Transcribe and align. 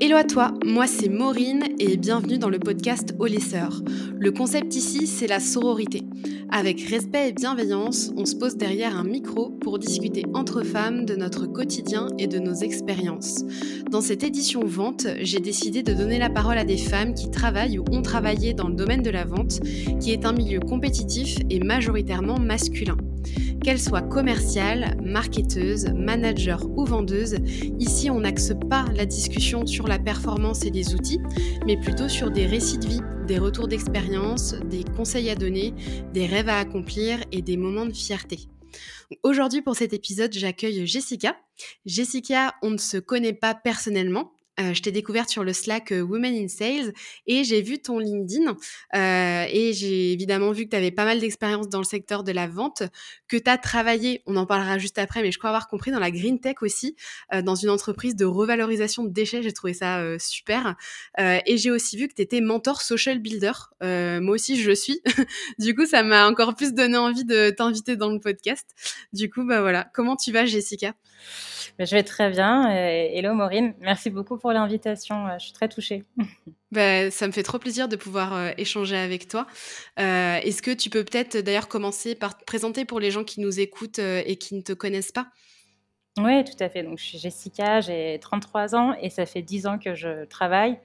Hello 0.00 0.14
à 0.14 0.22
toi, 0.22 0.54
moi 0.64 0.86
c'est 0.86 1.08
Maureen 1.08 1.64
et 1.80 1.96
bienvenue 1.96 2.38
dans 2.38 2.50
le 2.50 2.60
podcast 2.60 3.16
Au. 3.18 3.26
Le 3.26 4.30
concept 4.30 4.76
ici, 4.76 5.08
c'est 5.08 5.26
la 5.26 5.40
sororité. 5.40 6.02
Avec 6.50 6.80
respect 6.82 7.30
et 7.30 7.32
bienveillance, 7.32 8.12
on 8.16 8.24
se 8.24 8.36
pose 8.36 8.56
derrière 8.56 8.96
un 8.96 9.02
micro 9.02 9.50
pour 9.50 9.80
discuter 9.80 10.22
entre 10.34 10.62
femmes 10.62 11.04
de 11.04 11.16
notre 11.16 11.46
quotidien 11.46 12.06
et 12.16 12.28
de 12.28 12.38
nos 12.38 12.54
expériences. 12.54 13.44
Dans 13.90 14.00
cette 14.00 14.22
édition 14.22 14.60
vente, 14.64 15.08
j'ai 15.20 15.40
décidé 15.40 15.82
de 15.82 15.92
donner 15.92 16.20
la 16.20 16.30
parole 16.30 16.58
à 16.58 16.64
des 16.64 16.78
femmes 16.78 17.14
qui 17.14 17.28
travaillent 17.28 17.80
ou 17.80 17.84
ont 17.90 18.02
travaillé 18.02 18.54
dans 18.54 18.68
le 18.68 18.76
domaine 18.76 19.02
de 19.02 19.10
la 19.10 19.24
vente, 19.24 19.58
qui 20.00 20.12
est 20.12 20.24
un 20.24 20.32
milieu 20.32 20.60
compétitif 20.60 21.34
et 21.50 21.58
majoritairement 21.58 22.38
masculin. 22.38 22.96
Qu'elles 23.62 23.80
soient 23.80 24.02
commerciales, 24.02 24.96
marketeuses, 25.02 25.88
managers 25.94 26.64
ou 26.76 26.84
vendeuses, 26.84 27.36
ici 27.80 28.08
on 28.08 28.20
n'axe 28.20 28.52
pas 28.70 28.84
la 28.96 29.04
discussion 29.04 29.66
sur 29.66 29.87
la 29.88 29.98
performance 29.98 30.64
et 30.64 30.70
les 30.70 30.94
outils, 30.94 31.20
mais 31.66 31.76
plutôt 31.76 32.08
sur 32.08 32.30
des 32.30 32.46
récits 32.46 32.78
de 32.78 32.86
vie, 32.86 33.00
des 33.26 33.38
retours 33.38 33.68
d'expérience, 33.68 34.54
des 34.70 34.84
conseils 34.84 35.30
à 35.30 35.34
donner, 35.34 35.74
des 36.12 36.26
rêves 36.26 36.48
à 36.48 36.58
accomplir 36.58 37.20
et 37.32 37.42
des 37.42 37.56
moments 37.56 37.86
de 37.86 37.92
fierté. 37.92 38.48
Aujourd'hui 39.22 39.62
pour 39.62 39.74
cet 39.74 39.92
épisode, 39.92 40.32
j'accueille 40.32 40.86
Jessica. 40.86 41.36
Jessica, 41.86 42.54
on 42.62 42.70
ne 42.70 42.78
se 42.78 42.98
connaît 42.98 43.32
pas 43.32 43.54
personnellement, 43.54 44.32
euh, 44.60 44.74
je 44.74 44.82
t'ai 44.82 44.90
découverte 44.90 45.28
sur 45.28 45.44
le 45.44 45.52
Slack 45.52 45.92
euh, 45.92 46.00
Women 46.00 46.34
in 46.34 46.48
Sales 46.48 46.92
et 47.26 47.44
j'ai 47.44 47.62
vu 47.62 47.78
ton 47.78 47.98
LinkedIn 47.98 48.56
euh, 48.94 49.44
et 49.48 49.72
j'ai 49.72 50.12
évidemment 50.12 50.50
vu 50.52 50.64
que 50.64 50.70
tu 50.70 50.76
avais 50.76 50.90
pas 50.90 51.04
mal 51.04 51.20
d'expérience 51.20 51.68
dans 51.68 51.78
le 51.78 51.84
secteur 51.84 52.24
de 52.24 52.32
la 52.32 52.46
vente, 52.46 52.82
que 53.28 53.36
tu 53.36 53.48
as 53.48 53.58
travaillé, 53.58 54.22
on 54.26 54.36
en 54.36 54.46
parlera 54.46 54.78
juste 54.78 54.98
après, 54.98 55.22
mais 55.22 55.30
je 55.30 55.38
crois 55.38 55.50
avoir 55.50 55.68
compris 55.68 55.90
dans 55.90 56.00
la 56.00 56.10
green 56.10 56.40
tech 56.40 56.56
aussi, 56.62 56.96
dans 57.44 57.54
une 57.54 57.70
entreprise 57.70 58.16
de 58.16 58.24
revalorisation 58.24 59.04
de 59.04 59.10
déchets. 59.10 59.42
J'ai 59.42 59.52
trouvé 59.52 59.74
ça 59.74 60.18
super. 60.18 60.76
et 61.18 61.56
j'ai 61.56 61.70
aussi 61.70 61.96
vu 61.96 62.08
que 62.08 62.14
tu 62.14 62.22
étais 62.22 62.40
mentor 62.40 62.82
social 62.82 63.18
builder. 63.18 63.52
moi 63.80 64.34
aussi, 64.34 64.60
je 64.60 64.68
le 64.68 64.74
suis. 64.74 65.00
du 65.58 65.74
coup, 65.74 65.86
ça 65.86 66.02
m'a 66.02 66.26
encore 66.28 66.54
plus 66.54 66.72
donné 66.72 66.96
envie 66.96 67.24
de 67.24 67.50
t'inviter 67.50 67.96
dans 67.96 68.10
le 68.10 68.20
podcast. 68.20 68.66
Du 69.12 69.30
coup, 69.30 69.44
bah 69.44 69.60
voilà. 69.60 69.88
Comment 69.94 70.16
tu 70.16 70.32
vas, 70.32 70.46
Jessica? 70.46 70.94
Je 71.78 71.94
vais 71.94 72.02
très 72.02 72.30
bien. 72.30 72.70
Hello 72.70 73.34
Maureen, 73.34 73.74
merci 73.80 74.10
beaucoup 74.10 74.36
pour 74.36 74.52
l'invitation. 74.52 75.26
Euh, 75.26 75.38
je 75.38 75.44
suis 75.44 75.52
très 75.52 75.68
touchée. 75.68 76.04
Ben, 76.70 77.10
ça 77.10 77.26
me 77.26 77.32
fait 77.32 77.42
trop 77.42 77.58
plaisir 77.58 77.88
de 77.88 77.96
pouvoir 77.96 78.34
euh, 78.34 78.50
échanger 78.58 78.98
avec 78.98 79.26
toi. 79.26 79.46
Euh, 79.98 80.36
est-ce 80.36 80.60
que 80.60 80.70
tu 80.70 80.90
peux 80.90 81.02
peut-être 81.02 81.38
d'ailleurs 81.38 81.66
commencer 81.66 82.14
par 82.14 82.36
te 82.36 82.44
présenter 82.44 82.84
pour 82.84 83.00
les 83.00 83.10
gens 83.10 83.24
qui 83.24 83.40
nous 83.40 83.58
écoutent 83.58 83.98
et 83.98 84.36
qui 84.36 84.54
ne 84.54 84.60
te 84.60 84.74
connaissent 84.74 85.10
pas? 85.10 85.28
Oui, 86.18 86.44
tout 86.44 86.62
à 86.62 86.68
fait. 86.68 86.82
Donc, 86.82 86.98
je 86.98 87.04
suis 87.04 87.18
Jessica, 87.18 87.80
j'ai 87.80 88.18
33 88.20 88.74
ans 88.74 88.94
et 89.00 89.08
ça 89.08 89.24
fait 89.24 89.40
10 89.40 89.66
ans 89.66 89.78
que 89.78 89.94
je 89.94 90.26
travaille 90.26 90.78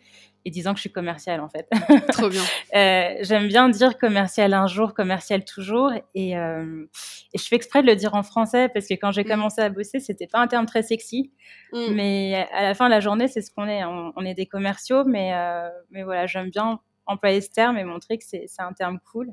et 0.46 0.52
disant 0.52 0.72
que 0.72 0.78
je 0.78 0.82
suis 0.82 0.92
commerciale 0.92 1.40
en 1.40 1.50
fait. 1.50 1.68
Trop 2.12 2.30
bien. 2.30 2.42
euh, 2.76 3.18
J'aime 3.22 3.48
bien 3.48 3.70
dire 3.70 3.98
commercial 3.98 4.54
un 4.54 4.68
jour, 4.68 4.94
commercial 4.94 5.46
toujours, 5.46 5.92
et, 6.14 6.38
euh, 6.38 6.86
et, 7.34 7.38
je 7.38 7.44
fais 7.44 7.56
exprès 7.56 7.82
de 7.82 7.88
le 7.88 7.96
dire 7.96 8.14
en 8.14 8.24
français 8.24 8.70
parce 8.70 8.88
que 8.88 8.94
quand 8.96 9.12
j'ai 9.12 9.24
mm. 9.24 9.28
commencé 9.28 9.62
à 9.62 9.70
bosser, 9.70 10.00
c'était 10.00 10.28
pas 10.28 10.40
un 10.40 10.48
terme 10.48 10.66
très 10.66 10.84
sexy, 10.84 11.32
mm. 11.72 11.94
mais 11.94 12.48
à 12.52 12.64
la 12.64 12.74
fin 12.74 12.86
de 12.86 12.92
la 12.92 13.00
journée, 13.00 13.28
c'est 13.28 13.42
ce 13.42 13.52
qu'on 13.52 13.68
est. 13.68 13.84
On, 13.86 14.12
on, 14.16 14.26
est 14.26 14.34
des 14.34 14.46
commerciaux, 14.46 15.04
mais 15.06 15.34
euh, 15.34 15.70
mais 15.92 16.04
voilà, 16.04 16.28
j'aime 16.28 16.50
bien 16.50 16.80
employer 17.06 17.42
ce 17.42 17.50
terme 17.50 17.78
et 17.78 17.84
montrer 17.84 18.18
que 18.18 18.24
c'est 18.26 18.48
un 18.60 18.74
terme 18.74 19.00
cool 19.12 19.30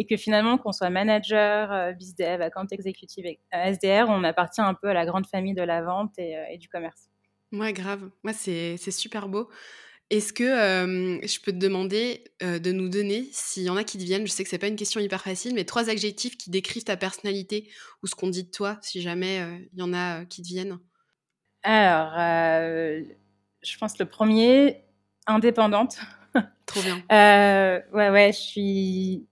et 0.00 0.06
que 0.06 0.16
finalement 0.16 0.58
qu'on 0.58 0.72
soit 0.72 0.90
manager, 0.90 1.92
bizdev, 1.94 2.40
account 2.40 2.68
exécutif, 2.70 3.26
SDR, 3.52 4.06
on 4.08 4.22
appartient 4.22 4.60
un 4.60 4.74
peu 4.74 4.88
à 4.88 4.94
la 4.94 5.04
grande 5.04 5.26
famille 5.26 5.54
de 5.54 5.62
la 5.62 5.82
vente 5.82 6.12
et, 6.18 6.36
et 6.52 6.58
du 6.58 6.68
commerce. 6.68 7.08
Ouais, 7.50 7.72
grave. 7.72 8.08
Moi, 8.22 8.32
c'est 8.32 8.76
super 8.76 9.28
beau. 9.28 9.48
Est-ce 10.10 10.32
que 10.32 10.44
je 10.44 11.40
peux 11.40 11.52
te 11.52 11.58
demander 11.58 12.24
de 12.40 12.72
nous 12.72 12.88
donner, 12.88 13.28
s'il 13.32 13.64
y 13.64 13.70
en 13.70 13.76
a 13.76 13.84
qui 13.84 13.98
te 13.98 14.02
viennent, 14.02 14.26
je 14.26 14.32
sais 14.32 14.42
que 14.42 14.48
c'est 14.48 14.58
pas 14.58 14.68
une 14.68 14.76
question 14.76 15.00
hyper 15.00 15.22
facile, 15.22 15.54
mais 15.54 15.64
trois 15.64 15.90
adjectifs 15.90 16.38
qui 16.38 16.50
décrivent 16.50 16.84
ta 16.84 16.96
personnalité 16.96 17.68
ou 18.02 18.06
ce 18.06 18.14
qu'on 18.14 18.30
dit 18.30 18.44
de 18.44 18.50
toi, 18.50 18.78
si 18.80 19.02
jamais 19.02 19.42
il 19.72 19.78
y 19.78 19.82
en 19.82 19.92
a 19.92 20.24
qui 20.24 20.42
te 20.42 20.48
viennent 20.48 20.78
Alors, 21.62 22.12
je 23.62 23.78
pense 23.78 23.98
le 23.98 24.06
premier, 24.06 24.82
indépendante. 25.26 25.98
Trop 26.66 26.80
bien. 26.82 27.02
ouais, 27.92 28.10
ouais, 28.10 28.32
je 28.32 28.38
suis. 28.38 29.28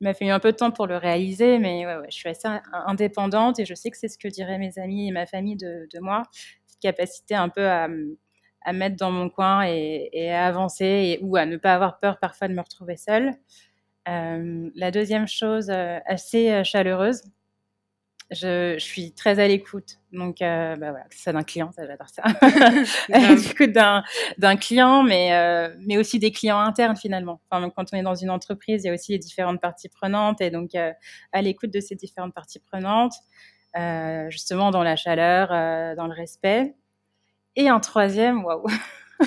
Il 0.00 0.04
m'a 0.08 0.14
fallu 0.14 0.30
un 0.30 0.40
peu 0.40 0.52
de 0.52 0.56
temps 0.56 0.70
pour 0.70 0.86
le 0.86 0.96
réaliser, 0.96 1.58
mais 1.58 1.86
ouais, 1.86 1.96
ouais, 1.96 2.06
je 2.10 2.16
suis 2.16 2.28
assez 2.28 2.48
indépendante 2.86 3.58
et 3.58 3.64
je 3.64 3.74
sais 3.74 3.90
que 3.90 3.96
c'est 3.96 4.08
ce 4.08 4.18
que 4.18 4.28
diraient 4.28 4.58
mes 4.58 4.78
amis 4.78 5.08
et 5.08 5.12
ma 5.12 5.24
famille 5.24 5.56
de, 5.56 5.88
de 5.92 6.00
moi, 6.00 6.24
cette 6.66 6.80
capacité 6.80 7.34
un 7.34 7.48
peu 7.48 7.66
à 7.66 7.88
à 8.64 8.72
mettre 8.72 8.96
dans 8.96 9.10
mon 9.10 9.28
coin 9.28 9.62
et, 9.64 10.30
à 10.30 10.46
avancer 10.46 10.84
et, 10.84 11.18
ou 11.22 11.36
à 11.36 11.46
ne 11.46 11.56
pas 11.56 11.74
avoir 11.74 11.98
peur 11.98 12.18
parfois 12.18 12.48
de 12.48 12.54
me 12.54 12.60
retrouver 12.60 12.96
seule. 12.96 13.34
Euh, 14.08 14.70
la 14.74 14.90
deuxième 14.90 15.26
chose, 15.26 15.70
euh, 15.70 15.98
assez 16.06 16.50
euh, 16.50 16.64
chaleureuse. 16.64 17.22
Je, 18.30 18.74
je, 18.78 18.84
suis 18.84 19.12
très 19.12 19.38
à 19.38 19.46
l'écoute. 19.46 19.98
Donc, 20.10 20.38
bah 20.40 20.76
voilà, 20.76 21.04
ça 21.10 21.32
d'un 21.32 21.42
client, 21.42 21.70
ça 21.72 21.86
j'adore 21.86 22.08
ça. 22.08 22.22
coup, 23.56 23.66
d'un 24.38 24.56
client, 24.56 25.02
mais, 25.02 25.68
mais 25.80 25.98
aussi 25.98 26.18
des 26.18 26.32
clients 26.32 26.58
internes 26.58 26.96
finalement. 26.96 27.40
Enfin, 27.50 27.68
quand 27.70 27.92
on 27.92 27.96
est 27.96 28.02
dans 28.02 28.14
une 28.14 28.30
entreprise, 28.30 28.82
il 28.82 28.86
y 28.86 28.90
a 28.90 28.94
aussi 28.94 29.12
les 29.12 29.18
différentes 29.18 29.60
parties 29.60 29.90
prenantes 29.90 30.40
et 30.40 30.50
donc 30.50 30.70
à 30.74 31.42
l'écoute 31.42 31.70
de 31.70 31.80
ces 31.80 31.96
différentes 31.96 32.32
parties 32.32 32.60
prenantes, 32.60 33.12
justement 34.30 34.70
dans 34.70 34.82
la 34.82 34.96
chaleur, 34.96 35.48
dans 35.94 36.06
le 36.06 36.14
respect. 36.14 36.74
Et 37.56 37.68
un 37.68 37.80
troisième, 37.80 38.44
waouh. 38.44 38.66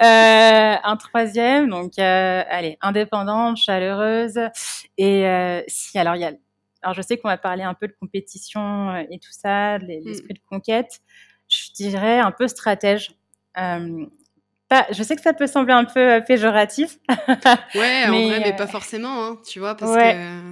Euh, 0.00 0.74
un 0.82 0.96
troisième, 0.96 1.68
donc 1.68 1.98
euh, 1.98 2.42
allez, 2.48 2.76
indépendante, 2.80 3.56
chaleureuse. 3.56 4.38
Et 4.98 5.26
euh, 5.26 5.60
si, 5.68 5.96
alors 5.96 6.16
il 6.16 6.22
y 6.22 6.24
a, 6.24 6.32
alors 6.82 6.94
je 6.94 7.02
sais 7.02 7.18
qu'on 7.18 7.28
va 7.28 7.36
parler 7.36 7.62
un 7.62 7.74
peu 7.74 7.86
de 7.86 7.94
compétition 8.00 8.96
et 8.96 9.18
tout 9.20 9.30
ça, 9.30 9.78
mm. 9.78 9.86
l'esprit 9.86 10.34
de 10.34 10.40
conquête. 10.48 11.00
Je 11.48 11.70
dirais 11.72 12.18
un 12.18 12.32
peu 12.32 12.48
stratège. 12.48 13.12
Pas, 13.54 14.86
je 14.90 15.02
sais 15.02 15.14
que 15.14 15.22
ça 15.22 15.34
peut 15.34 15.46
sembler 15.46 15.74
un 15.74 15.84
peu 15.84 16.22
péjoratif. 16.26 16.98
ouais, 17.74 18.04
en 18.06 18.10
vrai, 18.26 18.40
mais 18.40 18.56
pas 18.56 18.66
forcément, 18.66 19.24
hein, 19.24 19.38
tu 19.46 19.60
vois, 19.60 19.76
parce 19.76 19.94
que. 19.94 20.42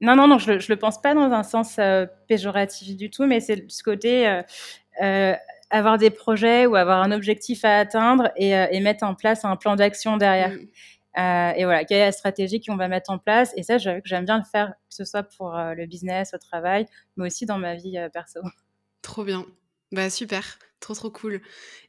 Non, 0.00 0.16
non, 0.16 0.26
non, 0.26 0.38
je, 0.38 0.58
je 0.58 0.72
le 0.72 0.78
pense 0.78 1.00
pas 1.00 1.14
dans 1.14 1.30
un 1.30 1.42
sens 1.42 1.78
péjoratif 2.26 2.96
du 2.96 3.10
tout, 3.10 3.26
mais 3.26 3.38
c'est 3.40 3.70
ce 3.70 3.82
côté 3.84 4.42
avoir 5.70 5.98
des 5.98 6.10
projets 6.10 6.66
ou 6.66 6.74
avoir 6.74 7.02
un 7.02 7.12
objectif 7.12 7.64
à 7.64 7.78
atteindre 7.78 8.30
et, 8.36 8.56
euh, 8.56 8.66
et 8.70 8.80
mettre 8.80 9.04
en 9.04 9.14
place 9.14 9.44
un 9.44 9.56
plan 9.56 9.76
d'action 9.76 10.16
derrière. 10.16 10.50
Mm. 10.50 10.68
Euh, 11.18 11.52
et 11.56 11.64
voilà, 11.64 11.84
quelle 11.84 11.98
est 11.98 12.06
la 12.06 12.12
stratégie 12.12 12.60
qu'on 12.60 12.76
va 12.76 12.88
mettre 12.88 13.10
en 13.10 13.18
place? 13.18 13.52
Et 13.56 13.62
ça, 13.62 13.78
j'avoue 13.78 14.00
que 14.00 14.08
j'aime 14.08 14.24
bien 14.24 14.38
le 14.38 14.44
faire, 14.44 14.68
que 14.68 14.94
ce 14.94 15.04
soit 15.04 15.22
pour 15.22 15.56
euh, 15.56 15.74
le 15.74 15.86
business, 15.86 16.34
au 16.34 16.38
travail, 16.38 16.86
mais 17.16 17.26
aussi 17.26 17.46
dans 17.46 17.58
ma 17.58 17.74
vie 17.74 17.98
perso. 18.12 18.40
Trop 19.02 19.24
bien. 19.24 19.46
Bah 19.92 20.08
super, 20.08 20.60
trop 20.78 20.94
trop 20.94 21.10
cool. 21.10 21.40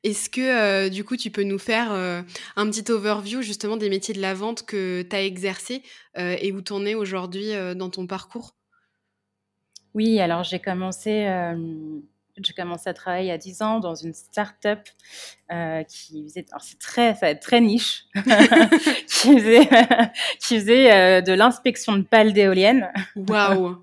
Est-ce 0.03 0.28
que 0.28 0.90
du 0.90 1.03
coup 1.03 1.18
tu 1.18 1.30
peux 1.30 1.44
nous 1.44 1.59
faire 1.59 1.91
un 1.91 2.24
petit 2.72 2.91
overview 2.91 3.44
justement 3.44 3.78
des 3.78 3.91
métiers 3.91 4.16
de 4.16 4.22
la 4.22 4.34
vente 4.34 4.66
que 4.66 5.03
tu 5.03 5.16
as 5.16 5.22
exercé 5.22 5.84
et 6.18 6.52
où 6.52 6.64
tu 6.64 6.74
en 6.74 6.84
es 6.88 6.96
aujourd'hui 6.96 7.52
dans 7.75 7.91
ton 7.91 8.08
parcours? 8.08 8.56
Oui, 9.94 10.20
alors 10.20 10.44
j'ai 10.44 10.58
commencé 10.58 11.28
j'ai 12.46 12.53
commencé 12.53 12.90
à 12.90 12.94
travailler 12.94 13.31
à 13.31 13.38
10 13.38 13.62
ans 13.62 13.79
dans 13.79 13.96
une 13.96 14.13
start-up 14.13 14.79
euh, 15.52 15.84
qui 15.84 16.24
faisait, 16.24 16.46
c'est 16.62 16.79
très, 16.79 17.13
ça 17.13 17.28
va 17.28 17.29
être 17.29 17.41
très 17.41 17.62
niche, 17.62 18.06
qui 19.07 19.40
faisait 20.59 20.91
euh, 20.91 21.22
de 21.22 21.34
l'inspection 21.34 21.97
de 21.97 22.03
pales 22.03 22.34
d'éoliennes. 22.34 22.91
Waouh 23.16 23.78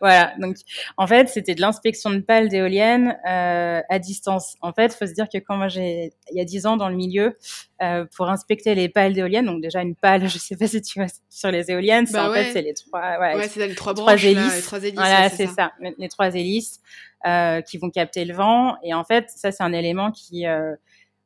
voilà, 0.00 0.34
donc 0.38 0.56
en 0.96 1.06
fait, 1.06 1.28
c'était 1.28 1.54
de 1.54 1.60
l'inspection 1.60 2.10
de 2.10 2.20
pales 2.20 2.48
d'éoliennes 2.48 3.16
euh, 3.28 3.80
à 3.88 3.98
distance. 3.98 4.56
En 4.60 4.72
fait, 4.72 4.94
faut 4.94 5.06
se 5.06 5.12
dire 5.12 5.28
que 5.32 5.38
quand 5.38 5.56
moi 5.56 5.68
j'ai, 5.68 6.12
il 6.30 6.36
y 6.36 6.40
a 6.40 6.44
dix 6.44 6.66
ans 6.66 6.76
dans 6.76 6.88
le 6.88 6.96
milieu, 6.96 7.36
euh, 7.82 8.04
pour 8.16 8.28
inspecter 8.28 8.74
les 8.74 8.88
pales 8.88 9.12
d'éoliennes, 9.12 9.46
donc 9.46 9.62
déjà 9.62 9.82
une 9.82 9.94
pale, 9.94 10.28
je 10.28 10.38
sais 10.38 10.56
pas 10.56 10.66
si 10.66 10.80
tu 10.82 10.98
vois 10.98 11.08
sur 11.28 11.50
les 11.50 11.70
éoliennes, 11.70 12.06
bah 12.12 12.30
en 12.30 12.32
fait 12.32 12.52
c'est 12.52 12.62
les 12.62 12.74
trois, 12.74 13.18
ouais, 13.20 13.36
ouais 13.36 13.48
c'est 13.48 13.66
les 13.66 13.74
trois 13.74 13.94
branches, 13.94 14.20
trois 14.20 14.30
hélices, 14.30 14.56
les 14.56 14.62
trois 14.62 14.78
hélices, 14.78 14.94
voilà, 14.94 15.28
c'est 15.28 15.46
ça. 15.46 15.72
les 15.98 16.08
trois 16.08 16.34
hélices 16.34 16.80
euh, 17.26 17.60
qui 17.60 17.78
vont 17.78 17.90
capter 17.90 18.24
le 18.24 18.34
vent. 18.34 18.76
Et 18.82 18.94
en 18.94 19.04
fait, 19.04 19.30
ça 19.34 19.52
c'est 19.52 19.62
un 19.62 19.72
élément 19.72 20.10
qui 20.10 20.46
euh, 20.46 20.74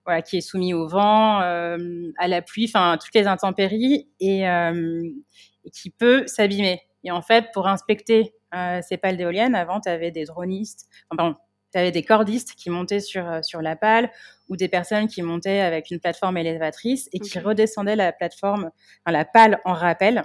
voilà, 0.05 0.23
qui 0.23 0.39
est 0.39 0.41
soumis 0.41 0.75
au 0.75 0.89
vent, 0.89 1.39
à 1.39 2.29
la 2.29 2.43
pluie, 2.43 2.71
enfin 2.73 2.99
toutes 3.01 3.15
les 3.15 3.27
intempéries 3.27 4.09
et, 4.19 4.41
et 4.41 5.71
qui 5.71 5.91
peut 5.91 6.27
s'abîmer. 6.27 6.81
Et 7.05 7.11
en 7.11 7.23
fait, 7.23 7.47
pour 7.53 7.67
inspecter 7.67 8.35
euh, 8.55 8.81
ces 8.83 8.97
pales 8.97 9.17
d'éoliennes, 9.17 9.55
avant, 9.55 9.81
tu 9.81 9.89
avais 9.89 10.11
des 10.11 10.25
dronistes, 10.25 10.89
enfin, 11.11 11.17
pardon, 11.17 11.37
tu 11.73 11.79
avais 11.79 11.93
des 11.93 12.03
cordistes 12.03 12.55
qui 12.57 12.71
montaient 12.71 13.01
sur, 13.01 13.29
euh, 13.29 13.43
sur 13.43 13.63
la 13.63 13.77
pale 13.77 14.11
ou 14.49 14.57
des 14.57 14.69
personnes 14.69 15.07
qui 15.07 15.23
montaient 15.23 15.61
avec 15.61 15.91
une 15.91 16.01
plateforme 16.01 16.37
élévatrice 16.37 17.09
et 17.13 17.21
qui 17.21 17.39
redescendaient 17.39 17.97
la 17.97 18.13
plateforme, 18.13 18.71
enfin, 19.05 19.13
la 19.13 19.25
pale 19.25 19.61
en 19.65 19.73
rappel. 19.73 20.25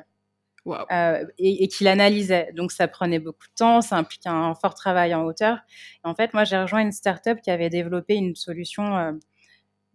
Euh, 0.67 1.23
et, 1.37 1.63
et 1.63 1.67
qui 1.67 1.83
l'analysaient. 1.83 2.51
Donc 2.55 2.71
ça 2.71 2.87
prenait 2.87 3.19
beaucoup 3.19 3.45
de 3.45 3.53
temps, 3.55 3.81
ça 3.81 3.97
impliquait 3.97 4.29
un 4.29 4.55
fort 4.55 4.73
travail 4.73 5.13
en 5.13 5.23
hauteur. 5.23 5.59
Et 6.03 6.07
en 6.07 6.15
fait, 6.15 6.33
moi 6.33 6.43
j'ai 6.43 6.57
rejoint 6.57 6.81
une 6.81 6.91
startup 6.91 7.39
qui 7.39 7.51
avait 7.51 7.69
développé 7.69 8.15
une 8.15 8.35
solution 8.35 8.97
euh, 8.97 9.11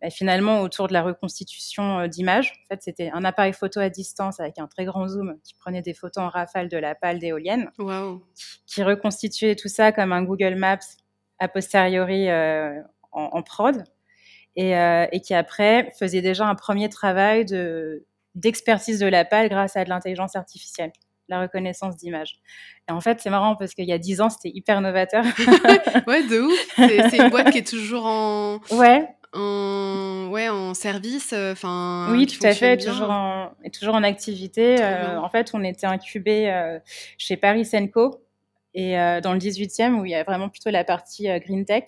bah, 0.01 0.11
finalement 0.11 0.61
autour 0.61 0.89
de 0.89 0.93
la 0.93 1.03
reconstitution 1.03 2.07
d'images. 2.07 2.53
En 2.65 2.75
fait, 2.75 2.83
c'était 2.83 3.11
un 3.13 3.25
appareil 3.25 3.53
photo 3.53 3.81
à 3.81 3.89
distance 3.89 4.41
avec 4.41 4.59
un 4.59 4.67
très 4.67 4.85
grand 4.85 5.09
zoom 5.09 5.39
qui 5.45 5.55
prenait 5.55 5.83
des 5.83 5.95
photos 5.95 6.25
en 6.25 6.29
rafale 6.29 6.69
de 6.69 6.77
la 6.77 6.95
pale 6.95 7.19
d'éolienne, 7.19 7.71
qui 8.67 8.83
reconstituait 8.83 9.57
tout 9.57 9.69
ça 9.69 9.93
comme 9.93 10.13
un 10.13 10.23
Google 10.23 10.55
Maps 10.55 10.79
a 11.39 11.49
posteriori 11.49 12.31
en, 12.31 12.83
en, 13.13 13.43
prod, 13.43 13.85
et, 14.57 14.73
et, 14.73 15.21
qui 15.21 15.35
après 15.35 15.91
faisait 15.99 16.21
déjà 16.21 16.47
un 16.47 16.55
premier 16.55 16.89
travail 16.89 17.45
de 17.45 18.07
d'expertise 18.35 19.01
de 19.01 19.07
la 19.07 19.25
pale 19.25 19.49
grâce 19.49 19.77
à 19.77 19.85
de 19.85 19.89
l'intelligence 19.89 20.37
artificielle 20.37 20.93
la 21.31 21.41
reconnaissance 21.41 21.97
d'image. 21.97 22.41
Et 22.89 22.93
en 22.93 23.01
fait, 23.01 23.21
c'est 23.21 23.31
marrant 23.31 23.57
parce 23.57 23.75
qu'il 23.75 23.87
y 23.87 23.93
a 23.93 23.99
dix 23.99 24.21
ans, 24.21 24.29
c'était 24.29 24.51
hyper 24.53 24.81
novateur. 24.81 25.25
ouais, 26.07 26.27
de 26.27 26.41
ouf. 26.41 26.75
C'est 26.77 27.17
une 27.17 27.31
boîte 27.31 27.51
qui 27.51 27.59
est 27.59 27.67
toujours 27.67 28.05
en. 28.05 28.59
Ouais. 28.73 29.09
En, 29.33 30.29
ouais, 30.31 30.49
en 30.49 30.75
service, 30.75 31.33
euh, 31.33 31.53
enfin. 31.53 32.09
oui, 32.11 32.27
tout 32.27 32.45
à 32.45 32.53
fait, 32.53 32.77
toujours 32.77 33.11
en, 33.11 33.53
toujours 33.73 33.95
en 33.95 34.03
activité. 34.03 34.83
Euh, 34.83 35.21
en 35.21 35.29
fait, 35.29 35.51
on 35.55 35.63
était 35.63 35.87
incubé 35.87 36.51
euh, 36.51 36.81
chez 37.17 37.37
Paris 37.37 37.65
Senco 37.65 38.25
et 38.75 38.95
dans 38.95 39.33
le 39.33 39.39
18e 39.39 39.95
où 39.95 40.05
il 40.05 40.13
y 40.13 40.15
a 40.15 40.23
vraiment 40.23 40.49
plutôt 40.49 40.71
la 40.71 40.85
partie 40.85 41.27
green 41.41 41.65
tech. 41.65 41.85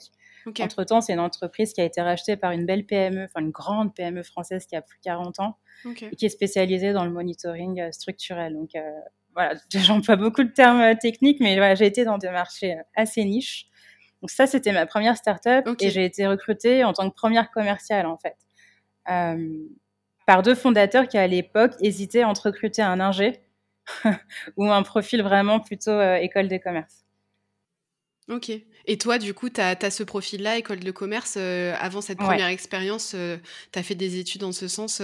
Entre 0.59 0.83
temps, 0.83 1.01
c'est 1.01 1.13
une 1.13 1.21
entreprise 1.21 1.73
qui 1.73 1.81
a 1.81 1.85
été 1.85 2.01
rachetée 2.01 2.37
par 2.37 2.51
une 2.51 2.67
belle 2.67 2.85
PME, 2.85 3.25
enfin 3.25 3.41
une 3.41 3.53
grande 3.53 3.95
PME 3.95 4.25
française 4.25 4.67
qui 4.67 4.75
a 4.75 4.83
plus 4.83 4.99
de 4.99 5.03
40 5.05 5.39
ans 5.39 5.59
et 5.87 6.17
qui 6.17 6.27
est 6.27 6.31
spécialisée 6.31 6.93
dans 6.93 7.05
le 7.05 7.13
monitoring 7.13 7.93
structurel. 7.93 8.55
Donc, 8.55 8.71
voilà, 9.35 9.55
j'emploie 9.71 10.17
beaucoup 10.17 10.43
de 10.43 10.51
termes 10.51 10.97
techniques, 10.99 11.39
mais 11.39 11.57
voilà, 11.57 11.77
j'ai 11.77 11.87
été 11.87 12.05
dans 12.05 12.19
des 12.19 12.31
marchés 12.31 12.77
assez 12.97 13.25
niches. 13.25 13.69
Donc 14.23 14.31
ça, 14.31 14.47
c'était 14.47 14.73
ma 14.73 14.87
première 14.87 15.17
startup 15.17 15.69
et 15.81 15.91
j'ai 15.91 16.05
été 16.05 16.27
recrutée 16.27 16.85
en 16.85 16.93
tant 16.93 17.11
que 17.11 17.15
première 17.15 17.51
commerciale 17.51 18.07
en 18.07 18.17
fait, 18.17 18.37
euh, 19.11 19.49
par 20.27 20.43
deux 20.43 20.55
fondateurs 20.55 21.09
qui 21.09 21.19
à 21.19 21.27
l'époque 21.27 21.73
hésitaient 21.81 22.25
entre 22.25 22.47
recruter 22.47 22.83
un 22.83 23.01
ingé 23.01 23.43
ou 24.57 24.71
un 24.71 24.83
profil 24.83 25.23
vraiment 25.23 25.61
plutôt 25.61 26.01
école 26.01 26.49
de 26.49 26.57
commerce. 26.57 27.05
Ok. 28.29 28.51
Et 28.87 28.99
toi, 28.99 29.19
du 29.19 29.35
coup, 29.35 29.51
tu 29.51 29.61
as, 29.61 29.91
ce 29.91 30.05
profil-là, 30.05 30.57
école 30.57 30.81
de 30.81 30.91
commerce. 30.93 31.37
avant 31.37 32.01
cette 32.01 32.19
première 32.19 32.47
expérience, 32.47 33.17
tu 33.73 33.79
as 33.79 33.83
fait 33.83 33.97
des 33.97 34.19
études 34.19 34.45
en 34.45 34.53
ce 34.53 34.69
sens 34.69 35.03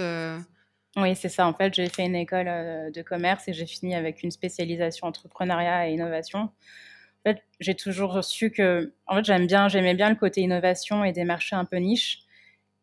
oui, 0.97 1.15
c'est 1.15 1.29
ça. 1.29 1.47
En 1.47 1.53
fait, 1.53 1.73
j'ai 1.73 1.87
fait 1.87 2.05
une 2.05 2.15
école 2.15 2.47
euh, 2.47 2.91
de 2.91 3.01
commerce 3.01 3.47
et 3.47 3.53
j'ai 3.53 3.65
fini 3.65 3.95
avec 3.95 4.23
une 4.23 4.31
spécialisation 4.31 5.07
entrepreneuriat 5.07 5.89
et 5.89 5.93
innovation. 5.93 6.49
En 7.25 7.31
fait, 7.31 7.43
j'ai 7.59 7.75
toujours 7.75 8.23
su 8.23 8.51
que, 8.51 8.93
en 9.07 9.15
fait, 9.15 9.25
j'aime 9.25 9.47
bien, 9.47 9.67
j'aimais 9.67 9.93
bien 9.93 10.09
le 10.09 10.15
côté 10.15 10.41
innovation 10.41 11.03
et 11.03 11.11
des 11.11 11.25
marchés 11.25 11.55
un 11.55 11.65
peu 11.65 11.77
niches. 11.77 12.19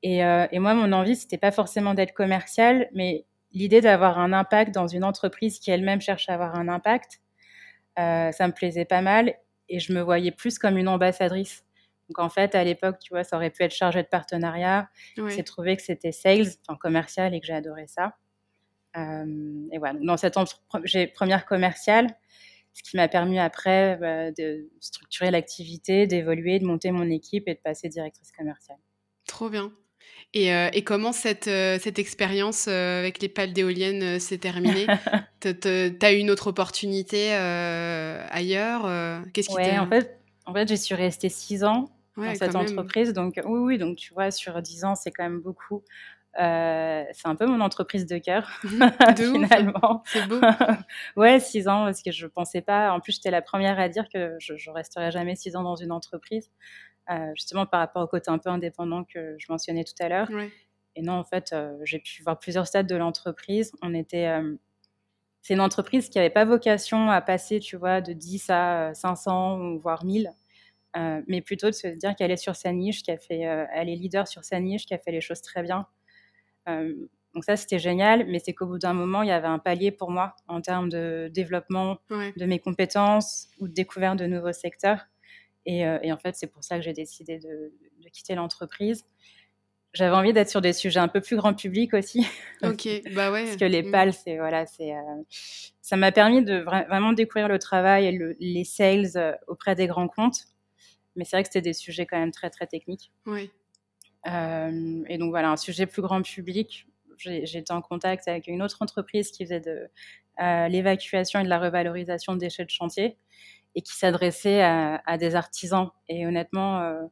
Et, 0.03 0.25
euh, 0.25 0.47
et 0.53 0.59
moi, 0.59 0.75
mon 0.75 0.93
envie, 0.93 1.17
c'était 1.17 1.39
pas 1.39 1.53
forcément 1.53 1.95
d'être 1.95 2.13
commercial, 2.13 2.89
mais 2.95 3.25
l'idée 3.53 3.81
d'avoir 3.81 4.19
un 4.19 4.33
impact 4.33 4.75
dans 4.75 4.87
une 4.87 5.05
entreprise 5.05 5.59
qui 5.59 5.71
elle-même 5.71 6.01
cherche 6.01 6.29
à 6.29 6.35
avoir 6.35 6.55
un 6.57 6.69
impact, 6.69 7.21
euh, 7.99 8.31
ça 8.31 8.47
me 8.47 8.53
plaisait 8.53 8.85
pas 8.85 9.01
mal 9.01 9.35
et 9.69 9.81
je 9.81 9.93
me 9.93 10.01
voyais 10.03 10.31
plus 10.31 10.59
comme 10.59 10.77
une 10.77 10.89
ambassadrice. 10.89 11.65
Donc 12.09 12.19
en 12.19 12.29
fait, 12.29 12.55
à 12.55 12.63
l'époque, 12.63 12.99
tu 13.01 13.13
vois, 13.15 13.25
ça 13.25 13.37
aurait 13.37 13.51
pu 13.51 13.63
être 13.65 13.75
chargé 13.75 14.03
de 14.03 14.09
partenariat. 14.09 14.89
J'ai 15.17 15.43
trouvé 15.45 15.77
que 15.77 15.83
c'était 15.83 16.13
sales, 16.13 16.47
enfin 16.69 16.79
commercial, 16.79 17.35
et 17.35 17.41
que 17.41 17.47
j'ai 17.47 17.55
adoré 17.55 17.87
ça. 17.89 18.15
Euh, 18.97 19.67
et 19.73 19.79
voilà, 19.79 19.99
dans 20.03 20.17
cette 20.17 20.35
première 21.15 21.47
commerciale, 21.47 22.09
ce 22.77 22.83
qui 22.83 22.97
m'a 22.97 23.09
permis 23.09 23.39
après 23.39 23.97
bah, 23.97 24.31
de 24.31 24.69
structurer 24.81 25.31
l'activité, 25.31 26.07
d'évoluer, 26.07 26.59
de 26.59 26.67
monter 26.67 26.91
mon 26.91 27.09
équipe 27.09 27.49
et 27.49 27.55
de 27.55 27.61
passer 27.61 27.89
directrice 27.89 28.31
commerciale. 28.33 28.77
Trop 29.27 29.49
bien. 29.49 29.73
Et, 30.35 30.53
euh, 30.53 30.69
et, 30.75 30.85
comment 30.85 31.13
cette, 31.13 31.49
euh, 31.49 31.79
cette 31.81 31.99
expérience 31.99 32.69
avec 32.69 33.23
les 33.23 33.29
pales 33.29 33.53
d'éoliennes 33.53 34.21
s'est 34.21 34.39
terminée? 34.39 34.87
Tu 35.41 35.49
as 36.03 36.13
eu 36.13 36.17
une 36.17 36.31
autre 36.31 36.49
opportunité 36.49 37.33
ailleurs 37.33 38.83
Qu'est-ce 39.33 39.49
qui 39.49 39.55
ouais, 39.55 39.79
en 39.79 39.89
fait, 39.89 40.19
en 40.45 40.53
fait, 40.53 40.69
j'y 40.69 40.79
suis 40.79 40.95
restée 40.95 41.29
six 41.29 41.63
ans 41.63 41.89
dans 42.17 42.35
cette 42.35 42.57
entreprise. 42.57 43.13
Donc, 43.13 43.41
oui, 43.45 43.61
oui, 43.61 43.79
donc 43.79 43.97
tu 43.97 44.13
vois, 44.13 44.31
sur 44.31 44.61
10 44.61 44.85
ans, 44.85 44.95
c'est 44.95 45.11
quand 45.11 45.25
même 45.25 45.41
beaucoup. 45.41 45.83
Euh, 46.39 47.05
c'est 47.13 47.29
un 47.29 47.35
peu 47.35 47.47
mon 47.47 47.61
entreprise 47.61 48.07
de 48.07 48.19
cœur, 48.19 48.49
finalement. 49.17 50.03
C'est 50.07 50.27
beau. 50.29 50.41
ouais, 51.17 51.41
6 51.41 51.69
ans, 51.69 51.85
parce 51.85 52.03
que 52.03 52.13
je 52.13 52.27
pensais 52.27 52.61
pas. 52.61 52.93
En 52.93 53.01
plus, 53.01 53.13
j'étais 53.13 53.31
la 53.31 53.43
première 53.43 53.79
à 53.79 53.89
dire 53.89 54.09
que 54.13 54.37
je, 54.39 54.57
je 54.57 54.71
resterais 54.71 55.11
jamais 55.11 55.35
6 55.35 55.57
ans 55.57 55.63
dans 55.63 55.77
une 55.77 55.93
entreprise, 55.93 56.51
euh, 57.11 57.31
justement 57.35 57.67
par 57.67 57.81
rapport 57.81 58.03
au 58.03 58.07
côté 58.07 58.31
un 58.31 58.39
peu 58.39 58.51
indépendant 58.51 59.05
que 59.05 59.37
je 59.39 59.47
mentionnais 59.49 59.85
tout 59.85 59.95
à 60.01 60.09
l'heure. 60.09 60.29
Et 60.95 61.03
non, 61.03 61.15
en 61.15 61.25
fait, 61.25 61.53
euh, 61.53 61.77
j'ai 61.85 61.99
pu 61.99 62.23
voir 62.23 62.39
plusieurs 62.39 62.67
stades 62.67 62.87
de 62.87 62.97
l'entreprise. 62.97 63.73
On 63.83 63.95
était. 63.95 64.31
c'est 65.43 65.55
une 65.55 65.61
entreprise 65.61 66.09
qui 66.11 66.19
n'avait 66.19 66.31
pas 66.31 66.45
vocation 66.45 67.11
à 67.11 67.21
passer, 67.23 67.61
tu 67.61 67.77
vois, 67.77 68.01
de 68.01 68.13
10 68.13 68.51
à 68.51 68.95
500 68.95 69.77
voire 69.77 70.05
1000. 70.05 70.31
Euh, 70.97 71.21
mais 71.27 71.43
plutôt 71.43 71.67
de 71.67 71.75
se 71.75 71.89
dire 71.89 72.15
qu'elle 72.17 72.31
est 72.31 72.39
sur 72.39 72.57
sa 72.57 72.73
niche, 72.73 73.03
qu'elle 73.03 73.21
fait, 73.21 73.41
elle 73.41 73.91
est 73.91 73.97
leader 73.97 74.27
sur 74.27 74.45
sa 74.45 74.61
niche, 74.61 74.87
qu'elle 74.87 75.01
fait 75.01 75.13
les 75.13 75.21
choses 75.21 75.43
très 75.43 75.63
bien. 75.63 75.87
Euh, 76.69 76.95
donc 77.35 77.45
ça, 77.45 77.57
c'était 77.57 77.79
génial, 77.79 78.27
mais 78.27 78.39
c'est 78.39 78.55
qu'au 78.55 78.67
bout 78.67 78.79
d'un 78.79 78.95
moment, 78.95 79.23
il 79.23 79.29
y 79.29 79.33
avait 79.33 79.47
un 79.47 79.59
palier 79.59 79.91
pour 79.91 80.11
moi 80.11 80.35
en 80.49 80.61
termes 80.61 80.89
de 80.89 81.31
développement 81.33 81.99
de 82.11 82.47
mes 82.47 82.59
compétences 82.59 83.49
ou 83.61 83.69
de 83.69 83.75
découverte 83.75 84.19
de 84.19 84.27
nouveaux 84.27 84.55
secteurs. 84.55 85.07
Et, 85.67 85.85
en 85.85 86.17
fait, 86.17 86.35
c'est 86.35 86.47
pour 86.47 86.65
ça 86.65 86.77
que 86.77 86.83
j'ai 86.83 86.95
décidé 86.95 87.39
de, 87.39 87.73
quitter 88.11 88.35
l'entreprise. 88.37 89.05
J'avais 89.93 90.15
envie 90.15 90.33
d'être 90.33 90.49
sur 90.49 90.63
des 90.63 90.73
sujets 90.73 91.01
un 91.01 91.09
peu 91.09 91.21
plus 91.21 91.37
grand 91.37 91.53
public 91.53 91.93
aussi. 91.93 92.27
Ok, 92.63 92.89
bah 93.15 93.31
ouais. 93.31 93.45
Parce 93.45 93.57
que 93.57 93.65
les 93.65 93.83
mm. 93.83 93.91
pales, 93.91 94.13
c'est 94.15 94.37
voilà, 94.37 94.65
c'est 94.67 94.95
ça 95.83 95.97
m'a 95.97 96.13
permis 96.13 96.43
de 96.43 96.59
vraiment 96.59 97.13
découvrir 97.13 97.49
le 97.49 97.59
travail 97.59 98.07
et 98.07 98.35
les 98.41 98.65
sales 98.65 99.39
auprès 99.47 99.75
des 99.75 99.87
grands 99.87 100.09
comptes. 100.09 100.47
Mais 101.17 101.25
c'est 101.25 101.37
vrai 101.37 101.43
que 101.43 101.49
c'était 101.49 101.63
des 101.63 101.73
sujets 101.73 102.07
quand 102.07 102.19
même 102.19 102.31
très, 102.31 102.51
très 102.51 102.67
techniques. 102.67 103.11
Oui. 103.27 103.51
Euh, 104.27 105.03
et 105.09 105.19
donc 105.19 105.31
voilà, 105.31 105.51
un 105.51 105.57
sujet 105.57 105.87
plus 105.87 106.03
grand 106.03 106.23
public. 106.23 106.87
J'étais 107.19 107.73
en 107.73 107.81
contact 107.81 108.29
avec 108.29 108.47
une 108.47 108.63
autre 108.63 108.79
entreprise 108.81 109.31
qui 109.31 109.45
faisait 109.45 109.61
de 109.61 109.89
euh, 110.41 110.69
l'évacuation 110.69 111.41
et 111.41 111.45
de 111.45 111.49
la 111.49 111.59
revalorisation 111.59 112.35
de 112.35 112.39
déchets 112.39 112.65
de 112.65 112.71
chantier 112.71 113.17
et 113.75 113.83
qui 113.83 113.95
s'adressait 113.95 114.63
à, 114.63 115.19
des 115.19 115.35
artisans. 115.35 115.91
Et 116.09 116.27
honnêtement, 116.27 116.81
euh, 116.81 117.03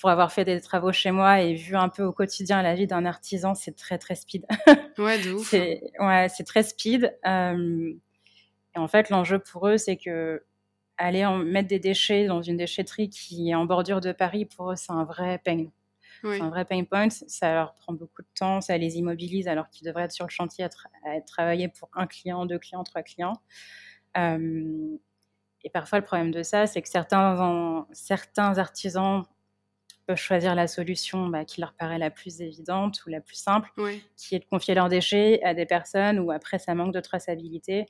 pour 0.00 0.10
avoir 0.10 0.32
fait 0.32 0.44
des 0.44 0.60
travaux 0.60 0.92
chez 0.92 1.10
moi 1.10 1.40
et 1.40 1.54
vu 1.54 1.76
un 1.76 1.88
peu 1.88 2.04
au 2.04 2.12
quotidien 2.12 2.62
la 2.62 2.74
vie 2.74 2.86
d'un 2.86 3.04
artisan, 3.04 3.54
c'est 3.54 3.76
très 3.76 3.98
très 3.98 4.14
speed. 4.14 4.46
Ouais, 4.98 5.18
de 5.18 5.32
ouf. 5.32 5.48
c'est 5.48 5.80
ouais, 5.98 6.28
très 6.28 6.62
speed. 6.62 7.16
et 7.24 8.78
en 8.78 8.88
fait, 8.88 9.08
l'enjeu 9.08 9.38
pour 9.38 9.68
eux, 9.68 9.78
c'est 9.78 9.96
que 9.96 10.42
aller 10.98 11.24
en 11.24 11.38
mettre 11.38 11.68
des 11.68 11.78
déchets 11.78 12.26
dans 12.26 12.42
une 12.42 12.58
déchetterie 12.58 13.08
qui 13.08 13.50
est 13.50 13.54
en 13.54 13.64
bordure 13.64 14.00
de 14.00 14.12
Paris, 14.12 14.44
pour 14.44 14.72
eux, 14.72 14.76
c'est 14.76 14.92
un 14.92 15.04
vrai 15.04 15.38
C'est 16.22 16.40
un 16.40 16.50
vrai 16.50 16.64
pain 16.64 16.84
point. 16.84 17.10
Ça 17.10 17.54
leur 17.54 17.74
prend 17.74 17.92
beaucoup 17.92 18.22
de 18.22 18.28
temps, 18.34 18.60
ça 18.60 18.76
les 18.76 18.96
immobilise 18.96 19.48
alors 19.48 19.68
qu'ils 19.70 19.86
devraient 19.86 20.04
être 20.04 20.12
sur 20.12 20.26
le 20.26 20.30
chantier 20.30 20.64
à, 20.64 21.20
travailler 21.26 21.68
pour 21.68 21.88
un 21.94 22.06
client, 22.06 22.46
deux 22.46 22.58
clients, 22.58 22.84
trois 22.84 23.02
clients. 23.02 23.40
Euh, 24.16 24.96
et 25.62 25.70
parfois, 25.70 25.98
le 25.98 26.04
problème 26.04 26.30
de 26.30 26.42
ça, 26.42 26.66
c'est 26.66 26.82
que 26.82 26.88
certains, 26.88 27.86
certains 27.92 28.58
artisans 28.58 29.24
peuvent 30.06 30.16
choisir 30.16 30.54
la 30.54 30.66
solution 30.66 31.28
bah, 31.28 31.44
qui 31.44 31.60
leur 31.60 31.74
paraît 31.74 31.98
la 31.98 32.10
plus 32.10 32.40
évidente 32.40 33.04
ou 33.06 33.10
la 33.10 33.20
plus 33.20 33.36
simple, 33.36 33.70
qui 34.16 34.34
est 34.34 34.40
de 34.40 34.44
confier 34.44 34.74
leurs 34.74 34.88
déchets 34.88 35.42
à 35.42 35.54
des 35.54 35.66
personnes 35.66 36.18
où 36.18 36.30
après 36.30 36.58
ça 36.58 36.74
manque 36.74 36.94
de 36.94 37.00
traçabilité 37.00 37.86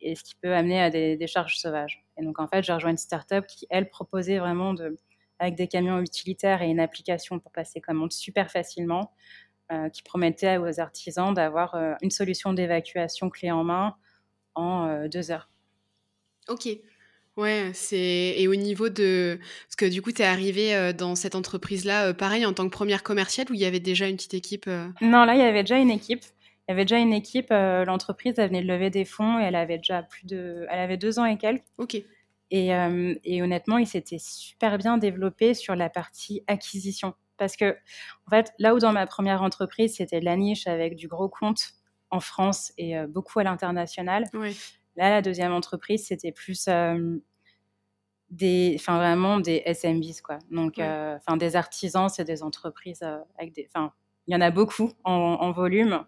et 0.00 0.14
ce 0.14 0.24
qui 0.24 0.34
peut 0.34 0.54
amener 0.54 0.80
à 0.80 0.90
des, 0.90 1.26
charges 1.26 1.56
sauvages. 1.56 2.04
Et 2.18 2.24
donc, 2.24 2.38
en 2.38 2.48
fait, 2.48 2.62
j'ai 2.62 2.72
rejoint 2.72 2.90
une 2.90 2.96
startup 2.96 3.46
qui, 3.46 3.66
elle, 3.70 3.88
proposait 3.88 4.38
vraiment, 4.38 4.74
de, 4.74 4.96
avec 5.40 5.56
des 5.56 5.66
camions 5.66 6.00
utilitaires 6.00 6.62
et 6.62 6.68
une 6.68 6.78
application 6.78 7.40
pour 7.40 7.50
passer 7.50 7.80
commande 7.80 8.12
super 8.12 8.50
facilement, 8.50 9.12
euh, 9.72 9.88
qui 9.88 10.02
promettait 10.02 10.58
aux 10.58 10.80
artisans 10.80 11.32
d'avoir 11.32 11.74
euh, 11.74 11.94
une 12.02 12.10
solution 12.10 12.52
d'évacuation 12.52 13.30
clé 13.30 13.50
en 13.50 13.64
main 13.64 13.96
en 14.54 14.86
euh, 14.86 15.08
deux 15.08 15.30
heures. 15.30 15.48
Ok. 16.48 16.68
Ouais, 17.36 17.70
c'est 17.72 18.34
et 18.36 18.48
au 18.48 18.56
niveau 18.56 18.88
de 18.88 19.38
parce 19.66 19.76
que 19.76 19.86
du 19.86 20.02
coup 20.02 20.10
tu 20.10 20.22
es 20.22 20.24
arrivé 20.24 20.92
dans 20.92 21.14
cette 21.14 21.36
entreprise 21.36 21.84
là 21.84 22.12
pareil 22.12 22.44
en 22.44 22.52
tant 22.52 22.64
que 22.64 22.70
première 22.70 23.04
commerciale 23.04 23.46
où 23.50 23.54
il 23.54 23.60
y 23.60 23.64
avait 23.64 23.80
déjà 23.80 24.08
une 24.08 24.16
petite 24.16 24.34
équipe 24.34 24.66
Non, 25.00 25.24
là 25.24 25.34
il 25.34 25.38
y 25.38 25.44
avait 25.44 25.62
déjà 25.62 25.78
une 25.78 25.90
équipe. 25.90 26.24
Il 26.68 26.72
y 26.72 26.74
avait 26.74 26.84
déjà 26.84 26.98
une 26.98 27.12
équipe, 27.12 27.50
l'entreprise, 27.50 28.34
elle 28.36 28.48
venait 28.48 28.62
de 28.62 28.68
lever 28.68 28.90
des 28.90 29.04
fonds 29.04 29.38
et 29.38 29.44
elle 29.44 29.54
avait 29.54 29.78
déjà 29.78 30.02
plus 30.02 30.26
de. 30.26 30.66
Elle 30.68 30.80
avait 30.80 30.96
deux 30.96 31.20
ans 31.20 31.24
et 31.24 31.38
quelques. 31.38 31.62
Ok. 31.78 32.02
Et, 32.50 32.74
euh, 32.74 33.14
et 33.24 33.42
honnêtement, 33.42 33.78
il 33.78 33.86
s'était 33.86 34.18
super 34.18 34.78
bien 34.78 34.98
développé 34.98 35.54
sur 35.54 35.76
la 35.76 35.88
partie 35.88 36.42
acquisition. 36.46 37.14
Parce 37.36 37.56
que, 37.56 37.76
en 38.26 38.30
fait, 38.30 38.52
là 38.58 38.74
où 38.74 38.78
dans 38.78 38.92
ma 38.92 39.06
première 39.06 39.42
entreprise, 39.42 39.96
c'était 39.96 40.20
de 40.20 40.24
la 40.24 40.36
niche 40.36 40.66
avec 40.66 40.96
du 40.96 41.08
gros 41.08 41.28
compte 41.28 41.72
en 42.10 42.20
France 42.20 42.72
et 42.76 42.98
euh, 42.98 43.06
beaucoup 43.06 43.38
à 43.38 43.44
l'international. 43.44 44.24
Oui. 44.34 44.58
Là, 44.96 45.10
la 45.10 45.22
deuxième 45.22 45.52
entreprise, 45.52 46.06
c'était 46.06 46.32
plus 46.32 46.68
des, 48.30 48.72
enfin 48.76 48.98
vraiment 48.98 49.38
des 49.38 49.62
SMBs 49.64 50.20
quoi. 50.22 50.38
Donc, 50.50 50.74
enfin 50.78 51.36
des 51.36 51.54
artisans, 51.54 52.08
c'est 52.08 52.24
des 52.24 52.42
entreprises 52.42 53.02
avec 53.38 53.52
des, 53.54 53.68
enfin 53.72 53.92
il 54.26 54.34
y 54.34 54.36
en 54.36 54.40
a 54.40 54.50
beaucoup 54.50 54.92
en, 55.04 55.52
volume, 55.52 56.04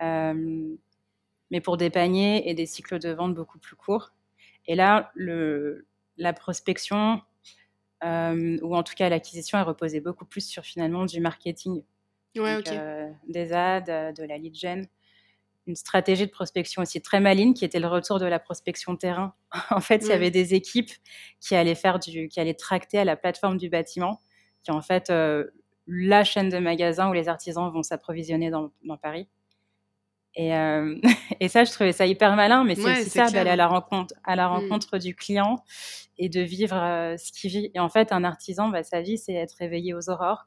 mais 0.00 1.60
pour 1.60 1.76
des 1.76 1.90
paniers 1.90 2.48
et 2.48 2.54
des 2.54 2.66
cycles 2.66 2.98
de 2.98 3.10
vente 3.10 3.34
beaucoup 3.34 3.58
plus 3.58 3.76
courts. 3.76 4.12
Et 4.66 4.74
là, 4.74 5.10
le, 5.14 5.86
la 6.16 6.32
prospection, 6.32 7.20
ou 8.02 8.76
en 8.76 8.82
tout 8.82 8.94
cas 8.94 9.08
l'acquisition, 9.08 9.58
elle 9.58 9.64
reposait 9.64 10.00
beaucoup 10.00 10.24
plus 10.24 10.46
sur 10.46 10.64
finalement 10.64 11.04
du 11.06 11.20
marketing, 11.20 11.82
des 12.34 13.52
ads, 13.52 14.12
de 14.12 14.24
la 14.24 14.38
lead 14.38 14.54
gen 14.54 14.86
une 15.66 15.76
stratégie 15.76 16.26
de 16.26 16.30
prospection 16.30 16.82
aussi 16.82 17.00
très 17.00 17.20
maligne 17.20 17.54
qui 17.54 17.64
était 17.64 17.80
le 17.80 17.86
retour 17.86 18.18
de 18.18 18.26
la 18.26 18.38
prospection 18.38 18.96
terrain. 18.96 19.34
en 19.70 19.80
fait, 19.80 20.02
il 20.02 20.08
y 20.08 20.12
avait 20.12 20.30
des 20.30 20.54
équipes 20.54 20.90
qui 21.40 21.54
allaient 21.54 21.74
faire 21.74 21.98
du, 21.98 22.28
qui 22.28 22.40
allaient 22.40 22.54
tracter 22.54 22.98
à 22.98 23.04
la 23.04 23.16
plateforme 23.16 23.56
du 23.56 23.68
bâtiment, 23.68 24.20
qui 24.62 24.70
est 24.70 24.74
en 24.74 24.82
fait 24.82 25.10
euh, 25.10 25.46
la 25.86 26.24
chaîne 26.24 26.48
de 26.48 26.58
magasins 26.58 27.08
où 27.08 27.12
les 27.12 27.28
artisans 27.28 27.70
vont 27.72 27.82
s'approvisionner 27.82 28.50
dans, 28.50 28.70
Paris. 29.00 29.28
Et, 30.36 30.54
euh, 30.54 30.96
et, 31.40 31.48
ça, 31.48 31.64
je 31.64 31.72
trouvais 31.72 31.92
ça 31.92 32.06
hyper 32.06 32.36
malin, 32.36 32.64
mais 32.64 32.74
c'est 32.74 33.00
aussi 33.00 33.10
ça 33.10 33.30
d'aller 33.30 33.50
à 33.50 33.56
la 33.56 33.66
rencontre, 33.66 34.14
à 34.24 34.36
la 34.36 34.48
mm. 34.48 34.52
rencontre 34.52 34.98
du 34.98 35.14
client 35.14 35.56
et 36.18 36.28
de 36.28 36.40
vivre 36.40 36.76
euh, 36.76 37.16
ce 37.16 37.32
qu'il 37.32 37.50
vit. 37.50 37.70
Et 37.74 37.80
en 37.80 37.88
fait, 37.88 38.12
un 38.12 38.24
artisan, 38.24 38.68
bah, 38.68 38.82
sa 38.82 39.00
vie, 39.00 39.18
c'est 39.18 39.34
être 39.34 39.54
réveillé 39.58 39.94
aux 39.94 40.08
aurores, 40.08 40.46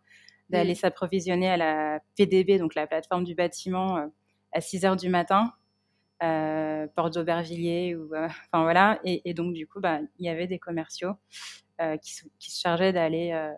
d'aller 0.49 0.73
mm. 0.73 0.75
s'approvisionner 0.75 1.49
à 1.49 1.57
la 1.57 1.99
PDB, 2.15 2.57
donc 2.57 2.75
la 2.75 2.87
plateforme 2.87 3.23
du 3.23 3.35
bâtiment 3.35 4.09
à 4.53 4.61
6 4.61 4.85
heures 4.85 4.95
du 4.95 5.09
matin, 5.09 5.53
euh, 6.23 6.87
porte 6.95 7.15
d'Aubervilliers, 7.15 7.95
ou, 7.95 8.13
euh, 8.13 8.27
enfin 8.51 8.63
voilà. 8.63 8.99
Et, 9.03 9.33
donc, 9.33 9.53
du 9.53 9.67
coup, 9.67 9.79
bah, 9.79 9.99
il 10.19 10.25
y 10.25 10.29
avait 10.29 10.47
des 10.47 10.59
commerciaux 10.59 11.13
euh, 11.81 11.97
qui, 11.97 12.13
se 12.13 12.25
chargeaient 12.39 12.93
d'aller 12.93 13.51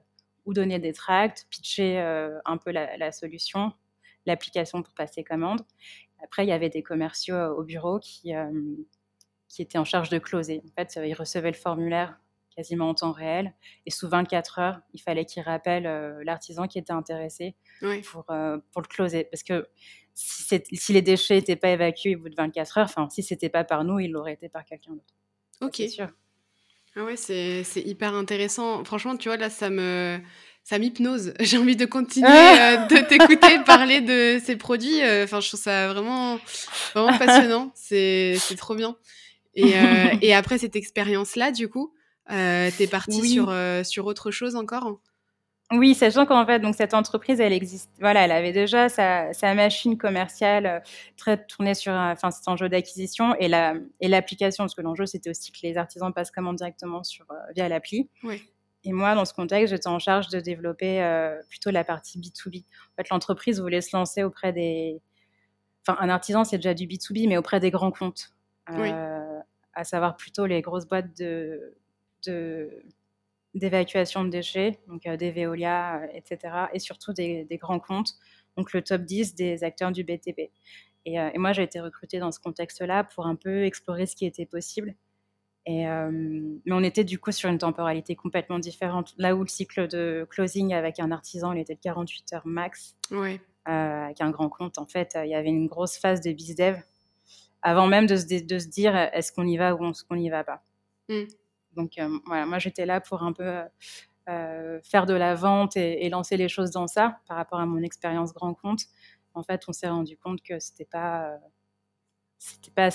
ou 0.46 0.54
donner 0.54 0.80
des 0.80 0.94
tracts, 0.94 1.48
pitcher 1.50 2.00
un 2.46 2.58
peu 2.58 2.72
la, 2.72 3.12
solution, 3.12 3.74
l'application 4.26 4.82
pour 4.82 4.94
passer 4.94 5.24
commande. 5.24 5.62
Après, 6.24 6.46
il 6.46 6.50
y 6.50 6.54
avait 6.54 6.70
des 6.70 6.84
commerciaux 6.84 7.36
au 7.58 7.64
bureau 7.64 8.00
qui, 8.00 8.34
qui 9.48 9.62
étaient 9.62 9.78
en 9.78 9.86
charge 9.86 10.10
de 10.10 10.18
closer. 10.18 10.62
En 10.66 10.72
fait, 10.74 11.00
ils 11.06 11.14
recevaient 11.14 11.52
le 11.52 11.58
formulaire 11.58 12.20
quasiment 12.56 12.90
en 12.90 12.94
temps 12.94 13.12
réel. 13.12 13.54
Et 13.86 13.92
sous 13.92 14.08
24 14.08 14.60
heures, 14.60 14.80
il 14.94 15.02
fallait 15.02 15.26
qu'ils 15.26 15.44
rappellent 15.44 16.22
l'artisan 16.24 16.68
qui 16.68 16.80
était 16.80 16.94
intéressé 16.94 17.56
pour, 17.80 18.26
pour 18.26 18.82
le 18.82 18.88
closer. 18.88 19.26
Parce 19.26 19.44
que 19.44 19.68
si, 20.16 20.94
les 20.94 21.02
déchets 21.02 21.36
n'étaient 21.36 21.56
pas 21.56 21.70
évacués 21.70 22.16
au 22.16 22.20
bout 22.20 22.30
de 22.30 22.36
24 22.36 22.78
heures, 22.78 22.86
enfin, 22.86 23.10
si 23.10 23.22
c'était 23.22 23.50
pas 23.50 23.64
par 23.64 23.84
nous, 23.84 24.00
il 24.00 24.12
l'aurait 24.12 24.34
été 24.34 24.50
par 24.50 24.64
quelqu'un 24.64 24.94
d'autre. 24.94 25.14
Ok. 25.62 25.76
C'est 25.76 25.88
sûr. 25.90 26.08
Ah 26.96 27.04
ouais, 27.04 27.18
c'est 27.18 27.64
hyper 27.76 28.14
intéressant. 28.14 28.86
Franchement, 28.86 29.18
tu 29.18 29.28
vois, 29.28 29.38
là, 29.38 29.50
ça 29.50 29.70
me 29.70 30.22
ça 30.66 30.80
m'hypnose. 30.80 31.34
J'ai 31.40 31.58
envie 31.58 31.78
de 31.78 31.86
continuer 31.86 32.28
ah 32.28 32.74
euh, 32.74 32.88
de 32.88 33.08
t'écouter 33.08 33.60
parler 33.66 34.02
de 34.02 34.42
ces 34.44 34.58
produits. 34.58 35.02
Euh, 35.02 35.24
enfin, 35.24 35.40
je 35.40 35.48
trouve 35.48 35.62
ça 35.62 35.88
vraiment, 35.88 36.38
vraiment 36.94 37.18
passionnant. 37.18 37.72
C'est 37.76 38.38
trop 38.58 38.76
bien. 38.76 38.98
Et, 39.54 39.78
euh, 39.78 40.16
et, 40.22 40.34
après 40.34 40.58
cette 40.58 40.76
expérience-là, 40.76 41.52
du 41.52 41.70
coup, 41.70 41.94
euh, 42.32 42.70
t'es 42.78 42.88
partie 42.88 43.30
sur, 43.30 43.54
sur 43.86 44.06
autre 44.08 44.32
chose 44.32 44.58
encore? 44.58 45.00
Oui, 45.72 45.96
sachant 45.96 46.28
qu'en 46.28 46.46
fait, 46.46 46.60
donc 46.60 46.76
cette 46.76 46.94
entreprise, 46.94 47.40
elle 47.40 47.54
existe. 47.54 47.90
Voilà, 48.00 48.26
elle 48.26 48.32
avait 48.32 48.52
déjà 48.52 48.88
sa, 48.88 49.32
machine 49.56 49.98
commerciale 49.98 50.84
très 51.18 51.44
tournée 51.44 51.74
sur, 51.74 51.92
enfin, 51.92 52.30
c'est 52.30 52.48
un 52.50 52.56
jeu 52.56 52.70
d'acquisition 52.70 53.36
et 53.40 53.48
la 53.48 53.74
et 54.00 54.08
l'application, 54.08 54.66
parce 54.66 54.76
que 54.76 54.82
l'enjeu 54.82 55.08
c'était 55.08 55.32
aussi 55.32 55.52
que 55.52 55.58
les 55.64 55.78
artisans 55.78 56.14
passent 56.14 56.30
commande 56.30 56.58
directement 56.58 57.04
sur 57.04 57.26
euh, 57.32 57.36
via 57.56 57.68
l'appli. 57.68 58.10
Oui. 58.24 58.44
Et 58.86 58.94
moi, 58.94 59.16
dans 59.16 59.26
ce 59.26 59.34
contexte, 59.34 59.74
j'étais 59.74 59.88
en 59.88 60.00
charge 60.00 60.28
de 60.30 60.40
développer 60.40 61.04
euh, 61.04 61.42
plutôt 61.50 61.72
la 61.72 61.84
partie 61.84 62.20
B2B. 62.20 62.64
En 62.64 62.96
fait, 62.96 63.10
l'entreprise 63.10 63.60
voulait 63.60 63.82
se 63.82 63.96
lancer 63.96 64.24
auprès 64.24 64.54
des. 64.54 65.02
Enfin, 65.88 65.98
un 66.00 66.10
artisan, 66.10 66.44
c'est 66.44 66.58
déjà 66.58 66.74
du 66.74 66.88
B2B, 66.88 67.28
mais 67.28 67.38
auprès 67.38 67.60
des 67.60 67.72
grands 67.72 67.92
comptes. 67.92 68.32
Oui. 68.72 68.90
À 69.74 69.84
savoir 69.84 70.16
plutôt 70.16 70.46
les 70.46 70.62
grosses 70.62 70.88
boîtes 70.88 71.18
de, 71.18 71.76
d'évacuation 73.56 74.24
de 74.26 74.30
déchets, 74.30 74.80
donc 74.88 75.06
euh, 75.08 75.18
des 75.18 75.32
Veolia, 75.32 76.02
euh, 76.02 76.08
etc. 76.14 76.54
Et 76.74 76.80
surtout 76.80 77.14
des, 77.14 77.48
grands 77.52 77.80
comptes, 77.80 78.12
donc 78.58 78.74
le 78.74 78.82
top 78.82 79.02
10 79.02 79.36
des 79.36 79.64
acteurs 79.64 79.92
du 79.92 80.04
BTP. 80.04 80.52
Euh, 81.08 81.30
et, 81.34 81.38
moi, 81.38 81.54
j'ai 81.54 81.64
été 81.64 81.80
recrutée 81.80 82.20
dans 82.20 82.32
ce 82.32 82.40
contexte-là 82.40 83.06
pour 83.06 83.26
un 83.26 83.36
peu 83.36 83.64
explorer 83.64 84.06
ce 84.06 84.16
qui 84.16 84.26
était 84.26 84.46
possible. 84.46 84.94
Et, 85.68 85.86
mais 85.86 86.74
on 86.74 86.84
était 86.84 87.04
du 87.04 87.18
coup 87.18 87.32
sur 87.32 87.50
une 87.50 87.58
temporalité 87.58 88.16
complètement 88.16 88.60
différente. 88.60 89.16
Là 89.18 89.36
où 89.36 89.42
le 89.42 89.48
cycle 89.48 89.88
de 89.88 90.28
closing 90.30 90.74
avec 90.74 91.00
un 91.00 91.12
artisan, 91.12 91.54
il 91.54 91.60
était 91.60 91.74
de 91.74 91.80
48 91.80 92.34
heures 92.34 92.46
max. 92.46 92.96
Ouais. 93.12 93.42
avec 93.66 94.22
un 94.22 94.30
grand 94.30 94.50
compte, 94.50 94.78
en 94.78 94.86
fait, 94.86 95.18
il 95.24 95.30
y 95.30 95.36
avait 95.36 95.50
une 95.50 95.68
grosse 95.68 95.98
phase 95.98 96.22
de 96.22 96.32
bizdev 96.32 96.84
avant 97.66 97.88
même 97.88 98.06
de 98.06 98.16
se, 98.16 98.46
de 98.46 98.60
se 98.60 98.68
dire 98.68 98.96
est-ce 98.96 99.32
qu'on 99.32 99.48
y 99.48 99.58
va 99.58 99.74
ou 99.74 99.90
est-ce 99.90 100.04
qu'on 100.04 100.16
n'y 100.16 100.30
va 100.30 100.44
pas. 100.44 100.64
Mm. 101.10 101.24
Donc 101.76 101.98
euh, 101.98 102.20
voilà, 102.28 102.46
moi 102.46 102.60
j'étais 102.60 102.86
là 102.86 103.02
pour 103.02 103.24
un 103.24 103.34
peu 103.34 103.64
euh, 104.30 104.80
faire 104.84 105.08
de 105.08 105.16
la 105.16 105.34
vente 105.34 105.76
et, 105.76 106.08
lancer 106.10 106.38
les 106.38 106.48
choses 106.48 106.70
dans 106.72 106.88
ça 106.88 107.20
par 107.28 107.38
rapport 107.38 107.60
à 107.60 107.66
mon 107.66 107.82
expérience 107.82 108.34
grand 108.34 108.54
compte. 108.54 108.84
En 109.34 109.44
fait, 109.44 109.64
on 109.68 109.74
s'est 109.74 109.90
rendu 109.90 110.16
compte 110.16 110.42
que 110.44 110.60
c'était 110.60 110.86
pas 110.86 111.32
euh, 111.32 111.38
c'était 112.38 112.72
pas 112.72 112.92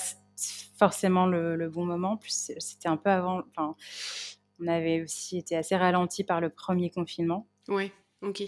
forcément 0.76 1.26
le, 1.26 1.68
bon 1.68 1.84
moment. 1.84 2.16
Plus 2.16 2.52
c'était 2.58 2.88
un 2.88 2.96
peu 2.96 3.10
avant. 3.10 3.42
Enfin, 3.50 3.76
on 4.60 4.66
avait 4.66 5.02
aussi 5.02 5.38
été 5.38 5.56
assez 5.56 5.76
ralenti 5.76 6.24
par 6.24 6.40
le 6.40 6.50
premier 6.50 6.90
confinement. 6.90 7.46
Oui, 7.68 7.92
ok. 8.22 8.42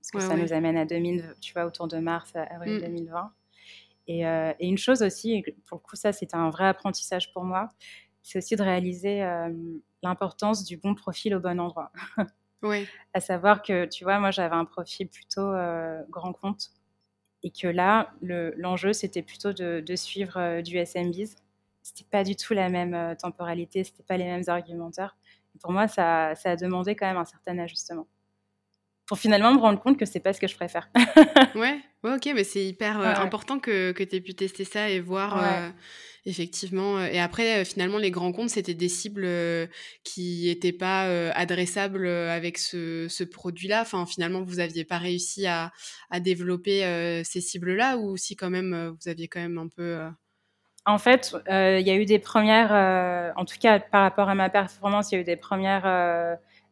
Parce 0.00 0.10
que 0.10 0.20
ça 0.20 0.36
nous 0.36 0.52
amène 0.52 0.76
à 0.76 0.86
2000, 0.86 1.34
tu 1.40 1.52
vois, 1.52 1.66
autour 1.66 1.88
de 1.88 1.98
mars, 1.98 2.32
avril 2.34 2.80
2020. 2.80 3.22
Mm. 3.22 3.30
Et, 4.06 4.20
et, 4.20 4.66
une 4.66 4.78
chose 4.78 5.02
aussi, 5.02 5.44
pour 5.66 5.78
le 5.78 5.82
coup, 5.82 5.96
ça, 5.96 6.12
c'était 6.12 6.36
un 6.36 6.48
vrai 6.48 6.66
apprentissage 6.66 7.30
pour 7.34 7.44
moi, 7.44 7.68
c'est 8.22 8.38
aussi 8.38 8.56
de 8.56 8.62
réaliser 8.62 9.22
l'importance 10.02 10.64
du 10.64 10.78
bon 10.78 10.94
profil 10.94 11.34
au 11.34 11.40
bon 11.40 11.60
endroit. 11.60 11.92
oui. 12.62 12.86
À 13.14 13.20
savoir 13.20 13.62
que, 13.62 13.86
tu 13.86 14.04
vois, 14.04 14.18
moi, 14.18 14.30
j'avais 14.30 14.54
un 14.54 14.64
profil 14.64 15.08
plutôt 15.08 15.52
grand 16.08 16.32
compte 16.32 16.70
et 17.42 17.50
que 17.50 17.68
là, 17.68 18.12
l'enjeu, 18.20 18.92
c'était 18.92 19.22
plutôt 19.22 19.52
de, 19.52 19.96
suivre 19.96 20.60
du 20.62 20.76
SMBs. 20.76 21.36
C'était 21.82 22.08
pas 22.10 22.24
du 22.24 22.36
tout 22.36 22.54
la 22.54 22.68
même 22.68 23.16
temporalité, 23.16 23.84
c'était 23.84 24.02
pas 24.02 24.16
les 24.16 24.24
mêmes 24.24 24.44
argumentaires. 24.48 25.16
pour 25.60 25.72
moi, 25.72 25.88
ça, 25.88 26.34
ça 26.34 26.52
a 26.52 26.56
demandé 26.56 26.94
quand 26.96 27.06
même 27.06 27.16
un 27.16 27.24
certain 27.24 27.58
ajustement 27.58 28.06
pour 29.08 29.18
finalement 29.18 29.52
me 29.52 29.58
rendre 29.58 29.80
compte 29.80 29.98
que 29.98 30.04
c'est 30.04 30.20
pas 30.20 30.34
ce 30.34 30.40
que 30.40 30.46
je 30.46 30.54
préfère. 30.54 30.90
ouais, 31.54 31.80
ok, 32.04 32.30
mais 32.34 32.44
c'est 32.44 32.64
hyper 32.64 33.00
important 33.00 33.58
que, 33.58 33.92
que 33.92 34.04
tu 34.04 34.16
aies 34.16 34.20
pu 34.20 34.34
tester 34.34 34.64
ça 34.64 34.90
et 34.90 35.00
voir 35.00 35.72
Effectivement. 36.28 37.00
Et 37.00 37.18
après, 37.18 37.64
finalement, 37.64 37.96
les 37.96 38.10
grands 38.10 38.32
comptes, 38.32 38.50
c'était 38.50 38.74
des 38.74 38.90
cibles 38.90 39.26
qui 40.04 40.44
n'étaient 40.46 40.76
pas 40.76 41.04
adressables 41.30 42.06
avec 42.06 42.58
ce, 42.58 43.24
produit-là. 43.24 43.80
Enfin, 43.80 44.04
finalement, 44.04 44.42
vous 44.42 44.56
n'aviez 44.56 44.84
pas 44.84 44.98
réussi 44.98 45.46
à, 45.46 45.72
développer 46.20 47.22
ces 47.24 47.40
cibles-là 47.40 47.96
ou 47.96 48.18
si 48.18 48.36
quand 48.36 48.50
même, 48.50 48.94
vous 49.00 49.08
aviez 49.08 49.28
quand 49.28 49.40
même 49.40 49.56
un 49.56 49.68
peu... 49.68 50.00
En 50.84 50.98
fait, 50.98 51.34
il 51.48 51.86
y 51.86 51.90
a 51.90 51.96
eu 51.96 52.04
des 52.04 52.18
premières, 52.18 52.72
en 53.36 53.44
tout 53.46 53.56
cas 53.58 53.80
par 53.80 54.02
rapport 54.02 54.28
à 54.28 54.34
ma 54.34 54.50
performance, 54.50 55.10
il 55.10 55.14
y 55.14 55.18
a 55.18 55.20
eu 55.22 55.24
des 55.24 55.36
premières, 55.36 55.86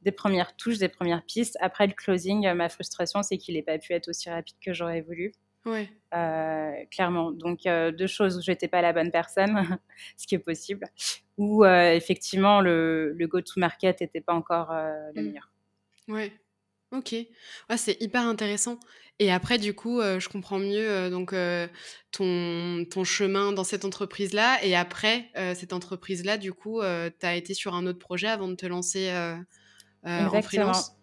des 0.07 0.13
premières 0.13 0.57
touches, 0.57 0.79
des 0.79 0.89
premières 0.89 1.25
pistes. 1.25 1.59
Après 1.61 1.87
le 1.87 1.93
closing, 1.93 2.51
ma 2.53 2.69
frustration, 2.69 3.25
c'est 3.25 3.39
qu'il 3.39 3.57
n'ait 3.57 3.63
pas 3.63 3.77
pu 3.77 3.93
être 3.93 4.09
aussi 4.09 4.31
rapide 4.31 4.57
que 4.65 4.73
j'aurais 4.73 5.01
voulu. 5.01 5.33
Ouais. 5.67 5.91
Euh, 6.15 6.73
clairement. 6.93 7.33
Donc, 7.33 7.67
euh, 7.67 7.91
deux 7.91 8.07
choses 8.07 8.39
où 8.39 8.41
j'étais 8.41 8.69
pas 8.69 8.81
la 8.83 8.93
bonne 8.93 9.11
personne, 9.11 9.79
ce 10.17 10.27
qui 10.29 10.37
est 10.37 10.39
possible, 10.39 10.87
ou 11.37 11.65
euh, 11.65 11.93
effectivement 11.93 12.61
le, 12.61 13.13
le 13.13 13.27
go-to-market 13.27 14.01
n'était 14.01 14.21
pas 14.21 14.33
encore 14.33 14.73
le 14.73 15.21
mmh. 15.21 15.27
meilleur. 15.27 15.51
Ouais. 16.09 16.33
Ok. 16.93 17.17
c'est 17.77 18.01
hyper 18.01 18.23
intéressant. 18.23 18.79
Et 19.19 19.33
après, 19.33 19.59
du 19.59 19.75
coup, 19.75 20.01
je 20.01 20.29
comprends 20.29 20.59
mieux 20.59 21.11
donc 21.11 21.35
ton, 22.13 22.85
ton 22.89 23.03
chemin 23.03 23.51
dans 23.51 23.65
cette 23.65 23.85
entreprise-là. 23.85 24.63
Et 24.63 24.77
après 24.77 25.31
cette 25.55 25.73
entreprise-là, 25.73 26.39
du 26.39 26.53
coup, 26.53 26.81
tu 26.81 27.27
as 27.27 27.35
été 27.35 27.55
sur 27.55 27.75
un 27.75 27.87
autre 27.87 27.99
projet 27.99 28.29
avant 28.29 28.47
de 28.47 28.55
te 28.55 28.67
lancer 28.67 29.11
en 30.07 30.43
freelance. 30.43 30.97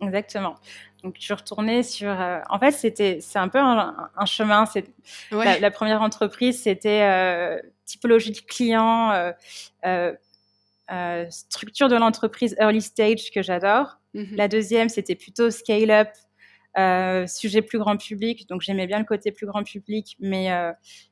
Exactement. 0.00 0.56
Donc, 1.02 1.16
je 1.18 1.24
suis 1.24 1.34
retournée 1.34 1.82
sur. 1.82 2.08
Euh, 2.08 2.40
en 2.48 2.58
fait, 2.58 2.72
c'était, 2.72 3.18
c'est 3.20 3.38
un 3.38 3.48
peu 3.48 3.58
un, 3.58 4.10
chemin. 4.26 4.66
C'est 4.66 4.84
la, 5.30 5.70
première 5.70 6.02
entreprise, 6.02 6.62
c'était 6.62 7.02
euh, 7.02 7.60
typologie 7.84 8.32
de 8.32 8.38
client, 8.38 9.32
euh, 9.84 11.26
structure 11.30 11.88
de 11.88 11.96
l'entreprise 11.96 12.56
early 12.58 12.82
stage 12.82 13.30
que 13.32 13.42
j'adore. 13.42 13.98
Mhm. 14.14 14.36
La 14.36 14.48
deuxième, 14.48 14.88
c'était 14.88 15.14
plutôt 15.14 15.50
scale 15.50 15.90
up, 15.90 17.28
sujet 17.28 17.62
plus 17.62 17.78
grand 17.78 17.96
public. 17.96 18.48
Donc, 18.48 18.62
j'aimais 18.62 18.86
bien 18.86 18.98
le 18.98 19.04
côté 19.04 19.30
plus 19.30 19.46
grand 19.46 19.62
public, 19.62 20.16
mais 20.18 20.48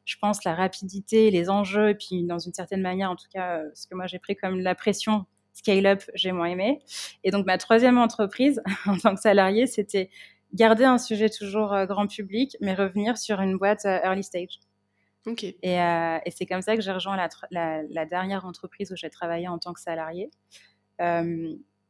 je 0.04 0.16
pense 0.20 0.44
la 0.44 0.54
rapidité, 0.54 1.30
les 1.30 1.48
enjeux, 1.48 1.90
et 1.90 1.94
puis 1.94 2.24
dans 2.24 2.38
une 2.38 2.54
certaine 2.54 2.82
manière, 2.82 3.10
en 3.10 3.16
tout 3.16 3.28
cas, 3.32 3.62
ce 3.74 3.86
que 3.86 3.94
moi 3.94 4.06
j'ai 4.06 4.18
pris 4.18 4.36
comme 4.36 4.60
la 4.60 4.74
pression 4.74 5.26
scale-up, 5.56 6.02
j'ai 6.14 6.32
moins 6.32 6.46
aimé. 6.46 6.80
Et 7.24 7.30
donc, 7.30 7.46
ma 7.46 7.58
troisième 7.58 7.98
entreprise 7.98 8.62
en 8.86 8.96
tant 8.96 9.14
que 9.14 9.20
salarié, 9.20 9.66
c'était 9.66 10.10
garder 10.54 10.84
un 10.84 10.98
sujet 10.98 11.28
toujours 11.28 11.76
grand 11.86 12.06
public, 12.06 12.56
mais 12.60 12.74
revenir 12.74 13.18
sur 13.18 13.40
une 13.40 13.58
boîte 13.58 13.84
early 13.84 14.22
stage. 14.22 14.60
Ok. 15.26 15.42
Et, 15.42 15.56
et 15.62 16.30
c'est 16.30 16.46
comme 16.46 16.62
ça 16.62 16.76
que 16.76 16.82
j'ai 16.82 16.92
rejoint 16.92 17.16
la, 17.16 17.28
la, 17.50 17.82
la, 17.82 18.06
dernière 18.06 18.46
entreprise 18.46 18.92
où 18.92 18.96
j'ai 18.96 19.10
travaillé 19.10 19.48
en 19.48 19.58
tant 19.58 19.72
que 19.72 19.80
salarié 19.80 20.30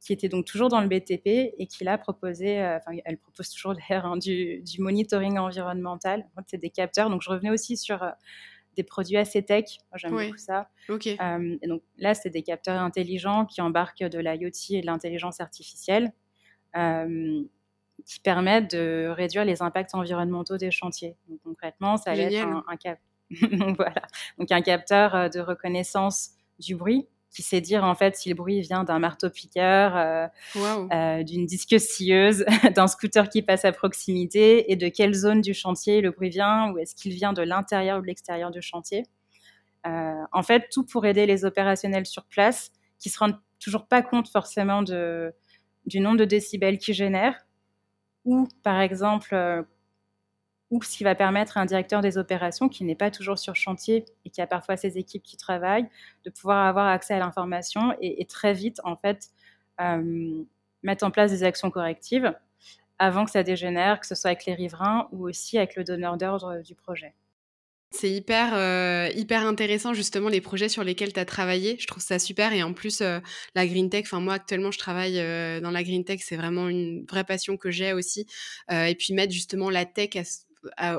qui 0.06 0.12
était 0.12 0.28
donc 0.28 0.44
toujours 0.44 0.68
dans 0.68 0.80
le 0.80 0.88
BTP 0.88 1.54
et 1.58 1.66
qui 1.68 1.82
l'a 1.82 1.98
proposé, 1.98 2.62
euh, 2.62 2.76
enfin, 2.76 2.96
elle 3.04 3.18
propose 3.18 3.50
toujours 3.50 3.74
d'ailleurs 3.74 4.06
hein, 4.06 4.16
du, 4.16 4.60
du, 4.60 4.80
monitoring 4.80 5.36
environnemental. 5.38 6.26
C'est 6.46 6.58
des 6.58 6.70
capteurs. 6.70 7.10
Donc, 7.10 7.22
je 7.22 7.30
revenais 7.30 7.50
aussi 7.50 7.76
sur 7.76 8.02
euh, 8.02 8.10
des 8.76 8.82
produits 8.82 9.16
assez 9.16 9.42
tech. 9.42 9.78
Moi, 9.90 9.98
j'aime 9.98 10.12
beaucoup 10.12 10.36
ça. 10.36 10.68
Euh, 10.90 11.58
et 11.62 11.66
donc 11.66 11.82
là, 11.98 12.14
c'est 12.14 12.30
des 12.30 12.42
capteurs 12.42 12.80
intelligents 12.80 13.46
qui 13.46 13.60
embarquent 13.60 14.04
de 14.04 14.18
l'IoT 14.18 14.50
et 14.70 14.80
de 14.80 14.86
l'intelligence 14.86 15.40
artificielle 15.40 16.12
qui 18.04 18.20
permettent 18.20 18.70
de 18.74 19.08
réduire 19.08 19.46
les 19.46 19.62
impacts 19.62 19.94
environnementaux 19.94 20.58
des 20.58 20.70
chantiers. 20.70 21.16
Donc, 21.28 21.40
concrètement, 21.42 21.96
ça 21.96 22.14
va 22.14 22.20
être 22.20 22.46
un, 22.46 22.62
un 22.68 22.76
cap... 22.76 22.98
donc, 23.52 23.76
voilà. 23.76 24.02
donc, 24.38 24.52
un 24.52 24.60
capteur 24.60 25.30
de 25.30 25.40
reconnaissance 25.40 26.32
du 26.58 26.76
bruit 26.76 27.08
qui 27.30 27.42
sait 27.42 27.60
dire 27.60 27.84
en 27.84 27.94
fait 27.94 28.16
si 28.16 28.28
le 28.28 28.34
bruit 28.34 28.60
vient 28.60 28.84
d'un 28.84 28.98
marteau-piqueur, 28.98 29.96
euh, 29.96 30.26
euh, 30.92 31.22
d'une 31.22 31.46
disque 31.46 31.78
scieuse, 31.78 32.44
d'un 32.74 32.86
scooter 32.86 33.28
qui 33.28 33.42
passe 33.42 33.64
à 33.64 33.72
proximité 33.72 34.72
et 34.72 34.76
de 34.76 34.88
quelle 34.88 35.14
zone 35.14 35.40
du 35.40 35.52
chantier 35.52 36.00
le 36.00 36.10
bruit 36.10 36.30
vient 36.30 36.70
ou 36.72 36.78
est-ce 36.78 36.94
qu'il 36.94 37.12
vient 37.12 37.32
de 37.32 37.42
l'intérieur 37.42 37.98
ou 37.98 38.02
de 38.02 38.06
l'extérieur 38.06 38.50
du 38.50 38.62
chantier. 38.62 39.04
Euh, 39.86 40.22
en 40.32 40.42
fait, 40.42 40.68
tout 40.70 40.84
pour 40.84 41.06
aider 41.06 41.26
les 41.26 41.44
opérationnels 41.44 42.06
sur 42.06 42.24
place 42.24 42.70
qui 42.98 43.10
se 43.10 43.18
rendent 43.18 43.38
toujours 43.60 43.86
pas 43.86 44.02
compte 44.02 44.28
forcément 44.28 44.82
de, 44.82 45.32
du 45.86 46.00
nombre 46.00 46.18
de 46.18 46.24
décibels 46.24 46.78
qu'ils 46.78 46.94
génèrent 46.94 47.38
ou 48.24 48.48
par 48.62 48.80
exemple 48.80 49.64
ou 50.70 50.82
ce 50.82 50.96
qui 50.96 51.04
va 51.04 51.14
permettre 51.14 51.58
à 51.58 51.60
un 51.60 51.66
directeur 51.66 52.00
des 52.00 52.18
opérations 52.18 52.68
qui 52.68 52.84
n'est 52.84 52.96
pas 52.96 53.10
toujours 53.10 53.38
sur 53.38 53.54
chantier 53.54 54.04
et 54.24 54.30
qui 54.30 54.40
a 54.40 54.46
parfois 54.46 54.76
ses 54.76 54.98
équipes 54.98 55.22
qui 55.22 55.36
travaillent, 55.36 55.88
de 56.24 56.30
pouvoir 56.30 56.66
avoir 56.66 56.88
accès 56.88 57.14
à 57.14 57.18
l'information 57.18 57.94
et, 58.00 58.24
très 58.26 58.52
vite, 58.52 58.80
en 58.84 58.96
fait, 58.96 59.28
euh, 59.80 60.42
mettre 60.82 61.04
en 61.04 61.10
place 61.10 61.30
des 61.30 61.44
actions 61.44 61.70
correctives 61.70 62.34
avant 62.98 63.24
que 63.24 63.30
ça 63.30 63.42
dégénère, 63.42 64.00
que 64.00 64.06
ce 64.06 64.14
soit 64.14 64.30
avec 64.30 64.46
les 64.46 64.54
riverains 64.54 65.08
ou 65.12 65.28
aussi 65.28 65.58
avec 65.58 65.76
le 65.76 65.84
donneur 65.84 66.16
d'ordre 66.16 66.62
du 66.62 66.74
projet. 66.74 67.14
C'est 67.92 68.10
hyper, 68.10 68.52
euh, 68.54 69.08
hyper 69.14 69.46
intéressant 69.46 69.94
justement 69.94 70.28
les 70.28 70.40
projets 70.40 70.68
sur 70.68 70.82
lesquels 70.82 71.12
tu 71.12 71.20
as 71.20 71.24
travaillé. 71.24 71.76
Je 71.78 71.86
trouve 71.86 72.02
ça 72.02 72.18
super. 72.18 72.52
Et 72.52 72.62
en 72.62 72.72
plus, 72.72 73.00
euh, 73.00 73.20
la 73.54 73.66
Green 73.66 73.88
Tech, 73.88 74.04
enfin 74.06 74.18
moi 74.18 74.34
actuellement 74.34 74.72
je 74.72 74.78
travaille 74.78 75.14
dans 75.60 75.70
la 75.70 75.84
Green 75.84 76.04
Tech, 76.04 76.20
c'est 76.22 76.36
vraiment 76.36 76.68
une 76.68 77.06
vraie 77.06 77.22
passion 77.22 77.56
que 77.56 77.70
j'ai 77.70 77.92
aussi. 77.92 78.26
et 78.70 78.96
puis 78.98 79.14
mettre 79.14 79.32
justement 79.32 79.70
la 79.70 79.84
tech 79.84 80.16
à, 80.16 80.22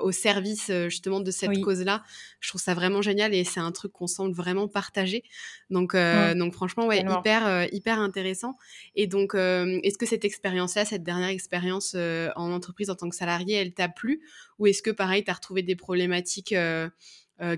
au 0.02 0.12
service 0.12 0.72
justement 0.88 1.20
de 1.20 1.32
cette 1.32 1.60
cause-là. 1.62 2.04
Je 2.40 2.50
trouve 2.50 2.62
ça 2.62 2.74
vraiment 2.74 3.02
génial 3.02 3.34
et 3.34 3.44
c'est 3.44 3.60
un 3.60 3.72
truc 3.72 3.92
qu'on 3.92 4.08
semble 4.08 4.34
vraiment 4.34 4.68
partager. 4.68 5.24
Donc, 5.70 5.96
donc 5.96 6.54
franchement, 6.54 6.88
ouais, 6.88 7.02
hyper, 7.02 7.68
hyper 7.74 8.00
intéressant. 8.00 8.56
Et 8.96 9.08
donc, 9.08 9.36
est-ce 9.36 9.98
que 9.98 10.06
cette 10.06 10.26
expérience-là, 10.26 10.86
cette 10.86 11.04
dernière 11.04 11.30
expérience 11.30 11.96
en 11.96 12.52
entreprise 12.52 12.90
en 12.90 12.96
tant 12.96 13.10
que 13.10 13.16
salarié, 13.16 13.56
elle 13.56 13.74
t'a 13.74 13.90
plu? 13.90 14.22
Ou 14.60 14.68
est-ce 14.68 14.82
que 14.82 14.92
pareil, 14.92 15.24
tu 15.24 15.32
as 15.32 15.34
retrouvé 15.34 15.64
des 15.64 15.76
problématiques 15.76 16.56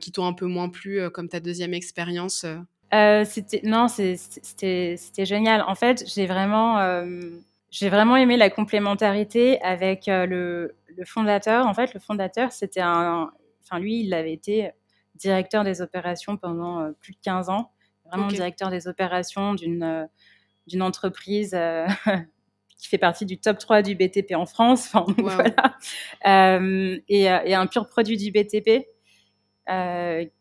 qui 0.01 0.12
t'ont 0.12 0.25
un 0.25 0.34
peu 0.34 0.46
moins 0.46 0.70
plu 0.70 1.10
comme 1.12 1.29
ta 1.29 1.39
deuxième 1.39 1.74
expérience 1.74 2.46
c'était 2.91 3.62
non, 3.63 3.88
c'était 3.88 4.98
génial. 5.20 5.63
En 5.68 5.75
fait, 5.75 6.03
j'ai 6.08 6.25
vraiment 6.25 7.06
j'ai 7.72 7.89
vraiment 7.89 8.18
aimé 8.18 8.36
la 8.36 8.50
complémentarité 8.50 9.62
avec 9.62 10.06
le, 10.08 10.74
le 10.96 11.05
fondateur, 11.05 11.65
en 11.65 11.74
fait, 11.74 11.93
le 11.93 12.00
fondateur, 12.00 12.51
c'était 12.51 12.81
un. 12.81 13.31
Enfin, 13.63 13.79
lui, 13.79 14.01
il 14.01 14.13
avait 14.13 14.34
été 14.34 14.71
directeur 15.15 15.63
des 15.63 15.82
opérations 15.82 16.38
pendant 16.38 16.82
euh, 16.82 16.91
plus 16.99 17.13
de 17.13 17.19
15 17.21 17.49
ans, 17.49 17.71
vraiment 18.06 18.28
directeur 18.28 18.69
des 18.69 18.88
opérations 18.88 19.54
d'une 19.54 19.84
euh, 19.84 20.06
d'une 20.67 20.82
entreprise 20.82 21.54
euh, 21.54 21.88
qui 22.78 22.88
fait 22.88 22.97
partie 22.97 23.25
du 23.25 23.39
top 23.39 23.58
3 23.58 23.82
du 23.82 23.95
BTP 23.95 24.34
en 24.36 24.45
France. 24.45 24.89
Enfin, 24.93 25.06
voilà. 25.17 25.78
et, 27.08 27.23
et, 27.23 27.56
un 27.56 27.67
pur 27.67 27.88
produit 27.88 28.17
du 28.17 28.32
BTP 28.32 28.86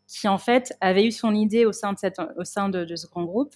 qui, 0.07 0.29
en 0.29 0.39
fait, 0.39 0.75
avait 0.81 1.07
eu 1.07 1.11
son 1.11 1.35
idée 1.35 1.67
au 1.67 1.73
sein 1.73 1.93
de, 1.93 1.99
cette, 1.99 2.19
au 2.37 2.45
sein 2.45 2.69
de, 2.69 2.85
de 2.85 2.97
ce 2.97 3.07
grand 3.07 3.25
groupe. 3.25 3.55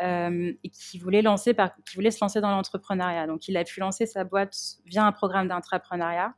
Et 0.00 0.70
qui 0.70 0.98
voulait, 0.98 1.22
lancer 1.22 1.54
par, 1.54 1.74
qui 1.88 1.94
voulait 1.94 2.10
se 2.10 2.18
lancer 2.22 2.40
dans 2.40 2.50
l'entrepreneuriat. 2.50 3.26
Donc, 3.26 3.48
il 3.48 3.56
a 3.56 3.64
pu 3.64 3.80
lancer 3.80 4.06
sa 4.06 4.24
boîte 4.24 4.54
via 4.84 5.04
un 5.04 5.12
programme 5.12 5.48
d'entrepreneuriat. 5.48 6.34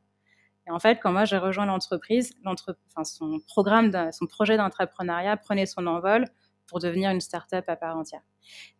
Et 0.67 0.71
en 0.71 0.79
fait, 0.79 0.99
quand 1.01 1.11
moi 1.11 1.25
j'ai 1.25 1.37
rejoint 1.37 1.65
l'entreprise, 1.65 2.31
enfin, 2.45 3.03
son 3.03 3.39
programme, 3.47 3.91
son 4.11 4.27
projet 4.27 4.55
d'entrepreneuriat 4.55 5.35
prenait 5.37 5.65
son 5.65 5.87
envol 5.87 6.25
pour 6.67 6.79
devenir 6.79 7.09
une 7.09 7.21
start-up 7.21 7.65
à 7.67 7.75
part 7.75 7.97
entière. 7.97 8.21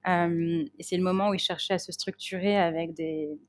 Euh, 0.07 0.63
et 0.77 0.83
c'est 0.83 0.97
le 0.97 1.03
moment 1.03 1.29
où 1.29 1.33
il 1.33 1.39
cherchait 1.39 1.73
à 1.73 1.79
se 1.79 1.91
structurer 1.91 2.57
avec 2.57 2.93
des, 2.93 3.39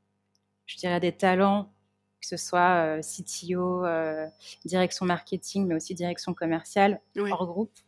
je 0.66 0.76
dirais, 0.78 1.00
des 1.00 1.12
talents, 1.12 1.72
que 2.20 2.26
ce 2.26 2.36
soit 2.36 2.98
euh, 2.98 3.00
CTO, 3.02 3.84
euh, 3.84 4.26
direction 4.64 5.06
marketing, 5.06 5.66
mais 5.66 5.74
aussi 5.74 5.94
direction 5.94 6.34
commerciale, 6.34 7.00
hors 7.18 7.46
groupe. 7.46 7.78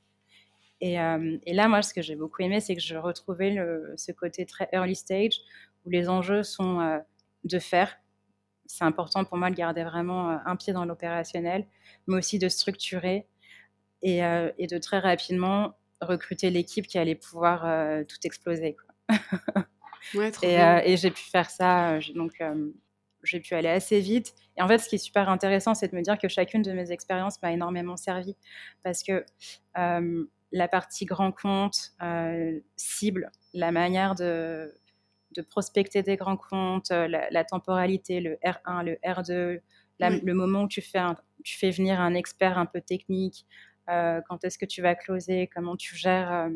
Et, 0.85 0.95
et, 0.95 1.55
là, 1.55 1.69
moi, 1.69 1.81
ce 1.81 1.95
que 1.95 2.03
j'ai 2.03 2.17
beaucoup 2.17 2.43
aimé, 2.43 2.61
c'est 2.61 2.75
que 2.75 2.83
je 2.83 2.97
retrouvais 2.97 3.51
le, 3.51 3.95
ce 3.97 4.11
côté 4.11 4.45
très 4.45 4.69
early 4.73 4.97
stage 4.97 5.39
où 5.87 5.91
les 5.91 6.09
enjeux 6.09 6.43
sont 6.43 7.01
de 7.45 7.59
faire, 7.59 7.97
c'est 8.67 8.85
important 8.85 9.25
pour 9.25 9.37
moi 9.37 9.51
de 9.51 9.55
garder 9.55 9.85
vraiment 9.85 10.31
euh, 10.31 10.37
un 10.47 10.57
pied 10.57 10.73
dans 10.73 10.85
l'opérationnel, 10.85 11.67
mais 12.07 12.17
aussi 12.17 12.39
de 12.39 12.49
structurer 12.49 13.27
et, 14.03 14.25
euh, 14.25 14.51
et 14.59 14.67
de 14.67 14.79
très 14.79 14.99
rapidement 14.99 15.77
recruter 16.01 16.51
l'équipe 16.51 16.87
qui 16.87 16.99
allait 16.99 17.15
pouvoir 17.15 17.67
euh, 17.67 18.05
tout 18.05 18.19
exploser. 18.25 18.77
Ouais, 20.17 20.33
et, 20.43 20.57
et 20.91 20.97
j'ai 20.97 21.13
pu 21.13 21.23
faire 21.23 21.49
ça, 21.49 22.01
donc 22.17 22.43
j'ai 23.23 23.39
pu 23.39 23.55
aller 23.55 23.69
assez 23.69 24.01
vite. 24.01 24.35
Et 24.57 24.63
en 24.63 24.67
fait, 24.67 24.79
ce 24.79 24.89
qui 24.89 24.97
est 24.97 24.99
super 24.99 25.29
intéressant, 25.29 25.75
c'est 25.75 25.93
de 25.93 25.97
me 25.97 26.03
dire 26.03 26.19
que 26.19 26.27
chacune 26.27 26.61
de 26.61 26.73
mes 26.73 26.91
expériences 26.91 27.41
m'a 27.41 27.53
énormément 27.53 27.97
servi 27.97 28.35
parce 28.83 29.05
que 29.05 29.25
la 30.53 30.69
partie 30.69 31.07
grand 31.07 31.33
compte, 31.33 31.93
cible, 32.77 33.31
la 33.55 33.73
manière 33.73 34.15
de 34.15 34.73
de 35.33 35.43
prospecter 35.43 36.03
des 36.03 36.17
grands 36.17 36.37
comptes, 36.37 36.91
euh, 36.91 37.09
la, 37.09 37.45
temporalité, 37.45 38.21
le 38.21 38.37
R1, 38.45 38.85
le 38.85 38.95
R2, 39.05 39.61
le 40.01 40.33
moment 40.33 40.63
où 40.63 40.69
tu 40.69 40.83
fais, 40.83 41.01
tu 41.45 41.59
fais 41.59 41.71
venir 41.71 42.01
un 42.01 42.15
expert 42.15 42.59
un 42.59 42.67
peu 42.67 42.81
technique, 42.81 43.47
euh, 43.89 44.21
quand 44.29 44.45
est-ce 44.45 44.59
que 44.59 44.67
tu 44.67 44.83
vas 44.83 44.95
closer, 44.95 45.49
comment 45.53 45.77
tu 45.77 45.97
gères 45.97 46.33
euh, 46.33 46.49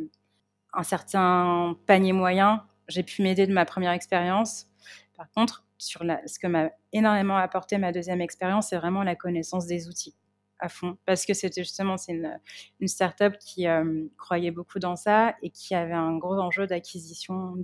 un 0.72 0.82
certain 0.82 1.76
panier 1.86 2.12
moyen. 2.12 2.64
J'ai 2.88 3.02
pu 3.02 3.22
m'aider 3.22 3.46
de 3.46 3.52
ma 3.52 3.64
première 3.64 3.92
expérience. 3.92 4.66
Par 5.16 5.30
contre, 5.30 5.64
sur 5.78 6.02
ce 6.26 6.38
que 6.38 6.46
m'a 6.46 6.70
énormément 6.92 7.36
apporté 7.36 7.78
ma 7.78 7.92
deuxième 7.92 8.20
expérience, 8.20 8.68
c'est 8.68 8.76
vraiment 8.76 9.02
la 9.02 9.16
connaissance 9.16 9.66
des 9.66 9.88
outils 9.88 10.14
à 10.58 10.68
fond. 10.68 10.96
Parce 11.04 11.26
que 11.26 11.34
c'était 11.34 11.62
justement 11.62 11.96
c'est 11.96 12.12
une, 12.12 12.40
une 12.80 12.88
start-up 12.88 13.36
qui 13.38 13.66
croyait 14.16 14.50
beaucoup 14.50 14.78
dans 14.78 14.96
ça 14.96 15.34
et 15.42 15.50
qui 15.50 15.74
avait 15.74 15.92
un 15.92 16.16
gros 16.16 16.38
enjeu 16.38 16.66
d'acquisition 16.66 17.56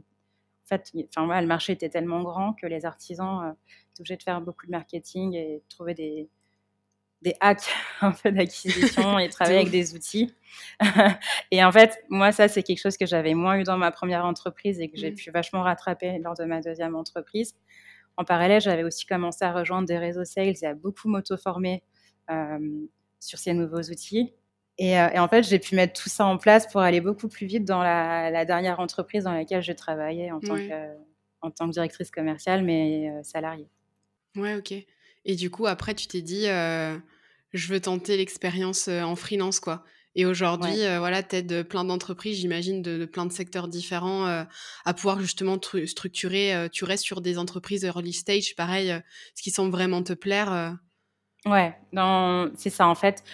fait, 0.72 0.92
enfin, 1.16 1.40
le 1.40 1.46
marché 1.46 1.72
était 1.72 1.88
tellement 1.88 2.22
grand 2.22 2.54
que 2.54 2.66
les 2.66 2.84
artisans 2.84 3.44
euh, 3.44 3.52
étaient 3.92 4.00
obligés 4.00 4.16
de 4.16 4.22
faire 4.22 4.40
beaucoup 4.40 4.66
de 4.66 4.70
marketing 4.70 5.34
et 5.34 5.56
de 5.56 5.68
trouver 5.68 5.94
des, 5.94 6.28
des 7.22 7.34
hacks 7.40 7.68
un 8.00 8.12
peu 8.12 8.32
d'acquisition 8.32 9.18
et 9.18 9.28
travailler 9.28 9.58
avec 9.58 9.70
des 9.70 9.94
outils. 9.94 10.34
et 11.50 11.64
en 11.64 11.72
fait, 11.72 12.02
moi, 12.08 12.32
ça, 12.32 12.48
c'est 12.48 12.62
quelque 12.62 12.80
chose 12.80 12.96
que 12.96 13.06
j'avais 13.06 13.34
moins 13.34 13.58
eu 13.58 13.64
dans 13.64 13.78
ma 13.78 13.90
première 13.90 14.24
entreprise 14.24 14.80
et 14.80 14.88
que 14.88 14.96
j'ai 14.96 15.12
mmh. 15.12 15.16
pu 15.16 15.30
vachement 15.30 15.62
rattraper 15.62 16.18
lors 16.18 16.34
de 16.34 16.44
ma 16.44 16.60
deuxième 16.60 16.94
entreprise. 16.94 17.54
En 18.18 18.24
parallèle, 18.24 18.60
j'avais 18.60 18.84
aussi 18.84 19.06
commencé 19.06 19.44
à 19.44 19.52
rejoindre 19.52 19.88
des 19.88 19.98
réseaux 19.98 20.24
sales 20.24 20.54
et 20.60 20.66
à 20.66 20.74
beaucoup 20.74 21.08
m'auto-former 21.08 21.82
euh, 21.82 21.91
sur 23.20 23.38
ces 23.38 23.54
nouveaux 23.54 23.82
outils. 23.82 24.32
Euh, 24.80 25.08
et, 25.10 25.18
en 25.18 25.28
fait, 25.28 25.42
j'ai 25.42 25.58
pu 25.58 25.74
mettre 25.74 26.00
tout 26.00 26.08
ça 26.08 26.24
en 26.24 26.38
place 26.38 26.66
pour 26.66 26.80
aller 26.80 27.00
beaucoup 27.00 27.28
plus 27.28 27.46
vite 27.46 27.64
dans 27.64 27.82
la, 27.82 28.44
dernière 28.44 28.80
entreprise 28.80 29.24
dans 29.24 29.32
laquelle 29.32 29.62
je 29.62 29.72
travaillais 29.72 30.30
en 30.30 30.40
tant, 30.40 30.56
que, 30.56 30.86
en 31.40 31.50
tant 31.50 31.68
que 31.68 31.72
directrice 31.72 32.10
commerciale, 32.10 32.64
mais 32.64 33.10
euh, 33.10 33.22
salariée. 33.22 33.68
Ouais, 34.36 34.56
ok. 34.56 34.72
Et 35.24 35.36
du 35.36 35.50
coup, 35.50 35.66
après, 35.66 35.94
tu 35.94 36.06
t'es 36.06 36.22
dit, 36.22 36.48
euh, 36.48 36.96
je 37.52 37.68
veux 37.68 37.80
tenter 37.80 38.16
l'expérience 38.16 38.88
en 38.88 39.14
freelance, 39.14 39.60
quoi. 39.60 39.84
Et 40.14 40.26
aujourd'hui, 40.26 40.76
voilà, 40.98 41.22
tu 41.22 41.36
aides 41.36 41.62
plein 41.62 41.84
d'entreprises, 41.84 42.36
j'imagine, 42.38 42.82
de, 42.82 43.06
plein 43.06 43.24
de 43.24 43.32
secteurs 43.32 43.66
différents 43.66 44.26
à 44.84 44.94
pouvoir 44.94 45.20
justement 45.20 45.58
structurer. 45.86 46.68
tu 46.70 46.84
restes 46.84 47.04
sur 47.04 47.22
des 47.22 47.38
entreprises 47.38 47.84
early 47.84 48.12
stage, 48.12 48.54
pareil, 48.54 48.94
ce 49.34 49.42
qui 49.42 49.50
semble 49.50 49.70
vraiment 49.70 50.02
te 50.02 50.12
plaire. 50.12 50.76
Ouais, 51.44 51.74
c'est 52.56 52.70
ça 52.70 52.86
en 52.86 52.94
fait 52.94 53.24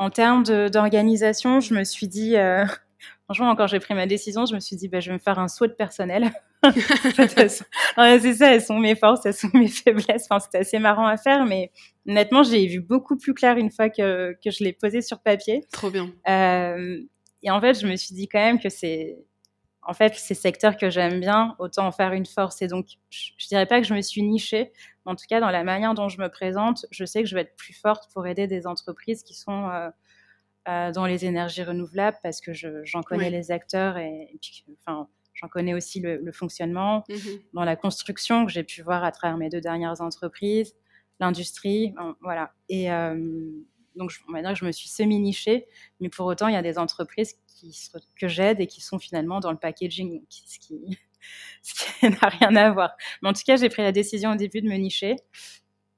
en 0.00 0.08
termes 0.08 0.44
d'organisation, 0.70 1.60
je 1.60 1.74
me 1.74 1.84
suis 1.84 2.08
dit, 2.08 2.34
euh, 2.34 2.64
franchement, 3.24 3.54
quand 3.54 3.66
j'ai 3.66 3.80
pris 3.80 3.92
ma 3.92 4.06
décision, 4.06 4.46
je 4.46 4.54
me 4.54 4.60
suis 4.60 4.74
dit, 4.74 4.88
bah, 4.88 4.98
je 4.98 5.10
vais 5.10 5.14
me 5.14 5.18
faire 5.18 5.38
un 5.38 5.46
saut 5.46 5.66
de 5.66 5.72
personnel. 5.72 6.32
c'est 6.64 8.32
ça, 8.32 8.54
elles 8.54 8.62
sont 8.62 8.78
mes 8.78 8.94
forces, 8.94 9.26
elles 9.26 9.34
sont 9.34 9.50
mes 9.52 9.68
faiblesses. 9.68 10.26
Enfin, 10.30 10.40
c'était 10.40 10.58
assez 10.58 10.78
marrant 10.78 11.06
à 11.06 11.18
faire, 11.18 11.44
mais 11.44 11.70
honnêtement, 12.08 12.42
j'ai 12.42 12.66
vu 12.66 12.80
beaucoup 12.80 13.18
plus 13.18 13.34
clair 13.34 13.58
une 13.58 13.70
fois 13.70 13.90
que, 13.90 14.34
que 14.42 14.50
je 14.50 14.64
l'ai 14.64 14.72
posé 14.72 15.02
sur 15.02 15.20
papier. 15.20 15.66
Trop 15.70 15.90
bien. 15.90 16.10
Euh, 16.26 16.98
et 17.42 17.50
en 17.50 17.60
fait, 17.60 17.78
je 17.78 17.86
me 17.86 17.96
suis 17.96 18.14
dit 18.14 18.26
quand 18.26 18.38
même 18.40 18.58
que 18.58 18.70
c'est, 18.70 19.18
en 19.82 19.92
fait, 19.92 20.14
ces 20.14 20.34
secteurs 20.34 20.78
que 20.78 20.88
j'aime 20.88 21.20
bien, 21.20 21.56
autant 21.58 21.86
en 21.86 21.92
faire 21.92 22.14
une 22.14 22.26
force. 22.26 22.62
Et 22.62 22.68
donc, 22.68 22.86
je, 23.10 23.32
je, 23.36 23.48
dirais 23.48 23.66
pas 23.66 23.82
que 23.82 23.86
je 23.86 23.92
me 23.92 24.00
suis 24.00 24.22
nichée, 24.22 24.72
en 25.06 25.16
tout 25.16 25.24
cas, 25.28 25.40
dans 25.40 25.50
la 25.50 25.64
manière 25.64 25.94
dont 25.94 26.08
je 26.08 26.20
me 26.20 26.28
présente, 26.28 26.86
je 26.90 27.04
sais 27.04 27.22
que 27.22 27.28
je 27.28 27.34
vais 27.34 27.42
être 27.42 27.56
plus 27.56 27.72
forte 27.72 28.12
pour 28.12 28.26
aider 28.26 28.46
des 28.46 28.66
entreprises 28.66 29.22
qui 29.22 29.34
sont 29.34 29.68
euh, 29.68 29.90
euh, 30.68 30.92
dans 30.92 31.06
les 31.06 31.24
énergies 31.24 31.62
renouvelables 31.62 32.18
parce 32.22 32.40
que 32.40 32.52
j'en 32.52 33.02
connais 33.02 33.30
les 33.30 33.50
acteurs 33.50 33.96
et, 33.96 34.30
et 34.32 34.38
puis, 34.40 34.64
enfin, 34.80 35.08
j'en 35.34 35.48
connais 35.48 35.74
aussi 35.74 36.00
le, 36.00 36.18
le 36.18 36.32
fonctionnement. 36.32 37.04
Mmh 37.08 37.14
Dans 37.54 37.64
la 37.64 37.76
construction 37.76 38.44
que 38.44 38.52
j'ai 38.52 38.64
pu 38.64 38.82
voir 38.82 39.04
à 39.04 39.12
travers 39.12 39.38
mes 39.38 39.48
deux 39.48 39.60
dernières 39.60 40.00
entreprises, 40.00 40.74
l'industrie, 41.18 41.94
voilà. 42.20 42.52
Et 42.68 42.90
euh, 42.90 43.14
donc, 43.96 44.12
on 44.28 44.32
va 44.32 44.42
dire 44.42 44.52
que 44.52 44.58
je 44.58 44.64
me 44.64 44.72
suis 44.72 44.88
semi-nichée, 44.88 45.66
mais 46.00 46.08
pour 46.08 46.26
autant, 46.26 46.48
il 46.48 46.54
y 46.54 46.58
a 46.58 46.62
des 46.62 46.78
entreprises 46.78 47.34
qui, 47.46 47.76
que 48.16 48.28
j'aide 48.28 48.60
et 48.60 48.66
qui 48.66 48.80
sont 48.80 48.98
finalement 48.98 49.40
dans 49.40 49.50
le 49.50 49.58
packaging, 49.58 50.24
ce 50.30 50.58
qui, 50.58 50.98
ce 51.62 51.84
qui 52.00 52.10
n'a 52.10 52.28
rien 52.28 52.56
à 52.56 52.70
voir. 52.70 52.96
Mais 53.22 53.28
en 53.28 53.32
tout 53.32 53.42
cas, 53.46 53.56
j'ai 53.56 53.68
pris 53.68 53.82
la 53.82 53.92
décision 53.92 54.32
au 54.32 54.36
début 54.36 54.60
de 54.60 54.68
me 54.68 54.76
nicher 54.76 55.16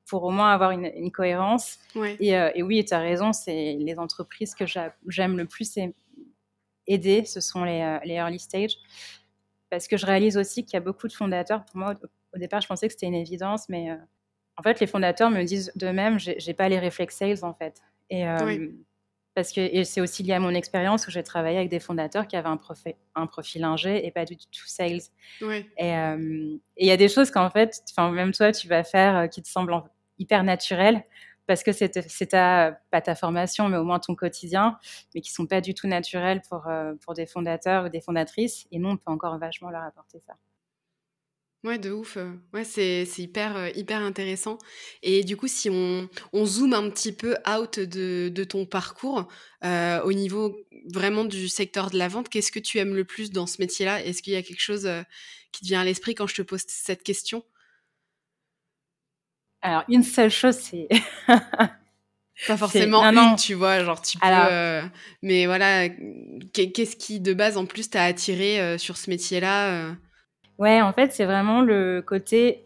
pour 0.06 0.24
au 0.24 0.30
moins 0.30 0.52
avoir 0.52 0.72
une, 0.72 0.90
une 0.94 1.10
cohérence. 1.10 1.78
Ouais. 1.94 2.16
Et, 2.20 2.36
euh, 2.36 2.50
et, 2.54 2.62
oui, 2.62 2.84
tu 2.84 2.92
as 2.92 2.98
raison, 2.98 3.32
c'est 3.32 3.76
les 3.78 3.98
entreprises 3.98 4.54
que 4.54 4.64
j'aime 5.08 5.38
le 5.38 5.46
plus 5.46 5.78
aider, 6.86 7.24
ce 7.24 7.40
sont 7.40 7.64
les, 7.64 7.80
euh, 7.80 7.98
les, 8.04 8.14
early 8.14 8.38
stage. 8.38 8.76
Parce 9.70 9.88
que 9.88 9.96
je 9.96 10.04
réalise 10.04 10.36
aussi 10.36 10.64
qu'il 10.64 10.74
y 10.74 10.76
a 10.76 10.80
beaucoup 10.80 11.08
de 11.08 11.14
fondateurs. 11.14 11.64
Pour 11.64 11.78
moi, 11.78 11.94
au, 11.94 12.36
au 12.36 12.38
départ, 12.38 12.60
je 12.60 12.66
pensais 12.66 12.88
que 12.88 12.92
c'était 12.92 13.06
une 13.06 13.14
évidence, 13.14 13.70
mais 13.70 13.90
euh, 13.90 13.96
en 14.58 14.62
fait, 14.62 14.80
les 14.80 14.86
fondateurs 14.86 15.30
me 15.30 15.44
disent 15.44 15.72
d'eux-mêmes, 15.76 16.18
j'ai 16.18 16.52
pas 16.54 16.68
les 16.68 16.78
réflexes 16.78 17.16
sales, 17.16 17.42
en 17.42 17.54
fait. 17.54 17.80
Et, 18.10 18.26
oui. 18.44 18.74
Parce 19.34 19.52
que 19.52 19.84
c'est 19.84 20.00
aussi 20.00 20.22
lié 20.22 20.34
à 20.34 20.40
mon 20.40 20.54
expérience 20.54 21.06
où 21.06 21.10
j'ai 21.10 21.22
travaillé 21.22 21.56
avec 21.56 21.70
des 21.70 21.80
fondateurs 21.80 22.26
qui 22.26 22.36
avaient 22.36 22.48
un, 22.48 22.58
profil, 22.58 22.94
un 23.14 23.26
profil 23.26 23.64
ingé 23.64 24.06
et 24.06 24.10
pas 24.10 24.26
du 24.26 24.36
tout 24.36 24.66
sales. 24.66 25.00
Oui. 25.40 25.66
Et 25.78 25.92
il 26.76 26.86
y 26.86 26.90
a 26.90 26.96
des 26.98 27.08
choses 27.08 27.30
qu'en 27.30 27.48
fait, 27.48 27.82
même 27.98 28.32
toi, 28.32 28.52
tu 28.52 28.68
vas 28.68 28.84
faire 28.84 29.16
euh, 29.16 29.26
qui 29.28 29.42
te 29.42 29.48
semblent 29.48 29.82
hyper 30.18 30.44
naturelles 30.44 31.02
parce 31.46 31.62
que 31.62 31.72
c'est 31.72 32.26
ta, 32.26 32.78
pas 32.90 33.00
ta 33.00 33.14
formation, 33.14 33.68
mais 33.68 33.76
au 33.76 33.84
moins 33.84 33.98
ton 33.98 34.14
quotidien, 34.14 34.78
mais 35.14 35.20
qui 35.20 35.32
sont 35.32 35.46
pas 35.46 35.60
du 35.60 35.74
tout 35.74 35.88
naturelles 35.88 36.40
pour, 36.48 36.66
euh, 36.68 36.94
pour 37.04 37.14
des 37.14 37.26
fondateurs 37.26 37.86
ou 37.86 37.88
des 37.88 38.00
fondatrices. 38.00 38.66
Et 38.70 38.78
nous, 38.78 38.90
on 38.90 38.96
peut 38.96 39.10
encore 39.10 39.38
vachement 39.38 39.70
leur 39.70 39.82
apporter 39.82 40.20
ça. 40.20 40.34
Ouais, 41.64 41.78
de 41.78 41.92
ouf. 41.92 42.18
Ouais, 42.52 42.64
c'est 42.64 43.06
hyper, 43.18 43.56
euh, 43.56 43.68
hyper 43.76 44.00
intéressant. 44.00 44.58
Et 45.02 45.22
du 45.22 45.36
coup, 45.36 45.46
si 45.46 45.70
on, 45.70 46.08
on 46.32 46.44
zoome 46.44 46.74
un 46.74 46.90
petit 46.90 47.12
peu 47.12 47.36
out 47.48 47.78
de, 47.78 48.30
de 48.34 48.44
ton 48.44 48.66
parcours, 48.66 49.28
euh, 49.64 50.02
au 50.02 50.12
niveau 50.12 50.56
vraiment 50.92 51.24
du 51.24 51.48
secteur 51.48 51.90
de 51.90 51.98
la 51.98 52.08
vente, 52.08 52.28
qu'est-ce 52.28 52.50
que 52.50 52.58
tu 52.58 52.78
aimes 52.78 52.96
le 52.96 53.04
plus 53.04 53.30
dans 53.30 53.46
ce 53.46 53.60
métier-là? 53.60 54.04
Est-ce 54.04 54.22
qu'il 54.22 54.32
y 54.32 54.36
a 54.36 54.42
quelque 54.42 54.60
chose 54.60 54.86
euh, 54.86 55.02
qui 55.52 55.60
te 55.60 55.66
vient 55.66 55.82
à 55.82 55.84
l'esprit 55.84 56.16
quand 56.16 56.26
je 56.26 56.34
te 56.34 56.42
pose 56.42 56.62
cette 56.66 57.04
question? 57.04 57.44
Alors, 59.60 59.84
une 59.88 60.02
seule 60.02 60.30
chose, 60.30 60.56
c'est... 60.56 60.88
Pas 62.48 62.56
forcément 62.56 63.12
non, 63.12 63.30
une, 63.30 63.36
tu 63.36 63.54
vois, 63.54 63.84
genre 63.84 64.02
tu 64.02 64.18
peux... 64.18 64.26
Alors... 64.26 64.88
mais 65.20 65.46
voilà, 65.46 65.88
qu'est-ce 66.52 66.96
qui 66.96 67.20
de 67.20 67.34
base 67.34 67.56
en 67.56 67.66
plus 67.66 67.88
t'a 67.88 68.02
attiré 68.02 68.78
sur 68.78 68.96
ce 68.96 69.10
métier-là 69.10 69.94
Ouais, 70.62 70.80
en 70.80 70.92
fait, 70.92 71.12
c'est 71.12 71.24
vraiment 71.24 71.60
le 71.60 72.04
côté, 72.06 72.64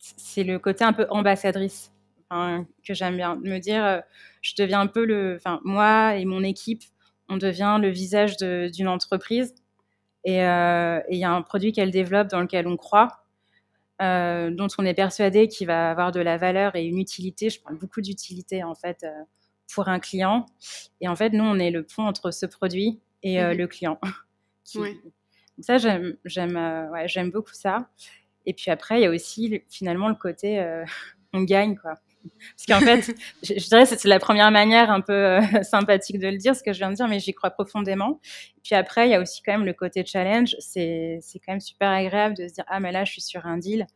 c'est 0.00 0.42
le 0.42 0.58
côté 0.58 0.82
un 0.82 0.92
peu 0.92 1.06
ambassadrice 1.10 1.92
que 2.28 2.92
j'aime 2.92 3.16
bien. 3.16 3.36
Me 3.36 3.58
dire, 3.58 3.84
euh, 3.84 4.00
je 4.42 4.54
deviens 4.58 4.80
un 4.80 4.88
peu 4.88 5.04
le, 5.04 5.36
enfin, 5.36 5.60
moi 5.62 6.16
et 6.16 6.24
mon 6.24 6.42
équipe, 6.42 6.82
on 7.28 7.36
devient 7.36 7.78
le 7.80 7.88
visage 7.88 8.36
d'une 8.36 8.88
entreprise 8.88 9.54
et 10.24 10.42
euh, 10.44 11.00
il 11.08 11.18
y 11.18 11.24
a 11.24 11.30
un 11.30 11.42
produit 11.42 11.70
qu'elle 11.70 11.92
développe 11.92 12.26
dans 12.26 12.40
lequel 12.40 12.66
on 12.66 12.76
croit, 12.76 13.22
euh, 14.02 14.50
dont 14.50 14.66
on 14.78 14.84
est 14.84 14.94
persuadé 14.94 15.46
qu'il 15.46 15.68
va 15.68 15.92
avoir 15.92 16.10
de 16.10 16.18
la 16.18 16.36
valeur 16.36 16.74
et 16.74 16.84
une 16.84 16.98
utilité. 16.98 17.48
Je 17.48 17.60
parle 17.60 17.78
beaucoup 17.78 18.00
d'utilité 18.00 18.64
en 18.64 18.74
fait 18.74 19.04
euh, 19.04 19.22
pour 19.72 19.86
un 19.86 20.00
client. 20.00 20.46
Et 21.00 21.06
en 21.06 21.14
fait, 21.14 21.30
nous, 21.30 21.44
on 21.44 21.60
est 21.60 21.70
le 21.70 21.84
pont 21.84 22.02
entre 22.02 22.32
ce 22.32 22.44
produit 22.46 23.00
et 23.22 23.40
mmh. 23.40 23.52
le 23.52 23.66
client. 23.68 24.00
Qui, 24.64 24.78
ouais. 24.80 24.96
Ça, 25.62 25.78
j'aime, 25.78 26.16
j'aime, 26.24 26.56
euh, 26.56 26.90
ouais, 26.90 27.08
j'aime 27.08 27.30
beaucoup 27.30 27.54
ça. 27.54 27.88
Et 28.46 28.54
puis 28.54 28.70
après, 28.70 29.00
il 29.00 29.02
y 29.02 29.06
a 29.06 29.10
aussi 29.10 29.62
finalement 29.68 30.08
le 30.08 30.14
côté 30.14 30.60
euh, 30.60 30.84
on 31.32 31.42
gagne, 31.42 31.76
quoi. 31.76 31.94
Parce 32.22 32.66
qu'en 32.66 32.80
fait, 32.80 33.14
je, 33.42 33.54
je, 33.54 33.68
dirais 33.68 33.84
que 33.84 33.96
c'est 33.96 34.08
la 34.08 34.18
première 34.18 34.50
manière 34.50 34.90
un 34.90 35.00
peu 35.00 35.12
euh, 35.12 35.40
sympathique 35.62 36.18
de 36.18 36.28
le 36.28 36.36
dire, 36.36 36.54
ce 36.54 36.62
que 36.62 36.72
je 36.72 36.78
viens 36.78 36.90
de 36.90 36.96
dire, 36.96 37.08
mais 37.08 37.20
j'y 37.20 37.34
crois 37.34 37.50
profondément. 37.50 38.20
Et 38.56 38.60
puis 38.62 38.74
après, 38.74 39.08
il 39.08 39.12
y 39.12 39.14
a 39.14 39.20
aussi 39.20 39.42
quand 39.42 39.52
même 39.52 39.64
le 39.64 39.72
côté 39.72 40.04
challenge. 40.04 40.56
C'est, 40.58 41.18
c'est 41.22 41.38
quand 41.38 41.52
même 41.52 41.60
super 41.60 41.90
agréable 41.90 42.36
de 42.36 42.48
se 42.48 42.54
dire 42.54 42.64
ah 42.68 42.80
mais 42.80 42.92
là, 42.92 43.04
je 43.04 43.12
suis 43.12 43.22
sur 43.22 43.46
un 43.46 43.58
deal. 43.58 43.86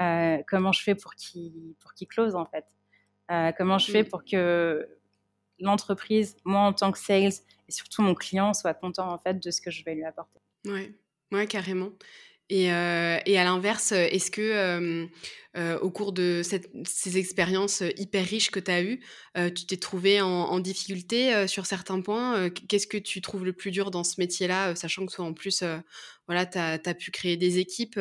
Euh, 0.00 0.38
comment 0.48 0.72
je 0.72 0.82
fais 0.82 0.94
pour 0.94 1.14
qu'il 1.14 1.74
pour 1.80 1.94
qu'il 1.94 2.08
close 2.08 2.34
en 2.34 2.46
fait? 2.46 2.64
Euh, 3.30 3.52
Comment 3.56 3.78
je 3.78 3.90
fais 3.90 4.04
pour 4.04 4.24
que 4.24 4.88
l'entreprise, 5.60 6.36
moi 6.44 6.60
en 6.60 6.72
tant 6.72 6.90
que 6.90 6.98
sales 6.98 7.32
et 7.68 7.72
surtout 7.72 8.02
mon 8.02 8.14
client 8.14 8.52
soit 8.54 8.74
content 8.74 9.08
en 9.10 9.18
fait 9.18 9.38
de 9.42 9.50
ce 9.50 9.60
que 9.60 9.70
je 9.70 9.84
vais 9.84 9.94
lui 9.94 10.04
apporter? 10.04 10.40
Ouais. 10.66 10.92
Ouais, 11.32 11.46
carrément. 11.46 11.90
Et, 12.50 12.70
euh, 12.72 13.18
et 13.24 13.38
à 13.38 13.44
l'inverse, 13.44 13.92
est-ce 13.92 14.30
que 14.30 14.42
euh, 14.42 15.06
euh, 15.56 15.78
au 15.80 15.90
cours 15.90 16.12
de 16.12 16.42
ces 16.44 17.18
expériences 17.18 17.82
hyper 17.96 18.24
riches 18.24 18.50
que 18.50 18.60
tu 18.60 18.70
as 18.70 18.82
eues, 18.82 19.00
tu 19.54 19.66
t'es 19.66 19.76
trouvé 19.76 20.20
en, 20.20 20.58
difficulté 20.60 21.46
sur 21.48 21.66
certains 21.66 22.00
points 22.00 22.50
Qu'est-ce 22.50 22.86
que 22.86 22.98
tu 22.98 23.20
trouves 23.20 23.44
le 23.44 23.52
plus 23.52 23.70
dur 23.70 23.90
dans 23.90 24.04
ce 24.04 24.16
métier-là, 24.20 24.76
sachant 24.76 25.06
que 25.06 25.12
toi, 25.12 25.24
en 25.24 25.32
plus, 25.32 25.64
voilà, 26.26 26.44
tu 26.46 26.58
as, 26.58 26.94
pu 26.94 27.10
créer 27.10 27.36
des 27.36 27.58
équipes 27.58 27.98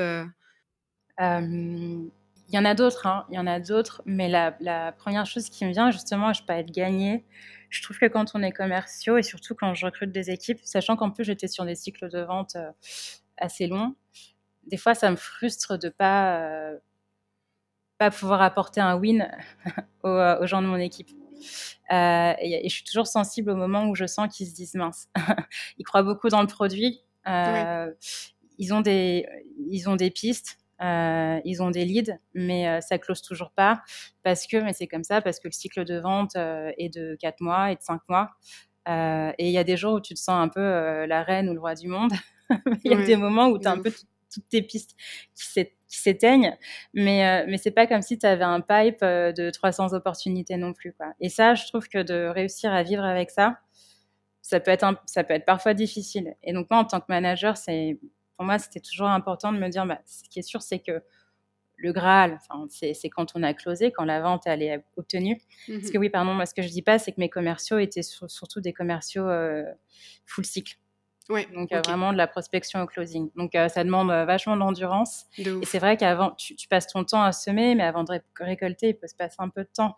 Il 2.49 2.55
y 2.55 2.59
en 2.59 2.65
a 2.65 2.75
d'autres, 2.75 3.07
hein, 3.07 3.25
il 3.29 3.35
y 3.35 3.39
en 3.39 3.47
a 3.47 3.59
d'autres, 3.59 4.01
mais 4.05 4.29
la, 4.29 4.55
la, 4.59 4.91
première 4.91 5.25
chose 5.25 5.49
qui 5.49 5.65
me 5.65 5.71
vient, 5.71 5.91
justement, 5.91 6.33
je 6.33 6.43
peux 6.43 6.53
être 6.53 6.71
gagnée. 6.71 7.25
Je 7.69 7.81
trouve 7.81 7.97
que 7.97 8.05
quand 8.05 8.31
on 8.35 8.43
est 8.43 8.51
commerciaux 8.51 9.17
et 9.17 9.23
surtout 9.23 9.55
quand 9.55 9.73
je 9.73 9.85
recrute 9.85 10.11
des 10.11 10.29
équipes, 10.29 10.59
sachant 10.63 10.95
qu'en 10.95 11.09
plus 11.09 11.23
j'étais 11.23 11.47
sur 11.47 11.65
des 11.65 11.75
cycles 11.75 12.09
de 12.09 12.19
vente 12.19 12.55
assez 13.37 13.67
long. 13.67 13.95
Des 14.67 14.77
fois, 14.77 14.93
ça 14.93 15.11
me 15.11 15.15
frustre 15.15 15.77
de 15.77 15.89
pas 15.89 16.37
euh, 16.37 16.77
pas 17.97 18.11
pouvoir 18.11 18.41
apporter 18.41 18.81
un 18.81 18.95
win 18.95 19.29
aux, 20.03 20.09
aux, 20.09 20.47
gens 20.47 20.61
de 20.61 20.67
mon 20.67 20.77
équipe. 20.77 21.09
Euh, 21.91 22.33
et, 22.39 22.65
et, 22.65 22.69
je 22.69 22.73
suis 22.73 22.83
toujours 22.83 23.07
sensible 23.07 23.51
au 23.51 23.55
moment 23.55 23.85
où 23.85 23.95
je 23.95 24.05
sens 24.05 24.33
qu'ils 24.33 24.47
se 24.47 24.55
disent 24.55 24.75
mince. 24.75 25.09
ils 25.77 25.83
croient 25.83 26.03
beaucoup 26.03 26.29
dans 26.29 26.41
le 26.41 26.47
produit. 26.47 27.01
Euh, 27.27 27.87
oui. 27.89 28.43
Ils 28.59 28.73
ont 28.73 28.81
des 28.81 29.27
ils 29.67 29.89
ont 29.89 29.95
des 29.95 30.11
pistes. 30.11 30.57
Euh, 30.81 31.39
ils 31.45 31.61
ont 31.61 31.71
des 31.71 31.85
leads, 31.85 32.17
mais 32.33 32.67
euh, 32.67 32.81
ça 32.81 32.97
close 32.97 33.21
toujours 33.21 33.51
pas 33.51 33.81
parce 34.23 34.47
que, 34.47 34.57
mais 34.57 34.73
c'est 34.73 34.87
comme 34.87 35.03
ça, 35.03 35.21
parce 35.21 35.39
que 35.39 35.47
le 35.47 35.53
cycle 35.53 35.85
de 35.85 35.99
vente 35.99 36.35
euh, 36.35 36.71
est 36.77 36.89
de 36.89 37.15
4 37.19 37.41
mois 37.41 37.71
et 37.71 37.75
de 37.75 37.81
5 37.81 38.01
mois. 38.09 38.31
et 38.87 39.47
il 39.47 39.51
y 39.51 39.57
a 39.57 39.63
des 39.63 39.77
jours 39.77 39.93
où 39.93 40.01
tu 40.01 40.13
te 40.13 40.19
sens 40.19 40.35
un 40.35 40.49
peu 40.49 41.05
la 41.05 41.23
reine 41.23 41.49
ou 41.49 41.53
le 41.53 41.59
roi 41.59 41.75
du 41.75 41.87
monde. 41.87 42.11
Il 42.83 42.91
y 42.91 42.93
a 42.93 42.97
ouais. 42.97 43.05
des 43.05 43.15
moments 43.15 43.47
où 43.47 43.57
tu 43.57 43.67
as 43.67 43.71
un 43.71 43.81
peu 43.81 43.91
toutes 44.33 44.49
tes 44.49 44.61
pistes 44.61 44.95
qui 45.35 45.99
s'éteignent, 45.99 46.57
mais, 46.93 47.25
euh, 47.25 47.45
mais 47.47 47.57
c'est 47.57 47.71
pas 47.71 47.87
comme 47.87 48.01
si 48.01 48.17
tu 48.17 48.25
avais 48.25 48.43
un 48.43 48.61
pipe 48.61 49.03
euh, 49.03 49.31
de 49.31 49.49
300 49.49 49.93
opportunités 49.93 50.57
non 50.57 50.73
plus. 50.73 50.93
Quoi. 50.93 51.13
Et 51.19 51.29
ça, 51.29 51.53
je 51.55 51.65
trouve 51.67 51.87
que 51.87 52.01
de 52.01 52.27
réussir 52.27 52.73
à 52.73 52.83
vivre 52.83 53.03
avec 53.03 53.29
ça, 53.29 53.59
ça 54.41 54.59
peut 54.59 54.71
être, 54.71 54.83
un, 54.83 54.97
ça 55.05 55.23
peut 55.23 55.33
être 55.33 55.45
parfois 55.45 55.73
difficile. 55.73 56.35
Et 56.43 56.53
donc, 56.53 56.67
moi, 56.69 56.79
en 56.79 56.85
tant 56.85 56.99
que 56.99 57.05
manager, 57.09 57.55
c'est, 57.57 57.99
pour 58.43 58.47
moi, 58.47 58.59
c'était 58.59 58.81
toujours 58.81 59.07
important 59.07 59.53
de 59.53 59.57
me 59.57 59.69
dire, 59.69 59.85
bah, 59.85 59.99
ce 60.05 60.27
qui 60.29 60.39
est 60.39 60.41
sûr, 60.41 60.61
c'est 60.61 60.79
que 60.79 61.01
le 61.77 61.93
Graal, 61.93 62.39
c'est 62.69 63.09
quand 63.09 63.31
on 63.35 63.43
a 63.43 63.53
closé, 63.53 63.93
quand 63.93 64.03
la 64.03 64.19
vente 64.19 64.43
elle 64.45 64.61
est 64.61 64.83
obtenue. 64.97 65.41
Mmh. 65.69 65.79
Parce 65.79 65.91
que 65.91 65.97
oui, 65.97 66.09
pardon, 66.09 66.33
moi 66.33 66.45
ce 66.45 66.53
que 66.53 66.61
je 66.61 66.67
dis 66.67 66.81
pas, 66.81 66.99
c'est 66.99 67.13
que 67.13 67.21
mes 67.21 67.29
commerciaux 67.29 67.79
étaient 67.79 68.03
sur, 68.03 68.29
surtout 68.29 68.59
des 68.59 68.73
commerciaux 68.73 69.29
euh, 69.29 69.63
full 70.25 70.45
cycle. 70.45 70.75
Ouais, 71.29 71.47
donc 71.53 71.71
okay. 71.71 71.77
euh, 71.77 71.81
vraiment 71.85 72.11
de 72.11 72.17
la 72.17 72.27
prospection 72.27 72.81
au 72.81 72.85
closing. 72.85 73.31
Donc 73.37 73.55
euh, 73.55 73.69
ça 73.69 73.85
demande 73.85 74.09
vachement 74.09 74.57
d'endurance. 74.57 75.23
De 75.37 75.61
et 75.61 75.65
c'est 75.65 75.79
vrai 75.79 75.95
qu'avant, 75.95 76.31
tu, 76.31 76.53
tu, 76.57 76.67
passes 76.67 76.87
ton 76.87 77.05
temps 77.05 77.23
à 77.23 77.31
semer, 77.31 77.75
mais 77.75 77.83
avant 77.83 78.03
de 78.03 78.11
ré 78.11 78.21
récolter, 78.41 78.89
il 78.89 78.97
peut 78.97 79.07
se 79.07 79.15
passer 79.15 79.37
un 79.39 79.47
peu 79.47 79.63
de 79.63 79.69
temps. 79.73 79.95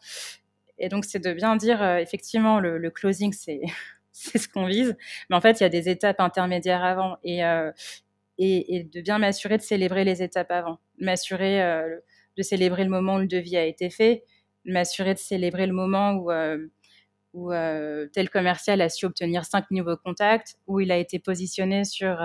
Et 0.77 0.87
donc 0.87 1.03
c'est 1.03 1.19
de 1.19 1.33
bien 1.33 1.55
dire, 1.55 1.83
effectivement, 1.97 2.59
le, 2.59 2.77
le 2.77 2.91
closing, 2.91 3.33
c'est 3.33 3.61
c'est 4.15 4.37
ce 4.37 4.47
qu'on 4.47 4.65
vise, 4.65 4.95
mais 5.29 5.35
en 5.35 5.41
fait, 5.41 5.59
il 5.59 5.63
y 5.63 5.65
a 5.65 5.69
des 5.69 5.89
étapes 5.89 6.21
intermédiaires 6.21 6.83
avant. 6.85 7.17
Et, 7.23 7.43
euh, 7.43 7.71
et, 8.37 8.83
de 8.91 9.01
bien 9.01 9.17
m'assurer 9.17 9.57
de 9.57 9.63
célébrer 9.63 10.03
les 10.03 10.21
étapes 10.21 10.51
avant. 10.51 10.79
M'assurer 10.99 11.61
euh, 11.63 11.99
de 12.37 12.43
célébrer 12.43 12.83
le 12.83 12.89
moment 12.89 13.15
où 13.15 13.19
le 13.19 13.27
devis 13.27 13.57
a 13.57 13.65
été 13.65 13.89
fait, 13.89 14.23
m'assurer 14.65 15.13
de 15.13 15.19
célébrer 15.19 15.67
le 15.67 15.73
moment 15.73 16.13
où 16.13 16.31
où 17.33 17.51
tel 18.13 18.29
commercial 18.29 18.79
a 18.79 18.87
su 18.87 19.05
obtenir 19.05 19.43
cinq 19.43 19.65
nouveaux 19.69 19.97
contacts, 19.97 20.55
où 20.67 20.79
il 20.79 20.89
a 20.89 20.97
été 20.97 21.19
positionné 21.19 21.83
sur, 21.83 22.17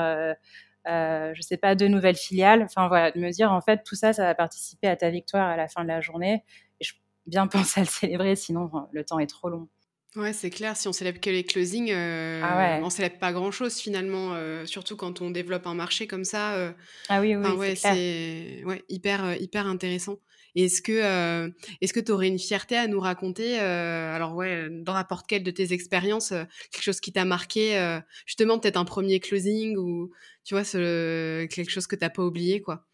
euh, 0.88 1.32
je 1.34 1.42
sais 1.42 1.56
pas, 1.56 1.74
deux 1.74 1.88
nouvelles 1.88 2.16
filiales. 2.16 2.62
Enfin 2.62 2.88
voilà, 2.88 3.10
de 3.10 3.20
me 3.20 3.30
dire 3.30 3.52
en 3.52 3.60
fait 3.60 3.82
tout 3.84 3.94
ça, 3.94 4.12
ça 4.12 4.24
va 4.24 4.34
participer 4.34 4.88
à 4.88 4.96
ta 4.96 5.10
victoire 5.10 5.48
à 5.48 5.56
la 5.56 5.68
fin 5.68 5.82
de 5.82 5.88
la 5.88 6.00
journée. 6.00 6.44
Et 6.80 6.84
je 6.84 6.94
bien 7.26 7.46
penser 7.46 7.80
à 7.80 7.82
le 7.84 7.88
célébrer, 7.88 8.36
sinon 8.36 8.70
le 8.92 9.04
temps 9.04 9.18
est 9.18 9.26
trop 9.26 9.48
long. 9.48 9.68
Ouais, 10.16 10.32
c'est 10.32 10.50
clair. 10.50 10.76
Si 10.76 10.88
on 10.88 10.92
célèbre 10.92 11.20
que 11.20 11.30
les 11.30 11.44
closings, 11.44 11.92
euh, 11.92 12.40
ah 12.42 12.80
on 12.82 12.90
célèbre 12.90 13.18
pas 13.18 13.32
grand-chose 13.32 13.76
finalement, 13.76 14.34
euh, 14.34 14.66
surtout 14.66 14.96
quand 14.96 15.20
on 15.20 15.30
développe 15.30 15.68
un 15.68 15.74
marché 15.74 16.08
comme 16.08 16.24
ça. 16.24 16.54
Euh, 16.54 16.72
ah 17.08 17.20
oui, 17.20 17.36
oui, 17.36 17.76
c'est 17.76 18.64
ouais, 18.64 18.84
hyper, 18.88 19.24
euh, 19.24 19.34
hyper 19.36 19.68
intéressant. 19.68 20.16
Est-ce 20.56 20.82
que 20.82 21.52
est-ce 21.80 21.92
que 21.92 22.00
tu 22.00 22.10
aurais 22.10 22.26
une 22.26 22.40
fierté 22.40 22.76
à 22.76 22.88
nous 22.88 22.98
raconter 22.98 23.60
Alors 23.60 24.34
ouais, 24.34 24.66
dans 24.68 24.94
n'importe 24.94 25.28
quelle 25.28 25.44
de 25.44 25.50
tes 25.52 25.72
expériences, 25.72 26.30
quelque 26.72 26.82
chose 26.82 26.98
qui 26.98 27.12
t'a 27.12 27.24
marqué, 27.24 28.00
justement 28.26 28.58
peut-être 28.58 28.76
un 28.76 28.84
premier 28.84 29.20
closing 29.20 29.76
ou 29.76 30.10
tu 30.42 30.54
vois 30.54 30.64
ce, 30.64 31.44
quelque 31.46 31.70
chose 31.70 31.86
que 31.86 31.94
t'as 31.94 32.10
pas 32.10 32.24
oublié 32.24 32.62
quoi? 32.62 32.84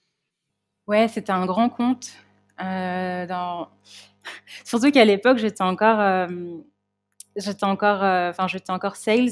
Ouais, 0.87 1.09
c'était 1.09 1.33
un 1.33 1.47
grand 1.47 1.71
compte. 1.71 2.11
dans... 2.59 3.71
Surtout 4.67 4.91
qu'à 4.91 5.07
l'époque, 5.07 5.39
j'étais 5.39 5.63
encore 5.63 6.29
j'étais 7.37 7.65
encore, 7.65 8.03
euh, 8.03 8.31
enfin, 8.31 8.47
j'étais 8.49 8.71
encore 8.71 8.97
sales. 8.97 9.31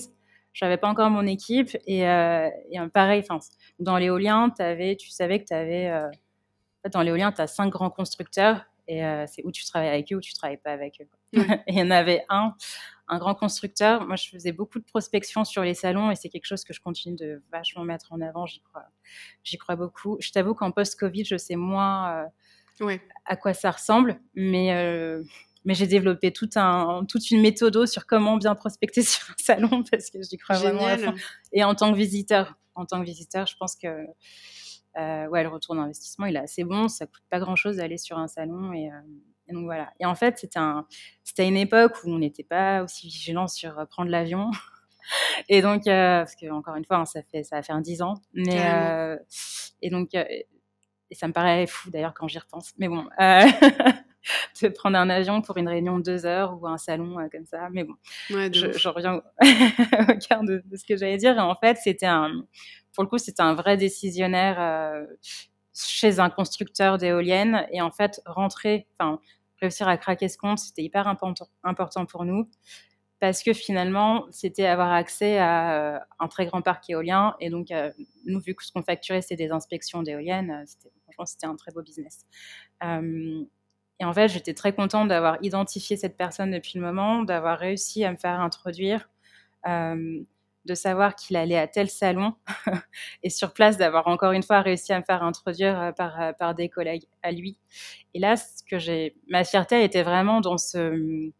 J'avais 0.53 0.77
pas 0.77 0.89
encore 0.89 1.11
mon 1.11 1.27
équipe 1.27 1.77
et, 1.85 2.09
euh, 2.09 2.49
et 2.71 2.79
pareil, 2.93 3.25
enfin, 3.29 3.45
dans 3.81 3.97
l'éolien, 3.97 4.53
avais, 4.61 4.95
tu 4.95 5.11
savais 5.11 5.41
que 5.41 5.47
tu 5.47 5.55
avais, 5.55 5.89
euh, 5.89 6.09
dans 6.93 7.03
l'éolien, 7.03 7.33
tu 7.33 7.41
as 7.41 7.49
cinq 7.49 7.71
grands 7.71 7.91
constructeurs 7.91 8.65
et 8.87 9.01
c'est 9.27 9.43
où 9.45 9.51
tu 9.51 9.65
travailles 9.65 9.89
avec 9.89 10.13
eux 10.13 10.17
ou 10.17 10.21
tu 10.21 10.35
travailles 10.35 10.59
pas 10.59 10.71
avec 10.71 11.01
eux. 11.01 11.09
et 11.67 11.73
il 11.73 11.79
y 11.79 11.83
en 11.83 11.91
avait 11.91 12.25
un, 12.29 12.55
un 13.09 13.19
grand 13.19 13.35
constructeur. 13.35 14.07
Moi, 14.07 14.15
je 14.15 14.29
faisais 14.29 14.53
beaucoup 14.53 14.79
de 14.79 14.85
prospection 14.85 15.43
sur 15.43 15.65
les 15.65 15.75
salons 15.75 16.11
et 16.13 16.15
c'est 16.15 16.29
quelque 16.29 16.45
chose 16.45 16.63
que 16.63 16.73
je 16.73 16.81
continue 16.81 17.17
de 17.17 17.43
vachement 17.51 17.83
mettre 17.83 18.13
en 18.13 18.21
avant. 18.21 18.47
J'y 18.47 18.61
crois, 18.61 18.85
j'y 19.43 19.59
crois 19.59 19.75
beaucoup. 19.75 20.19
Je 20.21 20.31
t'avoue 20.31 20.55
qu'en 20.55 20.71
post-Covid, 20.71 21.25
je 21.25 21.37
sais 21.37 21.57
moins 21.57 22.27
ouais. 22.79 23.01
à 23.25 23.35
quoi 23.35 23.55
ça 23.55 23.73
ressemble, 23.73 24.21
mais 24.35 24.71
mais 25.65 25.75
j'ai 25.75 25.87
développé 25.87 26.33
tout 26.33 26.51
un, 26.57 27.05
toute 27.09 27.31
une 27.31 27.41
méthode 27.41 27.87
sur 27.87 28.07
comment 28.07 28.37
bien 28.37 28.55
prospecter 28.55 29.03
sur 29.03 29.31
un 29.31 29.43
salon 29.43 29.85
parce 29.91 30.11
que 30.11 30.19
j'y 30.23 30.37
crois 30.37 30.57
vraiment 30.57 30.87
à 30.87 30.99
fond. 30.99 31.15
Et 31.53 31.65
en 31.65 31.75
tant 31.75 31.93
que 31.93 31.97
visiteur, 31.97 32.59
en 32.75 32.87
tant 32.87 33.01
que 33.01 33.07
visiteur, 33.07 33.47
je 33.47 33.57
pense 33.57 33.77
que 33.77 34.07
euh, 34.97 35.27
ouais, 35.27 35.43
le 35.43 35.49
retour 35.49 35.75
d'investissement, 35.75 36.27
il 36.27 36.37
est 36.37 36.41
assez 36.41 36.65
bon. 36.65 36.89
Ça 36.89 37.07
coûte 37.07 37.23
pas 37.31 37.41
grand 37.41 37.57
chose 37.57 37.77
d'aller 37.77 37.99
sur 37.99 38.19
un 38.19 38.29
salon 38.29 38.73
et, 38.73 38.91
euh, 38.91 39.53
donc 39.53 39.65
voilà. 39.65 39.93
Et 40.01 40.07
en 40.07 40.15
fait, 40.15 40.39
c'était 40.39 40.59
un, 40.59 40.87
c'était 41.23 41.47
une 41.47 41.57
époque 41.57 41.97
où 42.05 42.11
on 42.11 42.19
n'était 42.19 42.45
pas 42.45 42.83
aussi 42.83 43.09
vigilant 43.09 43.49
sur 43.49 43.79
euh, 43.79 43.85
prendre 43.87 44.11
l'avion. 44.11 44.51
et 45.49 45.63
donc, 45.63 45.85
parce 45.85 46.35
que 46.37 46.51
encore 46.51 46.77
une 46.77 46.85
fois, 46.85 46.99
hein, 46.99 47.07
ça 47.07 47.23
fait, 47.23 47.43
ça 47.45 47.57
va 47.57 47.63
faire 47.63 47.81
10 47.81 48.03
ans. 48.03 48.15
Mais 48.33 49.19
et 49.83 49.91
donc, 49.91 50.15
et 50.15 51.15
ça 51.15 51.29
me 51.29 51.33
paraît 51.33 51.67
fou 51.67 51.91
d'ailleurs 51.91 52.15
quand 52.15 52.27
j'y 52.29 52.39
repense. 52.39 52.73
Mais 52.79 52.89
bon. 52.89 53.07
de 54.63 54.69
prendre 54.69 54.97
un 54.97 55.11
avion 55.11 55.43
pour 55.43 55.57
une 55.57 55.69
réunion 55.69 55.99
de 55.99 56.03
deux 56.03 56.27
heures 56.27 56.61
ou 56.61 56.67
un 56.67 56.79
salon 56.79 57.19
euh, 57.19 57.29
comme 57.31 57.47
ça. 57.47 57.69
Mais 57.73 57.85
bon, 57.85 57.95
je, 58.29 58.89
reviens 58.89 59.17
au, 59.17 59.23
cœur 60.29 60.43
de, 60.43 60.63
ce 60.75 60.85
que 60.85 60.97
j'allais 60.97 61.17
dire. 61.17 61.37
Et 61.37 61.41
en 61.41 61.55
fait, 61.55 61.77
c'était 61.79 62.07
un, 62.07 62.45
pour 62.93 63.05
le 63.05 63.09
coup, 63.09 63.19
c'était 63.19 63.43
un 63.43 63.55
vrai 63.55 63.77
décisionnaire 63.77 64.61
euh, 64.61 65.05
chez 65.75 66.21
un 66.21 66.31
constructeur 66.31 66.99
d'éoliennes. 66.99 67.67
Et 67.73 67.81
en 67.81 67.91
fait, 67.91 68.21
rentrer, 68.27 68.87
enfin, 68.99 69.19
réussir 69.61 69.89
à 69.89 69.97
craquer 69.97 70.29
ce 70.29 70.39
compte, 70.39 70.59
c'était 70.59 70.83
hyper 70.83 71.09
important, 71.09 71.49
important 71.63 72.07
pour 72.07 72.25
nous. 72.25 72.49
Parce 73.21 73.43
que 73.43 73.55
finalement, 73.55 74.27
c'était 74.31 74.67
avoir 74.67 74.93
accès 74.93 75.39
à 75.39 75.95
euh, 75.95 75.99
un 76.19 76.29
très 76.29 76.47
grand 76.47 76.63
parc 76.63 76.91
éolien. 76.91 77.35
Et 77.41 77.49
donc, 77.49 77.69
nous, 78.27 78.41
vu 78.41 78.55
que 78.55 78.65
ce 78.65 78.71
qu'on 78.71 78.83
facturait, 78.83 79.23
c'était 79.23 79.47
des 79.47 79.51
inspections 79.51 80.03
d'éoliennes, 80.03 80.65
franchement, 81.05 81.25
c'était 81.25 81.47
un 81.47 81.57
très 81.57 81.73
beau 81.73 81.83
business. 81.83 82.27
Et 84.01 84.05
en 84.05 84.13
fait, 84.13 84.29
j'étais 84.29 84.55
très 84.55 84.73
contente 84.73 85.09
d'avoir 85.09 85.39
identifié 85.43 85.97
cette 85.97 86.17
personne 86.17 86.51
depuis 86.51 86.79
le 86.79 86.85
moment, 86.85 87.23
d'avoir 87.23 87.59
réussi 87.59 88.05
à 88.05 88.11
me 88.11 88.17
faire 88.17 88.41
introduire, 88.41 89.09
euh, 89.69 90.21
de 90.65 90.75
savoir 90.75 91.15
qu'il 91.15 91.37
allait 91.37 91.59
à 91.59 91.69
tel 91.69 91.89
salon 91.91 92.35
et 93.23 93.31
sur 93.31 93.53
place 93.53 93.77
d'avoir 93.77 94.09
encore 94.09 94.33
une 94.33 94.43
fois 94.43 94.63
réussi 94.63 94.93
à 94.93 94.99
me 94.99 95.05
faire 95.05 95.23
introduire 95.23 95.81
euh, 95.81 95.93
par, 95.93 96.21
euh, 96.21 96.33
par 96.33 96.55
des 96.55 96.69
collègues 96.69 97.07
à 97.23 97.33
lui. 97.33 97.59
Et 98.15 98.19
là, 98.19 98.37
ce 98.37 98.63
que 98.65 99.13
ma 99.31 99.45
fierté 99.45 99.85
était 99.85 100.03
vraiment 100.03 100.41
dans 100.41 100.59
ce, 100.59 101.31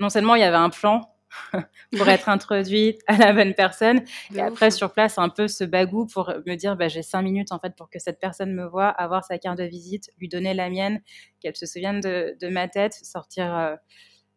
non 0.00 0.10
seulement 0.10 0.34
il 0.34 0.40
y 0.40 0.44
avait 0.44 0.56
un 0.56 0.70
plan, 0.70 1.13
pour 1.96 2.08
être 2.08 2.28
introduite 2.28 3.00
à 3.06 3.16
la 3.16 3.32
bonne 3.32 3.54
personne. 3.54 4.02
et 4.34 4.40
après, 4.40 4.70
sur 4.70 4.92
place, 4.92 5.18
un 5.18 5.28
peu 5.28 5.48
ce 5.48 5.64
bagou 5.64 6.06
pour 6.06 6.32
me 6.46 6.54
dire, 6.54 6.76
bah, 6.76 6.88
j'ai 6.88 7.02
cinq 7.02 7.22
minutes 7.22 7.52
en 7.52 7.58
fait 7.58 7.74
pour 7.76 7.90
que 7.90 7.98
cette 7.98 8.20
personne 8.20 8.52
me 8.52 8.66
voit, 8.66 8.88
avoir 8.88 9.24
sa 9.24 9.38
carte 9.38 9.58
de 9.58 9.64
visite, 9.64 10.10
lui 10.18 10.28
donner 10.28 10.54
la 10.54 10.70
mienne, 10.70 11.00
qu'elle 11.40 11.56
se 11.56 11.66
souvienne 11.66 12.00
de, 12.00 12.48
ma 12.48 12.68
tête, 12.68 12.94
sortir 12.94 13.54
euh, 13.54 13.74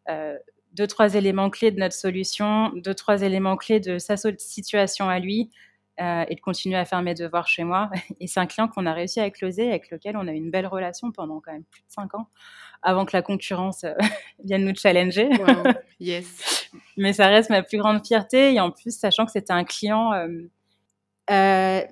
euh, 0.08 0.36
deux, 0.72 0.86
trois 0.86 1.14
éléments 1.14 1.50
clés 1.50 1.70
de 1.70 1.78
notre 1.78 1.94
solution, 1.94 2.72
deux, 2.76 2.94
trois 2.94 3.22
éléments 3.22 3.56
clés 3.56 3.80
de 3.80 3.98
sa 3.98 4.16
situation 4.16 5.08
à 5.08 5.18
lui. 5.18 5.50
Euh, 6.00 6.24
et 6.28 6.36
de 6.36 6.40
continuer 6.40 6.76
à 6.76 6.84
faire 6.84 7.02
mes 7.02 7.14
devoirs 7.14 7.48
chez 7.48 7.64
moi. 7.64 7.90
Et 8.20 8.28
c'est 8.28 8.38
un 8.38 8.46
client 8.46 8.68
qu'on 8.68 8.86
a 8.86 8.92
réussi 8.92 9.18
à 9.18 9.28
closer, 9.30 9.68
avec 9.68 9.90
lequel 9.90 10.16
on 10.16 10.28
a 10.28 10.32
eu 10.32 10.36
une 10.36 10.52
belle 10.52 10.68
relation 10.68 11.10
pendant 11.10 11.40
quand 11.40 11.50
même 11.50 11.64
plus 11.64 11.80
de 11.80 11.88
cinq 11.88 12.14
ans, 12.14 12.28
avant 12.82 13.04
que 13.04 13.16
la 13.16 13.22
concurrence 13.22 13.84
vienne 14.44 14.64
nous 14.64 14.74
challenger. 14.74 15.28
Yes. 16.00 16.68
mais 16.96 17.12
ça 17.12 17.26
reste 17.26 17.50
ma 17.50 17.64
plus 17.64 17.76
grande 17.78 18.06
fierté. 18.06 18.54
Et 18.54 18.60
en 18.60 18.70
plus, 18.70 18.96
sachant 18.96 19.26
que 19.26 19.32
c'était 19.32 19.52
un 19.52 19.64
client 19.64 20.12
euh, 20.12 20.28
euh, 21.30 21.82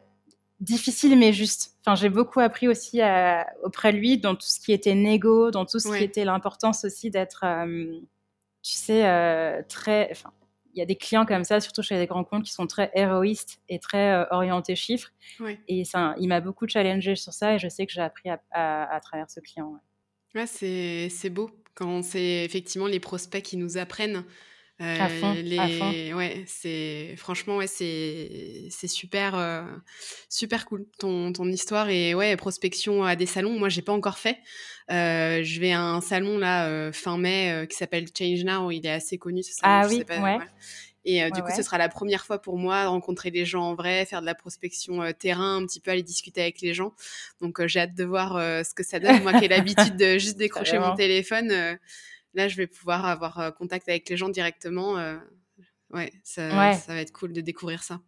difficile 0.60 1.18
mais 1.18 1.32
juste. 1.32 1.74
Enfin, 1.80 1.96
j'ai 1.96 2.08
beaucoup 2.08 2.38
appris 2.38 2.68
aussi 2.68 3.00
auprès 3.64 3.92
de 3.92 3.98
lui 3.98 4.18
dans 4.18 4.36
tout 4.36 4.46
ce 4.46 4.60
qui 4.60 4.72
était 4.72 4.94
négo, 4.94 5.50
dans 5.50 5.66
tout 5.66 5.80
ce 5.80 5.96
qui 5.96 6.04
était 6.04 6.24
l'importance 6.24 6.84
aussi 6.84 7.10
d'être, 7.10 7.44
euh, 7.44 7.98
tu 8.62 8.74
sais, 8.74 9.64
très. 9.68 10.08
Enfin, 10.12 10.30
il 10.74 10.78
y 10.78 10.82
a 10.82 10.86
des 10.86 10.96
clients 10.96 11.24
comme 11.24 11.44
ça, 11.44 11.58
surtout 11.60 11.82
chez 11.82 11.96
les 11.96 12.06
grands 12.06 12.24
comptes, 12.24 12.44
qui 12.44 12.52
sont 12.52 12.66
très 12.66 12.90
héroïstes 12.94 13.60
et 13.68 13.78
très 13.78 14.26
orientés 14.30 14.76
chiffres. 14.76 15.10
Et 15.68 15.84
ça, 15.84 16.14
il 16.18 16.28
m'a 16.28 16.40
beaucoup 16.40 16.68
challengé 16.68 17.16
sur 17.16 17.32
ça 17.32 17.54
et 17.54 17.58
je 17.58 17.68
sais 17.68 17.86
que 17.86 17.92
j'ai 17.92 18.02
appris 18.02 18.30
à, 18.30 19.00
travers 19.02 19.30
ce 19.30 19.40
client. 19.40 19.68
Ouais, 19.70 19.80
c'est 20.44 21.30
beau 21.30 21.50
quand 21.74 22.02
c'est 22.02 22.44
effectivement 22.44 22.86
les 22.86 23.00
prospects 23.00 23.42
qui 23.42 23.56
nous 23.56 23.78
apprennent 23.78 24.24
à 24.78 25.08
fond, 25.08 25.32
les... 25.32 26.12
Ouais, 26.12 26.44
c'est 26.46 27.14
franchement 27.16 27.56
ouais, 27.56 27.66
c'est 27.66 28.66
c'est 28.68 28.88
super 28.88 29.34
euh, 29.34 29.62
super 30.28 30.66
cool 30.66 30.84
ton, 30.98 31.32
ton 31.32 31.46
histoire 31.46 31.88
et 31.88 32.14
ouais 32.14 32.36
prospection 32.36 33.02
à 33.02 33.16
des 33.16 33.24
salons. 33.24 33.58
Moi 33.58 33.70
j'ai 33.70 33.80
pas 33.80 33.92
encore 33.92 34.18
fait. 34.18 34.38
Euh, 34.90 35.42
je 35.42 35.60
vais 35.60 35.72
à 35.72 35.80
un 35.80 36.02
salon 36.02 36.36
là 36.36 36.68
euh, 36.68 36.92
fin 36.92 37.16
mai 37.16 37.66
qui 37.70 37.76
s'appelle 37.76 38.06
Change 38.16 38.44
Now. 38.44 38.70
Il 38.70 38.84
est 38.84 38.90
assez 38.90 39.16
connu 39.16 39.42
ce 39.42 39.52
salon. 39.54 39.82
Ah 39.82 39.88
oui, 39.88 40.04
ouais. 40.22 40.38
Et 41.08 41.30
du 41.30 41.42
coup, 41.42 41.50
ce 41.56 41.62
sera 41.62 41.78
la 41.78 41.88
première 41.88 42.26
fois 42.26 42.42
pour 42.42 42.58
moi 42.58 42.82
de 42.82 42.88
rencontrer 42.88 43.30
les 43.30 43.44
gens 43.46 43.62
en 43.62 43.74
vrai, 43.74 44.04
faire 44.06 44.20
de 44.20 44.26
la 44.26 44.34
prospection 44.34 45.00
terrain, 45.12 45.56
un 45.56 45.66
petit 45.66 45.80
peu 45.80 45.92
aller 45.92 46.02
discuter 46.02 46.42
avec 46.42 46.60
les 46.60 46.74
gens. 46.74 46.92
Donc, 47.40 47.64
j'ai 47.66 47.80
hâte 47.80 47.94
de 47.94 48.04
voir 48.04 48.32
ce 48.32 48.74
que 48.74 48.82
ça 48.82 48.98
donne. 48.98 49.22
moi 49.22 49.32
qui 49.38 49.44
ai 49.44 49.48
l'habitude 49.48 49.96
de 49.96 50.18
juste 50.18 50.36
décrocher 50.36 50.78
mon 50.78 50.94
téléphone, 50.94 51.78
là, 52.34 52.48
je 52.48 52.56
vais 52.56 52.66
pouvoir 52.66 53.06
avoir 53.06 53.54
contact 53.54 53.88
avec 53.88 54.08
les 54.08 54.16
gens 54.16 54.28
directement. 54.28 54.96
Ouais, 55.90 56.12
ça, 56.24 56.74
ça 56.74 56.94
va 56.94 57.00
être 57.00 57.12
cool 57.12 57.32
de 57.32 57.40
découvrir 57.40 57.84
ça. 57.84 58.00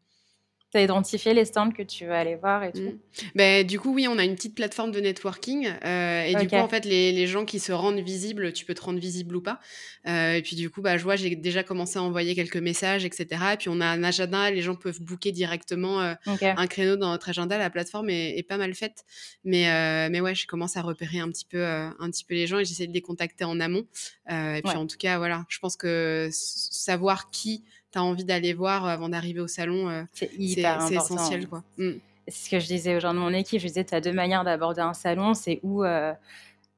Tu 0.71 0.77
as 0.77 0.83
identifié 0.83 1.33
les 1.33 1.47
stands 1.47 1.71
que 1.71 1.83
tu 1.83 2.05
vas 2.05 2.19
aller 2.19 2.37
voir 2.37 2.63
et 2.63 2.73
tout 2.73 2.83
mmh. 2.83 3.23
ben, 3.35 3.67
Du 3.67 3.81
coup, 3.81 3.95
oui, 3.95 4.07
on 4.07 4.19
a 4.19 4.25
une 4.25 4.35
petite 4.35 4.55
plateforme 4.55 4.91
de 4.91 5.01
networking. 5.01 5.67
Euh, 5.83 6.25
et 6.25 6.35
du 6.35 6.47
coup, 6.47 6.57
en 6.57 6.69
fait, 6.69 6.85
les, 6.85 7.11
les, 7.13 7.27
gens 7.27 7.47
qui 7.47 7.59
se 7.59 7.73
rendent 7.73 8.01
visibles, 8.01 8.53
tu 8.53 8.67
peux 8.67 8.75
te 8.75 8.83
rendre 8.83 8.99
visible 8.99 9.37
ou 9.37 9.41
pas. 9.41 9.61
Euh, 10.07 10.35
et 10.35 10.43
puis, 10.43 10.57
du 10.57 10.69
coup, 10.69 10.83
bah, 10.83 10.99
je 10.99 11.05
vois, 11.05 11.17
j'ai 11.17 11.35
déjà 11.37 11.63
commencé 11.63 11.99
à 11.99 12.03
envoyer 12.03 12.35
quelques 12.35 12.59
messages, 12.59 13.07
etc. 13.07 13.27
Et 13.55 13.57
puis, 13.57 13.71
on 13.71 13.81
a 13.81 13.87
un 13.87 14.05
agenda, 14.05 14.51
les 14.51 14.61
gens 14.61 14.75
peuvent 14.75 15.01
booker 15.01 15.33
directement 15.33 16.03
euh, 16.03 16.15
un 16.27 16.67
créneau 16.67 16.97
dans 16.97 17.09
notre 17.13 17.31
agenda. 17.31 17.57
La 17.57 17.71
plateforme 17.71 18.11
est, 18.11 18.47
pas 18.47 18.59
mal 18.59 18.75
faite. 18.75 19.07
Mais, 19.45 20.11
mais 20.11 20.21
ouais, 20.21 20.35
je 20.35 20.47
commence 20.47 20.77
à 20.77 20.83
repérer 20.83 21.19
un 21.19 21.31
petit 21.31 21.47
peu, 21.47 21.65
un 21.65 22.11
petit 22.11 22.25
peu 22.25 22.35
les 22.35 22.47
gens 22.47 22.59
et 22.59 22.67
j'essaie 22.67 22.87
de 22.87 22.93
les 22.93 23.01
contacter 23.01 23.45
en 23.45 23.59
amont. 23.59 23.87
et 24.29 24.61
puis, 24.63 24.77
en 24.77 24.87
tout 24.87 24.99
cas, 24.99 25.17
voilà, 25.17 25.47
je 25.49 25.59
pense 25.61 25.77
que 25.77 26.29
savoir 26.31 27.31
qui 27.31 27.65
tu 27.93 27.99
as 27.99 28.03
envie 28.03 28.25
d'aller 28.25 28.53
voir 28.53 28.85
euh, 28.85 28.89
avant 28.89 29.09
d'arriver 29.09 29.41
au 29.41 29.47
salon, 29.47 29.89
euh, 29.89 30.03
c'est 30.13 30.31
essentiel. 30.37 31.49
Quoi. 31.49 31.63
Mm. 31.77 31.93
C'est 32.27 32.45
ce 32.45 32.51
que 32.51 32.61
je 32.61 32.67
disais 32.67 32.97
aux 32.97 33.01
gens 33.01 33.15
de 33.15 33.19
mon 33.19 33.33
équipe. 33.33 33.61
Je 33.61 33.67
disais, 33.67 33.85
tu 33.85 33.95
as 33.95 34.01
deux 34.01 34.13
manières 34.13 34.45
d'aborder 34.45 34.83
un 34.83 34.93
salon. 34.93 35.33
C'est 35.33 35.61
où 35.63 35.83
euh, 35.83 36.13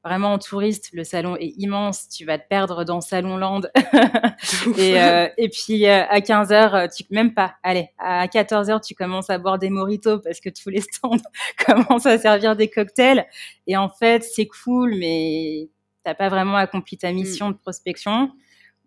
vraiment 0.03 0.33
en 0.33 0.39
touriste, 0.39 0.91
le 0.93 1.03
salon 1.03 1.35
est 1.35 1.53
immense, 1.57 2.07
tu 2.07 2.23
vas 2.23 2.39
te 2.39 2.47
perdre 2.47 2.85
dans 2.85 3.01
Salon 3.01 3.35
Land. 3.35 3.61
et, 4.77 4.95
et, 5.37 5.49
puis 5.49 5.85
à 5.85 6.19
15h, 6.19 6.95
tu 6.95 7.03
même 7.11 7.33
pas. 7.33 7.55
Allez, 7.63 7.89
à 7.97 8.25
14h, 8.27 8.81
tu 8.81 8.95
commences 8.95 9.29
à 9.29 9.37
boire 9.37 9.59
des 9.59 9.69
moritos 9.69 10.19
parce 10.19 10.39
que 10.39 10.49
tous 10.49 10.69
les 10.69 10.79
stands 10.79 11.17
commencent 11.65 12.05
à 12.05 12.17
servir 12.17 12.55
des 12.55 12.69
cocktails. 12.69 13.27
Et 13.67 13.75
en 13.75 13.89
fait, 13.89 14.23
c'est 14.23 14.47
cool, 14.47 14.95
mais 14.95 15.67
t'as 16.05 16.15
pas 16.15 16.29
vraiment 16.29 16.55
accompli 16.55 16.97
ta 16.97 17.11
mission 17.11 17.49
mm. 17.49 17.53
de 17.53 17.57
prospection 17.57 18.31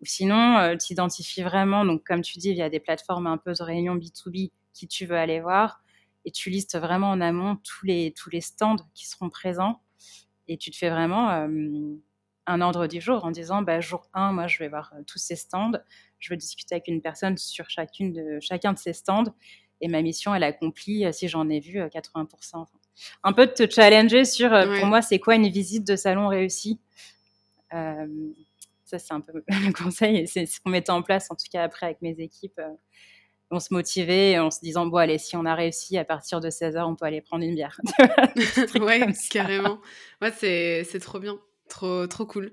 Ou 0.01 0.05
sinon, 0.05 0.75
tu 0.77 0.93
identifies 0.93 1.43
vraiment, 1.43 1.85
donc 1.85 2.03
comme 2.03 2.21
tu 2.21 2.37
dis, 2.37 2.53
via 2.53 2.69
des 2.69 2.79
plateformes 2.79 3.27
un 3.27 3.37
peu 3.37 3.53
de 3.53 3.63
réunion 3.63 3.95
B2B 3.95 4.51
qui 4.73 4.87
tu 4.87 5.05
veux 5.05 5.15
aller 5.15 5.39
voir, 5.39 5.81
et 6.25 6.31
tu 6.31 6.49
listes 6.49 6.77
vraiment 6.77 7.09
en 7.09 7.21
amont 7.21 7.57
tous 7.57 7.85
les, 7.85 8.11
tous 8.11 8.29
les 8.29 8.41
stands 8.41 8.75
qui 8.93 9.07
seront 9.07 9.29
présents, 9.29 9.81
et 10.47 10.57
tu 10.57 10.69
te 10.69 10.77
fais 10.77 10.89
vraiment 10.89 11.47
un 12.47 12.61
ordre 12.61 12.87
du 12.87 12.99
jour 12.99 13.23
en 13.23 13.31
disant, 13.31 13.61
bah, 13.61 13.79
jour 13.79 14.07
1, 14.13 14.33
moi, 14.33 14.47
je 14.47 14.59
vais 14.59 14.67
voir 14.67 14.93
tous 15.07 15.17
ces 15.17 15.35
stands, 15.35 15.79
je 16.19 16.33
veux 16.33 16.37
discuter 16.37 16.75
avec 16.75 16.87
une 16.87 17.01
personne 17.01 17.37
sur 17.37 17.69
chacune 17.69 18.11
de, 18.11 18.39
chacun 18.41 18.73
de 18.73 18.77
ces 18.77 18.93
stands, 18.93 19.33
et 19.81 19.87
ma 19.87 20.01
mission, 20.01 20.35
elle 20.35 20.43
accomplit 20.43 21.05
si 21.13 21.27
j'en 21.29 21.49
ai 21.49 21.59
vu 21.59 21.79
80% 21.79 22.65
un 23.23 23.33
peu 23.33 23.47
de 23.47 23.51
te 23.51 23.69
challenger 23.69 24.25
sur, 24.25 24.53
euh, 24.53 24.79
pour 24.79 24.87
moi, 24.87 25.01
c'est 25.01 25.19
quoi 25.19 25.35
une 25.35 25.49
visite 25.49 25.85
de 25.85 25.95
salon 25.95 26.27
réussie. 26.27 26.79
Euh, 27.73 28.07
ça, 28.85 28.99
c'est 28.99 29.13
un 29.13 29.21
peu 29.21 29.33
le 29.47 29.73
conseil, 29.73 30.17
et 30.17 30.27
c'est 30.27 30.45
ce 30.45 30.59
qu'on 30.61 30.69
mettait 30.69 30.91
en 30.91 31.01
place, 31.01 31.29
en 31.31 31.35
tout 31.35 31.45
cas 31.51 31.63
après 31.63 31.87
avec 31.87 32.01
mes 32.01 32.15
équipes. 32.19 32.59
Euh, 32.59 32.73
on 33.51 33.59
se 33.59 33.73
motivait 33.73 34.39
en 34.39 34.49
se 34.49 34.59
disant, 34.61 34.87
bon, 34.87 34.97
allez, 34.97 35.19
si 35.19 35.35
on 35.35 35.45
a 35.45 35.53
réussi 35.53 35.97
à 35.97 36.05
partir 36.05 36.41
de 36.41 36.49
16h, 36.49 36.83
on 36.83 36.95
peut 36.95 37.05
aller 37.05 37.21
prendre 37.21 37.43
une 37.43 37.53
bière. 37.53 37.79
ouais, 38.81 39.05
carrément. 39.29 39.79
Ouais, 40.21 40.31
c'est 40.31 40.99
trop 40.99 41.19
bien. 41.19 41.37
Trop, 41.69 42.07
trop 42.07 42.25
cool. 42.25 42.51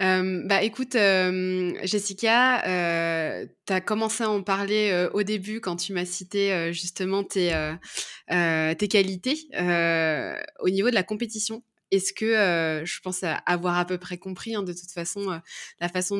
Euh, 0.00 0.42
bah 0.46 0.62
écoute, 0.62 0.94
euh, 0.94 1.74
Jessica, 1.82 2.66
euh, 2.66 3.46
tu 3.66 3.72
as 3.72 3.80
commencé 3.80 4.24
à 4.24 4.30
en 4.30 4.42
parler 4.42 5.08
au 5.12 5.22
début 5.22 5.60
quand 5.60 5.76
tu 5.76 5.92
m'as 5.92 6.06
cité 6.06 6.72
justement 6.72 7.22
tes, 7.22 7.52
tes 8.28 8.88
qualités 8.88 9.48
au 10.60 10.70
niveau 10.70 10.90
de 10.90 10.94
la 10.94 11.02
compétition. 11.02 11.62
Est-ce 11.90 12.12
que 12.12 12.82
je 12.84 13.00
pense 13.00 13.24
avoir 13.46 13.76
à 13.78 13.84
peu 13.84 13.98
près 13.98 14.16
compris 14.16 14.54
hein, 14.54 14.62
de 14.62 14.72
toute 14.72 14.90
façon 14.90 15.40
la 15.80 15.88
façon 15.88 16.16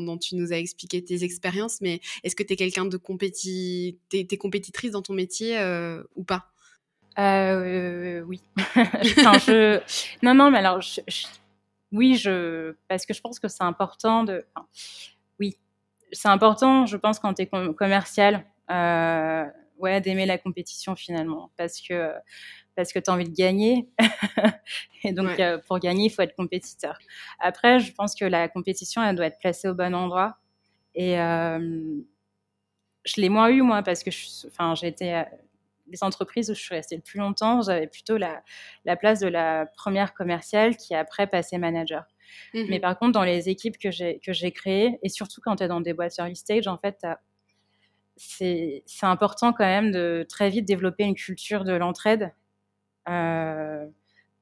dont, 0.00 0.18
tu 0.18 0.36
nous 0.36 0.52
as 0.52 0.58
expliqué 0.58 1.02
tes 1.02 1.24
expériences, 1.24 1.80
mais 1.80 2.00
est-ce 2.22 2.36
que 2.36 2.42
tu 2.42 2.52
es 2.52 2.56
quelqu'un 2.56 2.84
de 2.84 2.96
compéti... 2.96 3.98
T'es, 4.10 4.26
compétitrice 4.36 4.92
dans 4.92 5.02
ton 5.02 5.14
métier 5.14 5.58
ou 6.14 6.22
pas? 6.22 6.50
Oui. 7.16 8.40
je... 8.56 9.80
Non, 10.22 10.34
non, 10.34 10.50
mais 10.52 10.58
alors 10.58 10.80
je 10.80 11.00
oui, 11.94 12.16
je, 12.16 12.74
parce 12.88 13.06
que 13.06 13.14
je 13.14 13.20
pense 13.20 13.38
que 13.38 13.46
c'est 13.46 13.62
important 13.62 14.24
de. 14.24 14.44
oui, 15.38 15.56
c'est 16.12 16.28
important, 16.28 16.86
je 16.86 16.96
pense, 16.96 17.20
quand 17.20 17.34
tu 17.34 17.42
es 17.42 17.50
commercial, 17.74 18.44
euh, 18.70 19.44
ouais, 19.78 20.00
d'aimer 20.00 20.26
la 20.26 20.36
compétition 20.36 20.96
finalement. 20.96 21.52
Parce 21.56 21.80
que, 21.80 22.12
parce 22.74 22.92
que 22.92 22.98
tu 22.98 23.10
as 23.10 23.14
envie 23.14 23.28
de 23.28 23.34
gagner. 23.34 23.88
et 25.04 25.12
donc, 25.12 25.38
euh, 25.38 25.58
pour 25.68 25.78
gagner, 25.78 26.06
il 26.06 26.10
faut 26.10 26.22
être 26.22 26.34
compétiteur. 26.34 26.98
Après, 27.38 27.78
je 27.78 27.92
pense 27.92 28.16
que 28.16 28.24
la 28.24 28.48
compétition, 28.48 29.00
elle 29.02 29.14
doit 29.14 29.26
être 29.26 29.38
placée 29.38 29.68
au 29.68 29.74
bon 29.74 29.94
endroit. 29.94 30.38
Et 30.96 31.20
euh, 31.20 32.00
je 33.04 33.20
l'ai 33.20 33.28
moins 33.28 33.50
eu, 33.50 33.62
moi, 33.62 33.82
parce 33.84 34.02
que 34.02 34.10
j'ai 34.10 34.86
été 34.88 35.22
les 35.94 36.04
entreprises 36.04 36.50
où 36.50 36.54
je 36.54 36.60
suis 36.60 36.74
restée 36.74 36.96
le 36.96 37.02
plus 37.02 37.18
longtemps, 37.18 37.62
j'avais 37.62 37.86
plutôt 37.86 38.16
la, 38.16 38.42
la, 38.84 38.96
place 38.96 39.20
de 39.20 39.28
la 39.28 39.66
première 39.76 40.12
commerciale 40.14 40.76
qui 40.76 40.94
après 40.94 41.26
passait 41.26 41.58
manager. 41.58 42.04
Mmh 42.52 42.64
Mais 42.68 42.80
par 42.80 42.98
contre, 42.98 43.12
dans 43.12 43.22
les 43.22 43.48
équipes 43.48 43.78
que 43.78 43.90
j'ai, 43.90 44.52
créées, 44.52 44.98
et 45.02 45.08
surtout 45.08 45.40
quand 45.40 45.56
tu 45.56 45.64
es 45.64 45.68
dans 45.68 45.80
des 45.80 45.92
boîtes 45.92 46.18
early 46.18 46.36
stage, 46.36 46.66
en 46.66 46.78
fait, 46.78 47.06
c'est, 48.16 48.82
c'est 48.86 49.06
important 49.06 49.52
quand 49.52 49.64
même 49.64 49.92
de 49.92 50.26
très 50.28 50.50
vite 50.50 50.64
développer 50.64 51.04
une 51.04 51.14
culture 51.14 51.64
de 51.64 51.72
l'entraide. 51.72 52.32
Euh, 53.08 53.86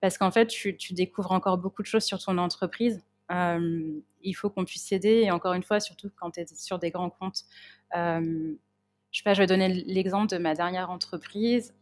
parce 0.00 0.18
qu'en 0.18 0.30
fait, 0.30 0.46
tu, 0.46 0.76
tu, 0.76 0.94
découvres 0.94 1.32
encore 1.32 1.58
beaucoup 1.58 1.82
de 1.82 1.86
choses 1.86 2.04
sur 2.04 2.18
ton 2.18 2.38
entreprise. 2.38 3.04
Euh, 3.30 4.00
il 4.22 4.32
faut 4.34 4.50
qu'on 4.50 4.64
puisse 4.64 4.84
s'aider, 4.84 5.22
et 5.24 5.30
encore 5.30 5.52
une 5.52 5.62
fois, 5.62 5.80
surtout 5.80 6.10
quand 6.16 6.32
tu 6.32 6.40
es 6.40 6.46
sur 6.46 6.78
des 6.78 6.90
grands 6.90 7.10
comptes. 7.10 7.44
Euh, 7.96 8.54
je 9.12 9.18
sais 9.18 9.24
pas, 9.24 9.34
je 9.34 9.42
vais 9.42 9.46
donner 9.46 9.68
l'exemple 9.68 10.28
de 10.28 10.38
ma 10.38 10.54
dernière 10.54 10.90
entreprise. 10.90 11.74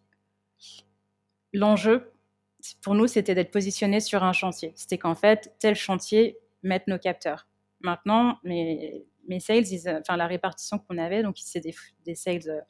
L'enjeu, 1.53 2.13
pour 2.83 2.95
nous, 2.95 3.07
c'était 3.07 3.35
d'être 3.35 3.53
positionné 3.53 4.01
sur 4.01 4.25
un 4.25 4.33
chantier. 4.33 4.73
C'était 4.75 4.99
qu'en 4.99 5.15
fait, 5.15 5.55
tel 5.61 5.77
chantier 5.77 6.39
mette 6.65 6.89
nos 6.89 6.99
capteurs. 6.99 7.47
Maintenant, 7.81 8.39
mes, 8.43 9.07
mes 9.29 9.39
sales, 9.41 9.65
enfin 10.01 10.17
la 10.17 10.27
répartition 10.27 10.79
qu'on 10.79 10.99
avait, 10.99 11.23
donc 11.23 11.37
c'est 11.39 11.61
des, 11.61 11.75
des, 12.05 12.17
sales 12.17 12.49
euh, 12.49 12.61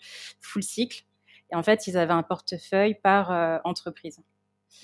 full 0.41 0.63
cycle. 0.63 1.05
Et 1.51 1.57
en 1.57 1.63
fait, 1.63 1.87
ils 1.87 1.97
avaient 1.97 2.13
un 2.13 2.23
portefeuille 2.23 2.95
par 2.95 3.33
euh, 3.33 3.59
entreprise. 3.65 4.21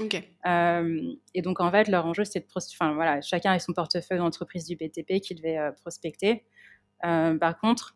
Ok. 0.00 0.20
Euh, 0.46 1.12
et 1.34 1.42
donc, 1.42 1.60
en 1.60 1.70
fait, 1.70 1.86
leur 1.88 2.06
enjeu, 2.06 2.24
c'est 2.24 2.40
de. 2.40 2.46
Enfin, 2.72 2.94
voilà, 2.94 3.20
chacun 3.20 3.52
a 3.52 3.58
son 3.58 3.72
portefeuille 3.72 4.18
d'entreprise 4.18 4.66
du 4.66 4.74
BTP 4.74 5.20
qu'il 5.20 5.36
devait 5.36 5.70
prospecter. 5.82 6.44
par 7.02 7.58
contre, 7.60 7.95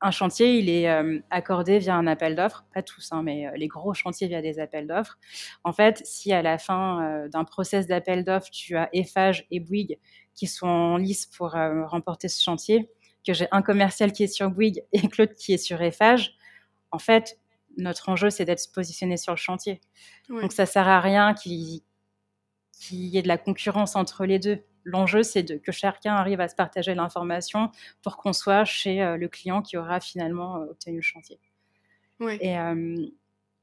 un 0.00 0.10
chantier, 0.10 0.58
il 0.58 0.68
est 0.68 0.88
euh, 0.88 1.20
accordé 1.30 1.78
via 1.78 1.94
un 1.94 2.06
appel 2.06 2.34
d'offres, 2.34 2.64
pas 2.72 2.82
tous, 2.82 3.10
hein, 3.12 3.22
mais 3.22 3.46
euh, 3.46 3.50
les 3.56 3.68
gros 3.68 3.92
chantiers 3.92 4.28
via 4.28 4.40
des 4.40 4.58
appels 4.58 4.86
d'offres. 4.86 5.18
En 5.62 5.72
fait, 5.72 6.00
si 6.06 6.32
à 6.32 6.42
la 6.42 6.58
fin 6.58 7.02
euh, 7.02 7.28
d'un 7.28 7.44
process 7.44 7.86
d'appel 7.86 8.24
d'offres, 8.24 8.50
tu 8.50 8.76
as 8.76 8.88
Eiffage 8.92 9.46
et 9.50 9.60
Bouygues 9.60 9.98
qui 10.34 10.46
sont 10.46 10.66
en 10.66 10.96
lice 10.96 11.26
pour 11.26 11.50
remporter 11.50 12.28
ce 12.28 12.42
chantier, 12.42 12.88
que 13.26 13.34
j'ai 13.34 13.46
un 13.50 13.60
commercial 13.60 14.12
qui 14.12 14.22
est 14.22 14.28
sur 14.28 14.50
Bouygues 14.50 14.82
et 14.92 15.06
Claude 15.08 15.34
qui 15.34 15.52
est 15.52 15.58
sur 15.58 15.82
Eiffage, 15.82 16.34
en 16.92 16.98
fait, 16.98 17.38
notre 17.76 18.08
enjeu, 18.08 18.30
c'est 18.30 18.46
d'être 18.46 18.72
positionné 18.72 19.18
sur 19.18 19.32
le 19.32 19.38
chantier. 19.38 19.80
Donc, 20.28 20.52
ça 20.52 20.64
sert 20.64 20.88
à 20.88 21.00
rien 21.00 21.34
qu'il 21.34 21.82
y 22.90 23.18
ait 23.18 23.22
de 23.22 23.28
la 23.28 23.38
concurrence 23.38 23.96
entre 23.96 24.24
les 24.24 24.38
deux 24.38 24.64
l'enjeu, 24.84 25.22
c'est 25.22 25.60
que 25.60 25.72
chacun 25.72 26.14
arrive 26.14 26.40
à 26.40 26.48
se 26.48 26.54
partager 26.54 26.94
l'information 26.94 27.70
pour 28.02 28.16
qu'on 28.16 28.32
soit 28.32 28.64
chez 28.64 29.02
euh, 29.02 29.16
le 29.16 29.28
client 29.28 29.62
qui 29.62 29.76
aura 29.76 30.00
finalement 30.00 30.56
euh, 30.56 30.70
obtenu 30.70 30.96
le 30.96 31.02
chantier. 31.02 31.38
Et, 32.40 32.58
euh, 32.58 33.06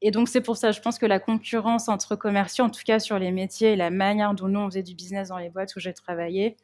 et, 0.01 0.09
donc, 0.09 0.29
c'est 0.29 0.41
pour 0.41 0.57
ça, 0.57 0.71
je 0.71 0.81
pense 0.81 0.97
que 0.97 1.05
la 1.05 1.19
concurrence 1.19 1.89
entre 1.89 2.15
commerciaux, 2.15 2.65
en 2.65 2.71
tout 2.71 2.81
cas 2.83 2.99
sur 2.99 3.19
les 3.19 3.31
métiers 3.31 3.73
et 3.73 3.75
la 3.75 3.91
manière 3.91 4.33
dont 4.33 4.47
nous, 4.47 4.59
on 4.59 4.67
faisait 4.67 4.83
du 4.83 4.95
business 4.95 5.29
dans 5.29 5.37
les 5.37 5.49
boîtes 5.49 5.75
où 5.75 5.79
j'ai 5.79 5.93
travaillé, 5.93 6.57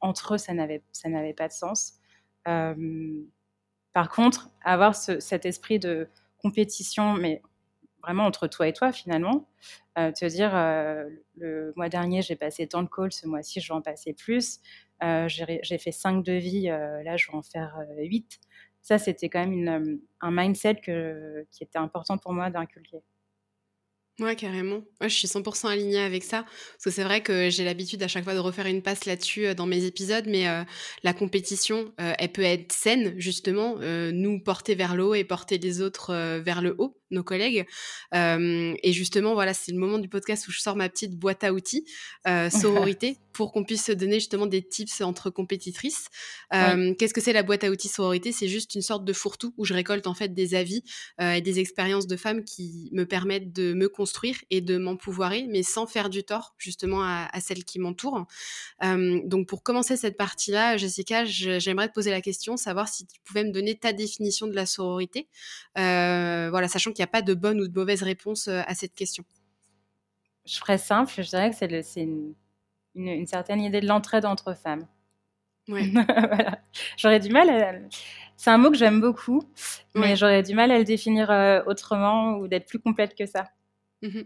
entre 0.00 0.34
eux, 0.34 0.38
ça 0.38 0.52
n'avait, 0.52 0.82
ça 0.92 1.08
n'avait 1.08 1.32
pas 1.32 1.48
de 1.48 1.52
sens. 1.52 1.94
par 2.44 4.08
contre, 4.10 4.50
avoir 4.62 4.94
cet 4.94 5.46
esprit 5.46 5.78
de 5.78 6.08
compétition, 6.42 7.14
mais 7.14 7.40
vraiment 8.02 8.24
entre 8.24 8.46
toi 8.46 8.68
et 8.68 8.72
toi 8.72 8.92
finalement. 8.92 9.48
Euh, 9.98 10.12
te 10.12 10.24
dire, 10.24 10.54
euh, 10.54 11.08
le 11.36 11.72
mois 11.76 11.88
dernier, 11.88 12.22
j'ai 12.22 12.36
passé 12.36 12.66
tant 12.66 12.82
de 12.82 12.88
calls, 12.88 13.12
ce 13.12 13.26
mois-ci, 13.26 13.60
je 13.60 13.68
vais 13.68 13.76
en 13.76 13.82
passer 13.82 14.12
plus. 14.12 14.60
Euh, 15.02 15.28
j'ai 15.28 15.78
fait 15.78 15.92
5 15.92 16.22
devis, 16.24 16.64
là, 16.64 17.16
je 17.16 17.26
vais 17.30 17.36
en 17.36 17.42
faire 17.42 17.78
8. 17.98 18.40
Ça, 18.82 18.98
c'était 18.98 19.28
quand 19.28 19.46
même 19.46 20.00
un 20.20 20.30
mindset 20.30 20.76
qui 21.50 21.64
était 21.64 21.78
important 21.78 22.18
pour 22.18 22.32
moi 22.32 22.50
d'inculquer. 22.50 23.02
Ouais, 24.20 24.36
carrément. 24.36 24.82
je 25.00 25.08
suis 25.08 25.28
100% 25.28 25.68
alignée 25.68 25.98
avec 25.98 26.24
ça. 26.24 26.42
Parce 26.42 26.84
que 26.84 26.90
c'est 26.90 27.04
vrai 27.04 27.22
que 27.22 27.48
j'ai 27.48 27.64
l'habitude 27.64 28.02
à 28.02 28.08
chaque 28.08 28.24
fois 28.24 28.34
de 28.34 28.38
refaire 28.38 28.66
une 28.66 28.82
passe 28.82 29.06
là-dessus 29.06 29.46
euh, 29.46 29.54
dans 29.54 29.64
mes 29.66 29.84
épisodes, 29.84 30.26
mais 30.26 30.46
euh, 30.46 30.62
la 31.02 31.14
compétition, 31.14 31.92
euh, 32.00 32.12
elle 32.18 32.30
peut 32.30 32.42
être 32.42 32.70
saine, 32.72 33.14
justement, 33.18 33.76
nous 33.80 34.38
porter 34.40 34.74
vers 34.74 34.94
le 34.94 35.04
haut 35.04 35.14
et 35.14 35.24
porter 35.24 35.56
les 35.58 35.80
autres 35.80 36.14
vers 36.40 36.60
le 36.60 36.74
haut, 36.78 36.99
nos 37.10 37.22
collègues. 37.22 37.66
et 38.12 38.92
justement, 38.92 39.34
voilà, 39.34 39.54
c'est 39.54 39.72
le 39.72 39.78
moment 39.78 39.98
du 39.98 40.08
podcast 40.08 40.48
où 40.48 40.52
je 40.52 40.60
sors 40.60 40.76
ma 40.76 40.88
petite 40.88 41.16
boîte 41.16 41.44
à 41.44 41.52
outils, 41.52 41.84
sororité, 42.50 43.18
pour 43.32 43.52
qu'on 43.52 43.64
puisse 43.64 43.84
se 43.84 43.92
donner 43.92 44.14
justement 44.14 44.46
des 44.46 44.62
tips 44.62 45.00
entre 45.00 45.30
compétitrices. 45.30 46.06
Qu'est-ce 46.50 47.14
que 47.14 47.20
c'est 47.20 47.32
la 47.32 47.42
boîte 47.42 47.64
à 47.64 47.70
outils 47.70 47.88
sororité? 47.88 48.32
C'est 48.32 48.48
juste 48.48 48.74
une 48.74 48.82
sorte 48.82 49.04
de 49.04 49.12
fourre-tout 49.12 49.54
où 49.56 49.64
je 49.64 49.74
récolte 49.74 50.06
en 50.06 50.14
fait 50.14 50.34
des 50.34 50.54
avis 50.54 50.82
et 51.20 51.40
des 51.40 51.58
expériences 51.60 52.06
de 52.06 52.16
femmes 52.16 52.44
qui 52.44 52.90
me 52.92 53.04
permettent 53.04 53.52
de 53.52 53.72
me 53.72 53.88
construire 53.88 54.36
et 54.50 54.60
de 54.60 54.76
m'empouvoirer, 54.76 55.46
mais 55.48 55.62
sans 55.62 55.86
faire 55.86 56.10
du 56.10 56.24
tort 56.24 56.54
justement 56.58 57.02
à, 57.02 57.28
celles 57.40 57.64
qui 57.64 57.78
m'entourent. 57.78 58.26
donc 58.82 59.46
pour 59.46 59.62
commencer 59.62 59.96
cette 59.96 60.16
partie-là, 60.16 60.76
Jessica, 60.76 61.24
j'aimerais 61.24 61.88
te 61.88 61.94
poser 61.94 62.10
la 62.10 62.20
question, 62.20 62.56
savoir 62.56 62.88
si 62.88 63.06
tu 63.06 63.20
pouvais 63.24 63.44
me 63.44 63.52
donner 63.52 63.76
ta 63.76 63.92
définition 63.92 64.46
de 64.46 64.54
la 64.54 64.66
sororité, 64.66 65.28
voilà, 65.74 66.68
sachant 66.68 66.92
qu'il 66.92 66.99
n'y 67.00 67.04
a 67.04 67.12
pas 67.12 67.22
de 67.22 67.34
bonne 67.34 67.60
ou 67.60 67.68
de 67.68 67.78
mauvaise 67.78 68.02
réponse 68.02 68.48
à 68.48 68.74
cette 68.74 68.94
question. 68.94 69.24
Je 70.46 70.58
ferais 70.58 70.78
simple, 70.78 71.12
je 71.16 71.28
dirais 71.28 71.50
que 71.50 71.56
c'est 71.56 72.02
une, 72.94 73.26
certaine 73.26 73.60
idée 73.60 73.80
de 73.80 73.86
l'entraide 73.86 74.24
entre 74.24 74.54
femmes. 74.54 74.86
Ouais. 75.68 75.90
J'aurais 76.96 77.20
du 77.20 77.28
mal 77.28 77.48
à... 77.50 77.74
C'est 78.36 78.50
un 78.50 78.58
mot 78.58 78.70
que 78.70 78.76
j'aime 78.76 79.00
beaucoup, 79.00 79.42
mais 79.94 80.16
j'aurais 80.16 80.42
du 80.42 80.54
mal 80.54 80.70
à 80.70 80.78
le 80.78 80.84
définir 80.84 81.30
autrement 81.66 82.36
ou 82.36 82.48
d'être 82.48 82.66
plus 82.66 82.80
complète 82.80 83.14
que 83.14 83.26
ça. 83.26 83.50
Mmh 84.02 84.20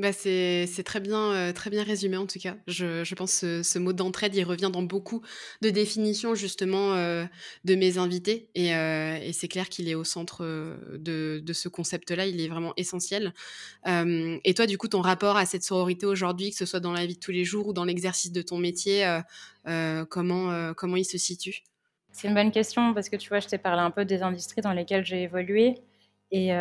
Bah 0.00 0.14
c'est 0.14 0.82
très 0.82 0.98
bien, 0.98 1.32
euh, 1.32 1.52
très 1.52 1.68
bien 1.68 1.82
résumé 1.82 2.16
en 2.16 2.24
tout 2.24 2.38
cas. 2.38 2.56
Je, 2.66 3.14
pense 3.14 3.42
que 3.42 3.62
ce, 3.62 3.78
mot 3.78 3.92
d'entraide, 3.92 4.34
il 4.34 4.44
revient 4.44 4.70
dans 4.72 4.82
beaucoup 4.82 5.20
de 5.60 5.68
définitions 5.68 6.34
justement 6.34 6.94
euh, 6.94 7.26
de 7.64 7.74
mes 7.74 7.98
invités. 7.98 8.48
Et, 8.54 8.74
euh, 8.74 9.18
et 9.20 9.34
c'est 9.34 9.46
clair 9.46 9.68
qu'il 9.68 9.90
est 9.90 9.94
au 9.94 10.04
centre 10.04 10.42
de, 10.96 11.52
ce 11.52 11.68
concept-là, 11.68 12.24
il 12.24 12.40
est 12.40 12.48
vraiment 12.48 12.72
essentiel. 12.78 13.34
et 13.84 14.54
toi, 14.54 14.66
du 14.66 14.78
coup, 14.78 14.88
ton 14.88 15.02
rapport 15.02 15.36
à 15.36 15.44
cette 15.44 15.64
sororité 15.64 16.06
aujourd'hui, 16.06 16.48
que 16.50 16.56
ce 16.56 16.64
soit 16.64 16.80
dans 16.80 16.92
la 16.92 17.04
vie 17.04 17.16
de 17.16 17.20
tous 17.20 17.32
les 17.32 17.44
jours 17.44 17.68
ou 17.68 17.74
dans 17.74 17.84
l'exercice 17.84 18.32
de 18.32 18.40
ton 18.40 18.56
métier, 18.56 19.06
comment, 20.08 20.72
comment 20.72 20.96
il 20.96 21.04
se 21.04 21.18
situe? 21.18 21.62
C'est 22.10 22.26
une 22.28 22.34
bonne 22.34 22.52
question 22.52 22.94
parce 22.94 23.10
que 23.10 23.16
tu 23.16 23.28
vois, 23.28 23.40
je 23.40 23.48
t'ai 23.48 23.58
parlé 23.58 23.82
un 23.82 23.90
peu 23.90 24.06
des 24.06 24.22
industries 24.22 24.62
dans 24.62 24.72
lesquelles 24.72 25.04
j'ai 25.04 25.24
évolué. 25.24 25.74
Et, 26.30 26.54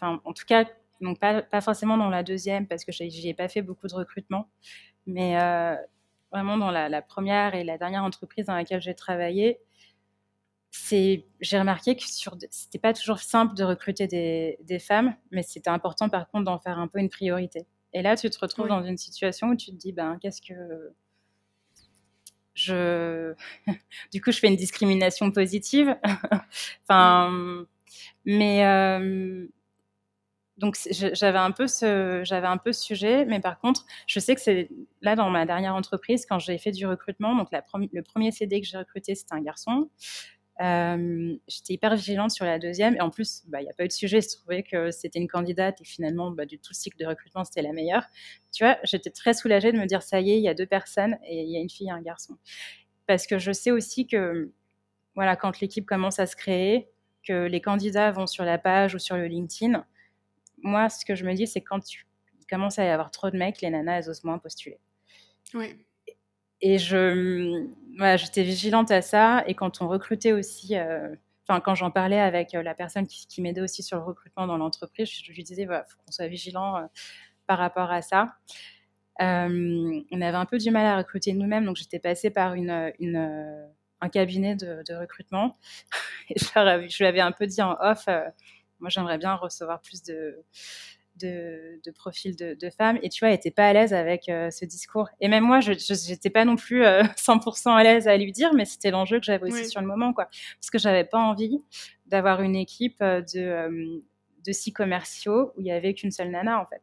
en 0.00 0.32
tout 0.32 0.46
cas, 0.46 0.64
donc 1.04 1.20
pas, 1.20 1.42
pas, 1.42 1.60
forcément 1.60 1.96
dans 1.96 2.10
la 2.10 2.22
deuxième 2.22 2.66
parce 2.66 2.84
que 2.84 2.92
j'y 2.92 3.28
ai 3.28 3.34
pas 3.34 3.48
fait 3.48 3.62
beaucoup 3.62 3.86
de 3.86 3.94
recrutement, 3.94 4.48
mais 5.06 5.40
euh, 5.40 5.76
vraiment 6.32 6.56
dans 6.56 6.70
la, 6.70 7.02
première 7.02 7.54
et 7.54 7.62
la 7.62 7.78
dernière 7.78 8.02
entreprise 8.02 8.46
dans 8.46 8.54
laquelle 8.54 8.80
j'ai 8.80 8.94
travaillé, 8.94 9.60
c'est 10.70 11.26
j'ai 11.40 11.58
remarqué 11.58 11.94
que 11.96 12.02
sur 12.02 12.36
c'était 12.50 12.80
pas 12.80 12.92
toujours 12.92 13.20
simple 13.20 13.54
de 13.54 13.62
recruter 13.62 14.08
des, 14.08 14.58
des 14.62 14.78
femmes, 14.80 15.14
mais 15.30 15.42
c'était 15.42 15.70
important 15.70 16.08
par 16.08 16.28
contre 16.28 16.44
d'en 16.44 16.58
faire 16.58 16.78
un 16.78 16.88
peu 16.88 16.98
une 16.98 17.10
priorité. 17.10 17.66
Et 17.92 18.02
là, 18.02 18.16
tu 18.16 18.28
te 18.28 18.38
retrouves 18.40 18.66
dans 18.66 18.82
une 18.82 18.96
situation 18.96 19.48
où 19.48 19.56
tu 19.56 19.70
te 19.70 19.76
dis 19.76 19.92
ben 19.92 20.18
qu'est-ce 20.20 20.42
que 20.42 20.92
je 22.54 23.34
du 24.12 24.20
coup 24.20 24.32
je 24.32 24.38
fais 24.38 24.48
une 24.48 24.56
discrimination 24.56 25.30
positive, 25.30 25.96
enfin 26.88 27.66
mais 28.24 28.64
euh, 28.64 29.46
donc 30.56 30.76
j'avais 30.90 31.38
un 31.38 31.50
peu 31.50 31.66
ce 31.66 32.72
sujet, 32.72 33.24
mais 33.24 33.40
par 33.40 33.58
contre, 33.58 33.84
je 34.06 34.20
sais 34.20 34.34
que 34.34 34.40
c'est 34.40 34.70
là 35.02 35.16
dans 35.16 35.28
ma 35.30 35.46
dernière 35.46 35.74
entreprise 35.74 36.26
quand 36.26 36.38
j'ai 36.38 36.58
fait 36.58 36.70
du 36.70 36.86
recrutement. 36.86 37.34
Donc 37.34 37.48
le 37.52 38.02
premier 38.02 38.30
CD 38.30 38.60
que 38.60 38.66
j'ai 38.66 38.78
recruté 38.78 39.14
c'était 39.14 39.34
un 39.34 39.40
garçon. 39.40 39.90
Euh, 40.60 41.36
j'étais 41.48 41.74
hyper 41.74 41.96
vigilante 41.96 42.30
sur 42.30 42.44
la 42.44 42.60
deuxième 42.60 42.94
et 42.94 43.00
en 43.00 43.10
plus, 43.10 43.42
bah, 43.48 43.60
il 43.60 43.64
n'y 43.64 43.70
a 43.70 43.74
pas 43.74 43.84
eu 43.84 43.88
de 43.88 43.92
sujet. 43.92 44.20
Je 44.20 44.28
trouvais 44.36 44.62
que 44.62 44.90
c'était 44.92 45.18
une 45.18 45.26
candidate 45.28 45.80
et 45.80 45.84
finalement, 45.84 46.30
bah, 46.30 46.46
du 46.46 46.58
tout 46.58 46.70
le 46.70 46.76
cycle 46.76 46.96
de 46.96 47.06
recrutement, 47.06 47.44
c'était 47.44 47.62
la 47.62 47.72
meilleure. 47.72 48.04
Tu 48.52 48.64
vois, 48.64 48.78
j'étais 48.84 49.10
très 49.10 49.34
soulagée 49.34 49.72
de 49.72 49.78
me 49.78 49.86
dire 49.86 50.02
ça 50.02 50.20
y 50.20 50.30
est, 50.30 50.38
il 50.38 50.44
y 50.44 50.48
a 50.48 50.54
deux 50.54 50.66
personnes 50.66 51.18
et 51.26 51.42
il 51.42 51.50
y 51.50 51.56
a 51.56 51.60
une 51.60 51.70
fille 51.70 51.88
et 51.88 51.90
un 51.90 52.02
garçon. 52.02 52.36
Parce 53.06 53.26
que 53.26 53.38
je 53.38 53.52
sais 53.52 53.72
aussi 53.72 54.06
que 54.06 54.52
voilà, 55.16 55.36
quand 55.36 55.60
l'équipe 55.60 55.86
commence 55.86 56.18
à 56.20 56.26
se 56.26 56.36
créer, 56.36 56.88
que 57.26 57.46
les 57.46 57.60
candidats 57.60 58.12
vont 58.12 58.26
sur 58.26 58.44
la 58.44 58.58
page 58.58 58.94
ou 58.94 58.98
sur 58.98 59.16
le 59.16 59.26
LinkedIn, 59.26 59.84
moi, 60.64 60.88
ce 60.88 61.04
que 61.04 61.14
je 61.14 61.24
me 61.24 61.34
dis, 61.34 61.46
c'est 61.46 61.60
quand 61.60 61.80
tu 61.80 62.06
commences 62.50 62.78
à 62.78 62.84
y 62.84 62.88
avoir 62.88 63.10
trop 63.10 63.30
de 63.30 63.36
mecs, 63.36 63.60
les 63.60 63.70
nanas, 63.70 63.98
elles 63.98 64.10
osent 64.10 64.24
moins 64.24 64.38
postuler. 64.38 64.80
Oui. 65.54 65.86
Et 66.60 66.78
je, 66.78 67.68
voilà, 67.98 68.16
j'étais 68.16 68.42
vigilante 68.42 68.90
à 68.90 69.02
ça. 69.02 69.44
Et 69.46 69.54
quand 69.54 69.82
on 69.82 69.88
recrutait 69.88 70.32
aussi, 70.32 70.76
euh, 70.76 71.14
enfin, 71.46 71.60
quand 71.60 71.74
j'en 71.74 71.90
parlais 71.90 72.18
avec 72.18 72.54
euh, 72.54 72.62
la 72.62 72.74
personne 72.74 73.06
qui, 73.06 73.42
m'aidait 73.42 73.60
aussi 73.60 73.82
sur 73.82 73.98
le 73.98 74.04
recrutement 74.04 74.46
dans 74.46 74.56
l'entreprise, 74.56 75.10
je, 75.10 75.30
lui 75.32 75.42
disais, 75.44 75.66
voilà, 75.66 75.84
faut 75.84 75.98
qu'on 76.04 76.12
soit 76.12 76.28
vigilant 76.28 76.76
euh, 76.78 76.86
par 77.46 77.58
rapport 77.58 77.90
à 77.90 78.00
ça. 78.00 78.32
on 79.20 80.02
avait 80.12 80.36
un 80.36 80.46
peu 80.46 80.56
du 80.56 80.70
mal 80.70 80.86
à 80.86 80.96
recruter 80.96 81.34
nous-mêmes, 81.34 81.66
donc 81.66 81.76
j'étais 81.76 81.98
passée 81.98 82.30
par 82.30 82.54
une, 82.54 82.92
une 82.98 83.68
un 84.00 84.08
cabinet 84.08 84.56
de, 84.56 84.82
de 84.88 84.94
recrutement. 84.94 85.56
Et 86.30 86.38
je, 86.38 86.98
lui 86.98 87.06
avais 87.06 87.20
un 87.20 87.32
peu 87.32 87.46
dit 87.46 87.60
en 87.60 87.76
off, 87.80 88.08
moi, 88.84 88.90
j'aimerais 88.90 89.16
bien 89.16 89.34
recevoir 89.34 89.80
plus 89.80 90.02
de, 90.02 90.44
de, 91.16 91.90
profils 91.94 92.36
de, 92.36 92.70
femmes. 92.70 92.98
Et 93.02 93.08
tu 93.08 93.20
vois, 93.20 93.28
elle 93.28 93.34
n'était 93.34 93.50
pas 93.50 93.66
à 93.66 93.72
l'aise 93.72 93.94
avec 93.94 94.28
euh, 94.28 94.50
ce 94.50 94.66
discours. 94.66 95.08
Et 95.20 95.28
même 95.28 95.44
moi, 95.44 95.60
je 95.60 95.72
n'étais 96.10 96.30
pas 96.30 96.44
non 96.44 96.56
plus 96.56 96.82
100% 96.82 96.84
euh, 96.84 97.70
à 97.72 97.82
l'aise 97.82 98.08
à 98.08 98.16
lui 98.16 98.32
dire, 98.32 98.52
mais 98.54 98.64
c'était 98.64 98.90
l'enjeu 98.90 99.18
que 99.18 99.24
j'avais 99.24 99.50
aussi 99.50 99.68
sur 99.68 99.80
le 99.80 99.86
moment, 99.86 100.12
quoi. 100.12 100.26
Parce 100.26 100.70
que 100.70 100.78
j'avais 100.78 101.04
pas 101.04 101.18
envie 101.18 101.62
d'avoir 102.06 102.42
une 102.42 102.56
équipe 102.56 103.00
euh, 103.00 103.22
de, 103.22 104.02
de 104.44 104.52
six 104.52 104.72
commerciaux 104.72 105.52
où 105.56 105.60
il 105.60 105.66
y 105.66 105.72
avait 105.72 105.94
qu'une 105.94 106.10
seule 106.10 106.30
nana, 106.30 106.60
en 106.60 106.66
fait. 106.66 106.82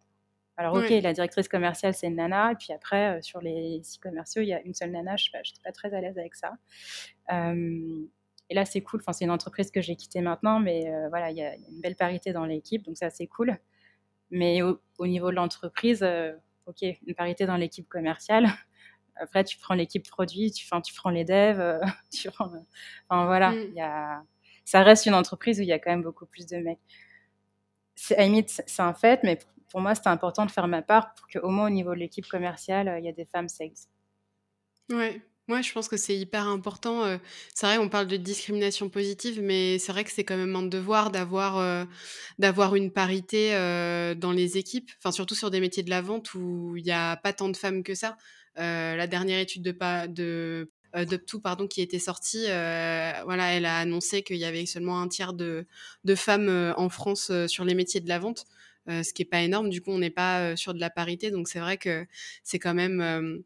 Alors, 0.57 0.75
ok, 0.75 0.89
la 0.89 1.13
directrice 1.13 1.47
commerciale, 1.47 1.93
c'est 1.93 2.07
une 2.07 2.15
nana. 2.15 2.51
Et 2.51 2.55
puis 2.55 2.71
après, 2.71 3.21
sur 3.21 3.41
les 3.41 3.79
six 3.83 3.97
commerciaux, 3.97 4.41
il 4.41 4.47
y 4.47 4.53
a 4.53 4.61
une 4.61 4.73
seule 4.73 4.91
nana. 4.91 5.15
Je 5.17 5.25
n'étais 5.25 5.39
pas, 5.63 5.69
pas, 5.69 5.71
très 5.71 5.93
à 5.93 6.01
l'aise 6.01 6.17
avec 6.19 6.35
ça. 6.35 6.53
Et 8.51 8.53
là, 8.53 8.65
c'est 8.65 8.81
cool. 8.81 8.99
Enfin, 8.99 9.13
c'est 9.13 9.23
une 9.23 9.31
entreprise 9.31 9.71
que 9.71 9.79
j'ai 9.81 9.95
quittée 9.95 10.19
maintenant, 10.19 10.59
mais 10.59 10.91
euh, 10.91 11.07
voilà, 11.07 11.31
il 11.31 11.37
y, 11.37 11.41
a 11.41 11.55
une 11.55 11.79
belle 11.79 11.95
parité 11.95 12.33
dans 12.33 12.43
l'équipe, 12.43 12.83
donc 12.83 12.97
ça, 12.97 13.09
c'est 13.09 13.25
cool. 13.25 13.57
Mais 14.29 14.61
au, 14.61 15.07
niveau 15.07 15.29
de 15.29 15.35
l'entreprise, 15.35 16.03
euh, 16.03 16.33
ok, 16.65 16.81
une 16.81 17.15
parité 17.15 17.45
dans 17.45 17.55
l'équipe 17.55 17.87
commerciale. 17.87 18.47
Après, 19.15 19.45
tu 19.45 19.57
prends 19.57 19.73
l'équipe 19.73 20.05
produit, 20.05 20.51
tu, 20.51 20.65
tu 20.83 20.93
prends 20.93 21.11
les 21.11 21.23
devs, 21.23 21.61
euh, 21.61 21.79
tu 22.11 22.29
prends, 22.29 22.51
enfin 23.07 23.25
voilà, 23.25 23.51
mm. 23.51 23.73
y 23.73 23.79
a, 23.79 24.21
ça 24.65 24.83
reste 24.83 25.05
une 25.05 25.13
entreprise 25.13 25.59
où 25.59 25.61
il 25.61 25.69
y 25.69 25.73
a 25.73 25.79
quand 25.79 25.91
même 25.91 26.03
beaucoup 26.03 26.25
plus 26.25 26.45
de 26.45 26.57
mecs. 26.57 26.79
À 28.17 28.23
limite, 28.23 28.49
c'est 28.67 28.81
un 28.81 28.93
fait, 28.93 29.21
mais 29.23 29.39
pour 29.69 29.79
moi, 29.79 29.95
c'était 29.95 30.09
important 30.09 30.45
de 30.45 30.51
faire 30.51 30.67
ma 30.67 30.81
part 30.81 31.13
pour 31.13 31.27
qu'au 31.27 31.49
moins 31.49 31.67
au 31.67 31.69
niveau 31.69 31.93
de 31.93 31.99
l'équipe 31.99 32.27
commerciale, 32.27 32.97
il 32.99 33.05
y 33.05 33.09
a 33.09 33.13
des 33.13 33.25
femmes 33.25 33.47
sales. 33.47 33.71
Ouais, 34.89 35.21
moi, 35.47 35.61
je 35.61 35.71
pense 35.73 35.87
que 35.89 35.97
c'est 35.97 36.15
hyper 36.17 36.47
important. 36.47 37.19
C'est 37.53 37.65
vrai, 37.65 37.77
on 37.77 37.89
parle 37.89 38.07
de 38.07 38.15
discrimination 38.17 38.89
positive, 38.89 39.41
mais 39.41 39.79
c'est 39.79 39.91
vrai 39.91 40.03
que 40.03 40.11
c'est 40.11 40.23
quand 40.23 40.37
même 40.37 40.55
un 40.55 40.63
devoir 40.63 41.11
d'avoir 41.11 41.87
d'avoir 42.39 42.75
une 42.75 42.91
parité 42.91 43.51
dans 44.17 44.31
les 44.31 44.57
équipes, 44.57 44.89
enfin 44.99 45.11
surtout 45.11 45.35
sur 45.35 45.51
des 45.51 45.59
métiers 45.59 45.83
de 45.83 45.89
la 45.89 46.01
vente 46.01 46.33
où 46.35 46.75
il 46.77 46.83
n'y 46.83 46.91
a 46.91 47.17
pas 47.17 47.33
tant 47.33 47.49
de 47.49 47.57
femmes 47.57 47.83
que 47.83 47.95
ça. 47.95 48.17
la 48.55 49.07
dernière 49.07 49.39
étude 49.39 49.63
de 49.63 49.71
pas 49.71 50.07
de 50.07 50.69
pardon 51.43 51.67
qui 51.67 51.81
était 51.81 51.99
sortie, 51.99 52.45
voilà, 52.45 53.53
elle 53.53 53.65
a 53.65 53.77
annoncé 53.79 54.23
qu'il 54.23 54.37
y 54.37 54.45
avait 54.45 54.65
seulement 54.65 55.01
un 55.01 55.07
tiers 55.09 55.33
de, 55.33 55.65
de 56.05 56.15
femmes 56.15 56.73
en 56.77 56.89
France 56.89 57.31
sur 57.47 57.65
les 57.65 57.75
métiers 57.75 57.99
de 57.99 58.09
la 58.09 58.19
vente, 58.19 58.45
ce 58.87 59.11
qui 59.13 59.23
est 59.23 59.25
pas 59.25 59.41
énorme. 59.41 59.69
Du 59.69 59.81
coup, 59.81 59.91
on 59.91 59.99
n'est 59.99 60.09
pas 60.11 60.55
sur 60.55 60.73
de 60.73 60.79
la 60.79 60.89
parité, 60.89 61.29
donc 61.31 61.49
c'est 61.49 61.59
vrai 61.59 61.77
que 61.77 62.05
c'est 62.43 62.59
quand 62.59 62.73
même 62.73 63.43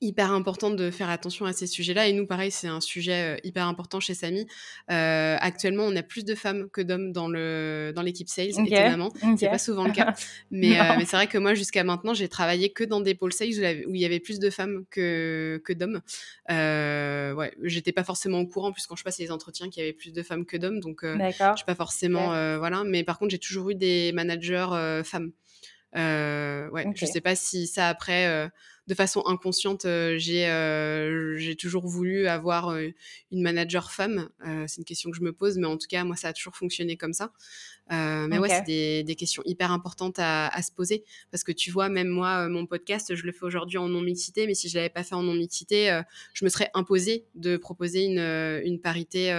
hyper 0.00 0.32
important 0.32 0.70
de 0.70 0.90
faire 0.90 1.10
attention 1.10 1.44
à 1.44 1.52
ces 1.52 1.66
sujets-là. 1.66 2.08
Et 2.08 2.12
nous, 2.12 2.26
pareil, 2.26 2.50
c'est 2.50 2.68
un 2.68 2.80
sujet 2.80 3.36
euh, 3.36 3.40
hyper 3.44 3.66
important 3.66 4.00
chez 4.00 4.14
Samy. 4.14 4.46
Euh, 4.90 5.36
actuellement, 5.38 5.84
on 5.84 5.94
a 5.94 6.02
plus 6.02 6.24
de 6.24 6.34
femmes 6.34 6.70
que 6.70 6.80
d'hommes 6.80 7.12
dans 7.12 7.28
le 7.28 7.92
dans 7.94 8.02
l'équipe 8.02 8.28
sales, 8.28 8.48
étonnamment. 8.48 9.12
C'est 9.36 9.48
pas 9.48 9.58
souvent 9.58 9.84
le 9.84 9.92
cas. 9.92 10.14
mais, 10.50 10.80
euh, 10.80 10.94
mais 10.96 11.04
c'est 11.04 11.16
vrai 11.16 11.26
que 11.26 11.36
moi, 11.36 11.54
jusqu'à 11.54 11.84
maintenant, 11.84 12.14
j'ai 12.14 12.28
travaillé 12.28 12.72
que 12.72 12.84
dans 12.84 13.00
des 13.00 13.14
pôles 13.14 13.32
sales 13.32 13.84
où, 13.86 13.94
il 13.94 14.00
y 14.00 14.04
avait 14.06 14.20
plus 14.20 14.38
de 14.38 14.48
femmes 14.48 14.84
que, 14.90 15.60
que 15.64 15.72
d'hommes. 15.72 16.00
Euh, 16.50 17.34
ouais, 17.34 17.54
j'étais 17.62 17.92
pas 17.92 18.04
forcément 18.04 18.40
au 18.40 18.46
courant, 18.46 18.72
puisque 18.72 18.88
quand 18.88 18.96
je 18.96 19.04
passais 19.04 19.22
les 19.22 19.32
entretiens, 19.32 19.68
qu'il 19.68 19.82
y 19.82 19.86
avait 19.86 19.92
plus 19.92 20.12
de 20.12 20.22
femmes 20.22 20.46
que 20.46 20.56
d'hommes. 20.56 20.80
Donc, 20.80 21.00
je 21.02 21.52
suis 21.56 21.66
pas 21.66 21.74
forcément... 21.74 22.28
voilà. 22.58 22.84
Mais 22.84 23.04
par 23.04 23.18
contre, 23.18 23.32
j'ai 23.32 23.38
toujours 23.38 23.70
eu 23.70 23.74
des 23.74 24.12
managers 24.12 25.02
femmes. 25.04 25.32
ouais, 25.94 26.86
je 26.94 27.04
sais 27.04 27.20
pas 27.20 27.34
si 27.34 27.66
ça 27.66 27.88
après 27.88 28.50
de 28.86 28.94
façon 28.94 29.22
inconsciente, 29.26 29.84
euh, 29.84 30.18
euh, 30.28 31.36
j'ai 31.36 31.54
toujours 31.54 31.86
voulu 31.86 32.26
avoir 32.26 32.70
euh, 32.70 32.88
une 33.30 33.42
manager 33.42 33.92
femme. 33.92 34.28
c'est 34.66 34.78
une 34.78 34.84
question 34.84 35.10
que 35.10 35.16
je 35.16 35.22
me 35.22 35.32
pose, 35.32 35.58
mais 35.58 35.66
en 35.66 35.76
tout 35.76 35.86
cas, 35.88 36.02
moi, 36.04 36.16
ça 36.16 36.28
a 36.28 36.32
toujours 36.32 36.56
fonctionné 36.56 36.96
comme 36.96 37.12
ça. 37.12 37.32
mais 37.90 38.38
ouais, 38.38 38.48
c'est 38.48 39.02
des, 39.04 39.14
questions 39.14 39.42
hyper 39.44 39.70
importantes 39.70 40.16
à, 40.18 40.50
se 40.62 40.72
poser 40.72 41.04
parce 41.30 41.44
que 41.44 41.52
tu 41.52 41.70
vois, 41.70 41.88
même 41.88 42.08
moi, 42.08 42.48
mon 42.48 42.66
podcast, 42.66 43.14
je 43.14 43.24
le 43.24 43.32
fais 43.32 43.44
aujourd'hui 43.44 43.78
en 43.78 43.88
non-mixité, 43.88 44.46
mais 44.46 44.54
si 44.54 44.68
je 44.68 44.76
l'avais 44.76 44.90
pas 44.90 45.04
fait 45.04 45.14
en 45.14 45.22
non-mixité, 45.22 46.00
je 46.34 46.44
me 46.44 46.50
serais 46.50 46.70
imposé 46.74 47.26
de 47.34 47.56
proposer 47.56 48.04
une, 48.04 48.80
parité 48.80 49.30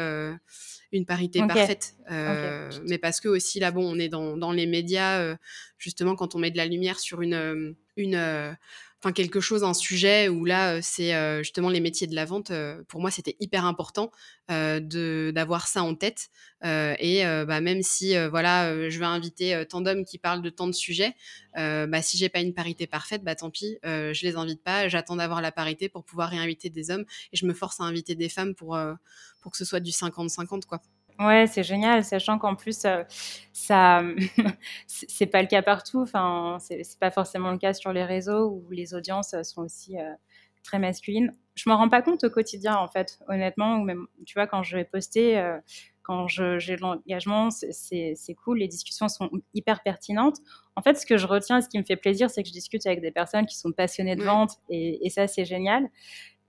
une 0.92 1.06
parité 1.06 1.40
parfaite. 1.46 1.96
Mais 2.88 2.98
parce 3.00 3.20
que 3.20 3.28
aussi, 3.28 3.60
là, 3.60 3.72
bon, 3.72 3.84
on 3.84 4.00
est 4.00 4.10
dans, 4.10 4.52
les 4.52 4.66
médias, 4.66 5.36
justement, 5.78 6.16
quand 6.16 6.36
on 6.36 6.40
met 6.40 6.52
de 6.52 6.58
la 6.58 6.68
lumière 6.68 7.00
sur 7.00 7.22
une, 7.22 7.76
une, 7.98 8.56
enfin 9.04 9.12
quelque 9.14 9.40
chose, 9.40 9.64
un 9.64 9.74
sujet 9.74 10.30
où 10.30 10.46
là, 10.46 10.82
c'est 10.82 11.14
justement 11.44 11.70
les 11.70 11.80
métiers 11.80 12.08
de 12.08 12.16
la 12.16 12.26
vente. 12.26 12.52
pour 12.88 13.02
moi, 13.02 13.12
c'était 13.12 13.36
hyper 13.40 13.66
important 13.66 14.12
de 14.50 15.32
d'avoir 15.34 15.68
ça 15.68 15.84
en 15.84 15.96
tête. 15.96 16.30
et 16.64 17.24
bah, 17.24 17.62
même 17.62 17.82
si 17.82 18.16
voilà, 18.30 18.90
je 18.90 19.00
vais 19.00 19.06
inviter 19.06 19.64
tant 19.70 19.82
d'hommes 19.82 20.06
qui 20.06 20.18
parlent 20.18 20.42
de 20.42 20.50
tant 20.50 20.68
de 20.68 20.74
sujets, 20.74 21.14
bah, 21.56 22.02
si 22.02 22.18
j'ai 22.18 22.30
pas 22.30 22.40
une 22.42 22.54
parité 22.54 22.88
parfaite, 22.88 23.24
bah 23.24 23.36
tant 23.36 23.50
pis, 23.50 23.78
je 23.84 24.26
les 24.26 24.36
invite 24.36 24.64
pas. 24.64 24.88
J'attends 24.88 25.16
d'avoir 25.16 25.42
la 25.42 25.52
parité 25.52 25.90
pour 25.90 26.04
pouvoir 26.04 26.30
réinviter 26.30 26.70
des 26.70 26.92
hommes 26.92 27.06
et 27.34 27.38
je 27.38 27.46
me 27.46 27.54
force 27.54 27.80
à 27.80 27.84
inviter 27.84 28.16
des 28.16 28.30
femmes 28.30 28.54
pour 28.56 28.78
pour 29.42 29.52
que 29.52 29.58
ce 29.58 29.66
soit 29.66 29.80
du 29.80 29.92
50-50 29.92 30.66
quoi. 30.66 30.82
Ouais, 31.22 31.46
c'est 31.46 31.62
génial, 31.64 32.04
sachant 32.04 32.40
qu'en 32.40 32.56
plus, 32.56 32.84
euh, 32.86 33.04
ça, 33.54 34.02
c'est 34.88 35.28
pas 35.28 35.42
le 35.44 35.48
cas 35.48 35.62
partout. 35.62 36.02
Enfin, 36.02 36.58
c'est 36.60 37.00
pas 37.00 37.12
forcément 37.12 37.52
le 37.52 37.60
cas 37.60 37.74
sur 37.74 37.94
les 37.94 38.04
réseaux 38.04 38.48
où 38.50 38.72
les 38.72 38.96
audiences 38.96 39.36
sont 39.44 39.62
aussi 39.62 40.00
euh, 40.00 40.14
très 40.64 40.80
masculines. 40.80 41.36
Je 41.54 41.70
m'en 41.70 41.78
rends 41.78 41.90
pas 41.90 42.02
compte 42.02 42.24
au 42.24 42.32
quotidien, 42.32 42.76
en 42.76 42.88
fait, 42.88 43.20
honnêtement. 43.28 43.76
Ou 43.78 43.84
même, 43.84 44.08
tu 44.26 44.34
vois, 44.34 44.48
quand 44.48 44.64
je 44.64 44.76
vais 44.78 44.84
poster, 44.84 45.38
euh, 45.38 45.60
quand 46.02 46.28
j'ai 46.28 46.76
de 46.76 46.82
l'engagement, 46.82 47.52
c'est 47.52 48.36
cool, 48.44 48.58
les 48.58 48.68
discussions 48.68 49.08
sont 49.08 49.30
hyper 49.54 49.84
pertinentes. 49.84 50.38
En 50.76 50.82
fait, 50.82 50.96
ce 50.96 51.06
que 51.06 51.18
je 51.18 51.28
retiens, 51.28 51.62
ce 51.62 51.70
qui 51.70 51.78
me 51.78 51.84
fait 51.84 51.98
plaisir, 51.98 52.32
c'est 52.32 52.42
que 52.42 52.48
je 52.48 52.54
discute 52.54 52.88
avec 52.88 53.00
des 53.02 53.12
personnes 53.12 53.46
qui 53.46 53.58
sont 53.58 53.72
passionnées 53.72 54.16
de 54.16 54.24
vente 54.24 54.54
et, 54.70 55.08
ça, 55.12 55.28
c'est 55.28 55.46
génial. 55.46 55.88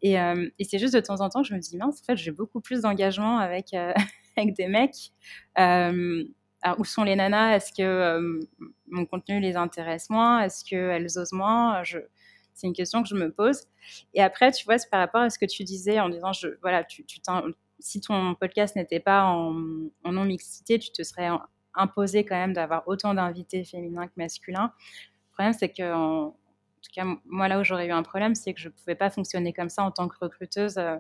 Et, 0.00 0.14
et 0.14 0.64
c'est 0.64 0.78
juste 0.78 0.94
de 0.94 1.00
temps 1.00 1.20
en 1.20 1.28
temps 1.28 1.42
que 1.42 1.48
je 1.48 1.54
me 1.54 1.60
dis, 1.60 1.76
mince, 1.76 2.00
en 2.00 2.04
fait, 2.04 2.16
j'ai 2.16 2.30
beaucoup 2.30 2.60
plus 2.62 2.80
d'engagement 2.80 3.38
avec, 3.38 3.74
avec 4.36 4.54
des 4.54 4.68
mecs. 4.68 5.12
Alors, 5.54 6.78
où 6.78 6.84
sont 6.84 7.02
les 7.02 7.16
nanas? 7.16 7.56
Est-ce 7.56 7.72
que 7.72 8.40
mon 8.88 9.04
contenu 9.06 9.40
les 9.40 9.56
intéresse 9.56 10.10
moins? 10.10 10.42
Est-ce 10.42 10.64
qu'elles 10.64 11.18
osent 11.18 11.32
moins? 11.32 11.82
C'est 12.54 12.66
une 12.66 12.72
question 12.72 13.02
que 13.02 13.08
je 13.08 13.14
me 13.14 13.30
pose. 13.30 13.62
Et 14.14 14.22
après, 14.22 14.52
tu 14.52 14.64
vois, 14.64 14.78
c'est 14.78 14.90
par 14.90 15.00
rapport 15.00 15.22
à 15.22 15.30
ce 15.30 15.38
que 15.38 15.46
tu 15.46 15.64
disais 15.64 16.00
en 16.00 16.08
disant, 16.08 16.30
voilà, 16.60 16.84
si 17.78 18.00
ton 18.00 18.34
podcast 18.34 18.76
n'était 18.76 19.00
pas 19.00 19.24
en, 19.24 19.52
non-mixité, 20.04 20.78
tu 20.78 20.90
te 20.92 21.02
serais 21.02 21.28
imposé 21.74 22.24
quand 22.24 22.36
même 22.36 22.52
d'avoir 22.52 22.86
autant 22.86 23.14
d'invités 23.14 23.64
féminins 23.64 24.06
que 24.06 24.12
masculins. 24.16 24.72
Le 25.30 25.32
problème, 25.32 25.52
c'est 25.52 25.70
que, 25.70 25.92
en, 25.92 26.30
tout 26.30 26.90
cas, 26.94 27.04
moi, 27.24 27.48
là 27.48 27.58
où 27.58 27.64
j'aurais 27.64 27.86
eu 27.86 27.92
un 27.92 28.02
problème, 28.02 28.34
c'est 28.34 28.52
que 28.54 28.60
je 28.60 28.68
ne 28.68 28.72
pouvais 28.72 28.94
pas 28.94 29.10
fonctionner 29.10 29.52
comme 29.52 29.68
ça 29.68 29.82
en 29.82 29.90
tant 29.90 30.08
que 30.08 30.16
recruteuse 30.20 30.78
euh, 30.78 30.96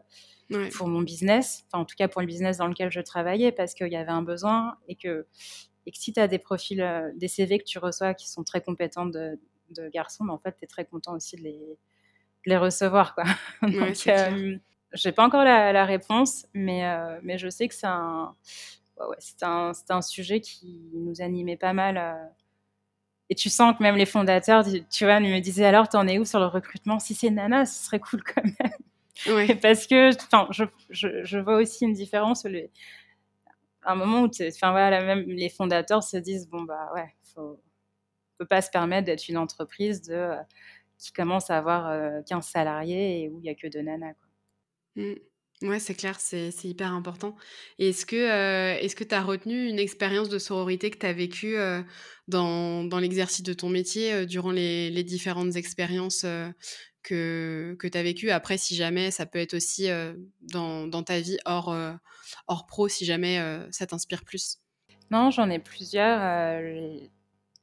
pour 0.76 0.88
mon 0.88 1.02
business, 1.02 1.64
enfin, 1.66 1.82
en 1.82 1.84
tout 1.84 1.96
cas 1.96 2.08
pour 2.08 2.20
le 2.20 2.26
business 2.26 2.58
dans 2.58 2.66
lequel 2.66 2.90
je 2.90 3.00
travaillais, 3.00 3.52
parce 3.52 3.74
qu'il 3.74 3.88
y 3.88 3.96
avait 3.96 4.10
un 4.10 4.22
besoin 4.22 4.76
et 4.88 4.96
que, 4.96 5.26
et 5.86 5.90
que 5.90 5.98
si 5.98 6.12
tu 6.12 6.20
as 6.20 6.28
des 6.28 6.38
profils, 6.38 6.80
euh, 6.80 7.10
des 7.16 7.28
CV 7.28 7.58
que 7.58 7.64
tu 7.64 7.78
reçois 7.78 8.14
qui 8.14 8.30
sont 8.30 8.44
très 8.44 8.60
compétents 8.60 9.06
de, 9.06 9.38
garçons, 9.92 10.24
mais 10.24 10.28
ben, 10.28 10.34
en 10.34 10.38
fait, 10.38 10.56
tu 10.58 10.64
es 10.64 10.66
très 10.66 10.84
content 10.84 11.14
aussi 11.14 11.36
de 11.36 11.42
les, 11.42 11.78
les 12.46 12.56
recevoir. 12.56 13.14
Quoi. 13.14 13.24
Donc, 13.62 14.06
euh, 14.06 14.56
j'ai 14.94 15.12
pas 15.12 15.24
encore 15.24 15.44
la, 15.44 15.84
réponse, 15.84 16.46
mais, 16.54 16.86
euh, 16.86 17.18
mais 17.22 17.38
je 17.38 17.48
sais 17.48 17.68
que 17.68 17.74
c'est 17.74 17.86
un, 17.86 18.34
ouais, 18.98 19.16
c'est 19.18 19.42
un, 19.42 19.72
un, 19.88 20.02
sujet 20.02 20.40
qui 20.40 20.90
nous 20.94 21.20
animait 21.20 21.56
pas 21.56 21.72
mal. 21.72 21.96
Euh. 21.96 22.28
Et 23.30 23.34
tu 23.34 23.48
sens 23.48 23.76
que 23.76 23.82
même 23.82 23.96
les 23.96 24.06
fondateurs, 24.06 24.64
tu 24.90 25.04
vois, 25.04 25.18
me 25.20 25.40
disaient 25.40 25.64
alors, 25.64 25.88
t'en 25.88 26.06
es 26.06 26.18
où 26.18 26.24
sur 26.24 26.38
le 26.38 26.46
recrutement? 26.46 26.98
Si 26.98 27.14
c'est 27.14 27.30
Nana, 27.30 27.64
ce 27.64 27.86
serait 27.86 28.00
cool 28.00 28.22
quand 28.22 28.44
même. 28.44 28.72
Ouais. 29.26 29.54
Parce 29.62 29.86
que 29.86 30.10
je, 30.50 30.64
je, 30.90 31.24
je, 31.24 31.38
vois 31.38 31.56
aussi 31.56 31.84
une 31.84 31.92
différence. 31.92 32.44
Les, 32.44 32.70
un 33.84 33.94
moment 33.94 34.22
où 34.22 34.30
enfin, 34.48 34.70
voilà, 34.72 35.02
même 35.02 35.28
les 35.28 35.48
fondateurs 35.48 36.02
se 36.02 36.16
disent 36.16 36.48
bon, 36.48 36.62
bah 36.62 36.90
ouais, 36.94 37.14
faut, 37.34 37.60
peut 38.38 38.46
pas 38.46 38.62
se 38.62 38.70
permettre 38.70 39.06
d'être 39.06 39.28
une 39.28 39.38
entreprise 39.38 40.02
de, 40.02 40.14
euh, 40.14 40.36
qui 40.98 41.12
commence 41.12 41.50
à 41.50 41.58
avoir 41.58 42.24
15 42.24 42.46
salariés 42.46 43.22
et 43.22 43.28
où 43.28 43.38
il 43.38 43.42
n'y 43.42 43.50
a 43.50 43.54
que 43.54 43.66
deux 43.66 43.82
nanas. 43.82 44.14
Quoi. 44.14 45.02
Mmh. 45.04 45.14
Ouais, 45.62 45.78
c'est 45.78 45.94
clair, 45.94 46.18
c'est 46.18 46.52
hyper 46.64 46.92
important. 46.92 47.36
Et 47.78 47.90
est-ce 47.90 48.04
que 48.04 48.16
euh, 48.16 48.76
est-ce 48.80 48.96
que 48.96 49.04
tu 49.04 49.14
as 49.14 49.22
retenu 49.22 49.68
une 49.68 49.78
expérience 49.78 50.28
de 50.28 50.38
sororité 50.38 50.90
que 50.90 50.98
tu 50.98 51.06
as 51.06 51.12
vécue 51.12 51.56
euh, 51.56 51.82
dans, 52.26 52.82
dans 52.82 52.98
l'exercice 52.98 53.44
de 53.44 53.52
ton 53.52 53.68
métier 53.68 54.12
euh, 54.12 54.26
durant 54.26 54.50
les, 54.50 54.90
les 54.90 55.04
différentes 55.04 55.54
expériences 55.54 56.26
que, 57.02 57.76
que 57.78 57.86
tu 57.86 57.98
as 57.98 58.02
vécues 58.02 58.30
Après, 58.30 58.58
si 58.58 58.74
jamais, 58.74 59.10
ça 59.10 59.26
peut 59.26 59.38
être 59.38 59.54
aussi 59.54 59.88
dans, 60.40 60.86
dans 60.86 61.02
ta 61.02 61.20
vie 61.20 61.38
hors, 61.44 61.74
hors 62.46 62.66
pro, 62.66 62.88
si 62.88 63.04
jamais 63.04 63.40
ça 63.70 63.86
t'inspire 63.86 64.24
plus. 64.24 64.58
Non, 65.10 65.30
j'en 65.30 65.50
ai 65.50 65.58
plusieurs. 65.58 66.60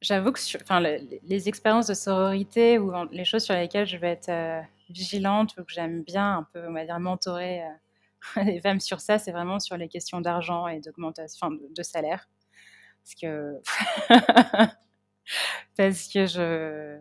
J'avoue 0.02 0.32
que 0.32 0.40
enfin, 0.62 0.80
les, 0.80 1.22
les, 1.24 1.50
expériences 1.50 1.88
de 1.88 1.94
sororité 1.94 2.80
ou 2.80 2.94
les 3.12 3.26
choses 3.26 3.44
sur 3.44 3.54
lesquelles 3.54 3.88
je 3.88 3.98
vais 3.98 4.12
être 4.12 4.64
vigilante 4.90 5.56
ou 5.58 5.64
que 5.64 5.72
j'aime 5.74 6.04
bien 6.04 6.38
un 6.38 6.48
peu, 6.54 6.66
on 6.68 6.74
va 6.74 6.86
dire, 6.86 7.00
mentorer 7.00 7.64
les 8.46 8.60
femmes 8.62 8.80
sur 8.80 9.00
ça, 9.00 9.18
c'est 9.18 9.32
vraiment 9.32 9.60
sur 9.60 9.78
les 9.78 9.88
questions 9.88 10.22
d'argent 10.22 10.68
et 10.68 10.80
d'augmentation 10.80 11.52
de, 11.52 11.84
salaire. 11.84 12.30
Parce 13.04 13.16
que, 13.16 13.62
parce 15.78 16.08
que 16.08 16.26
je, 16.26 17.00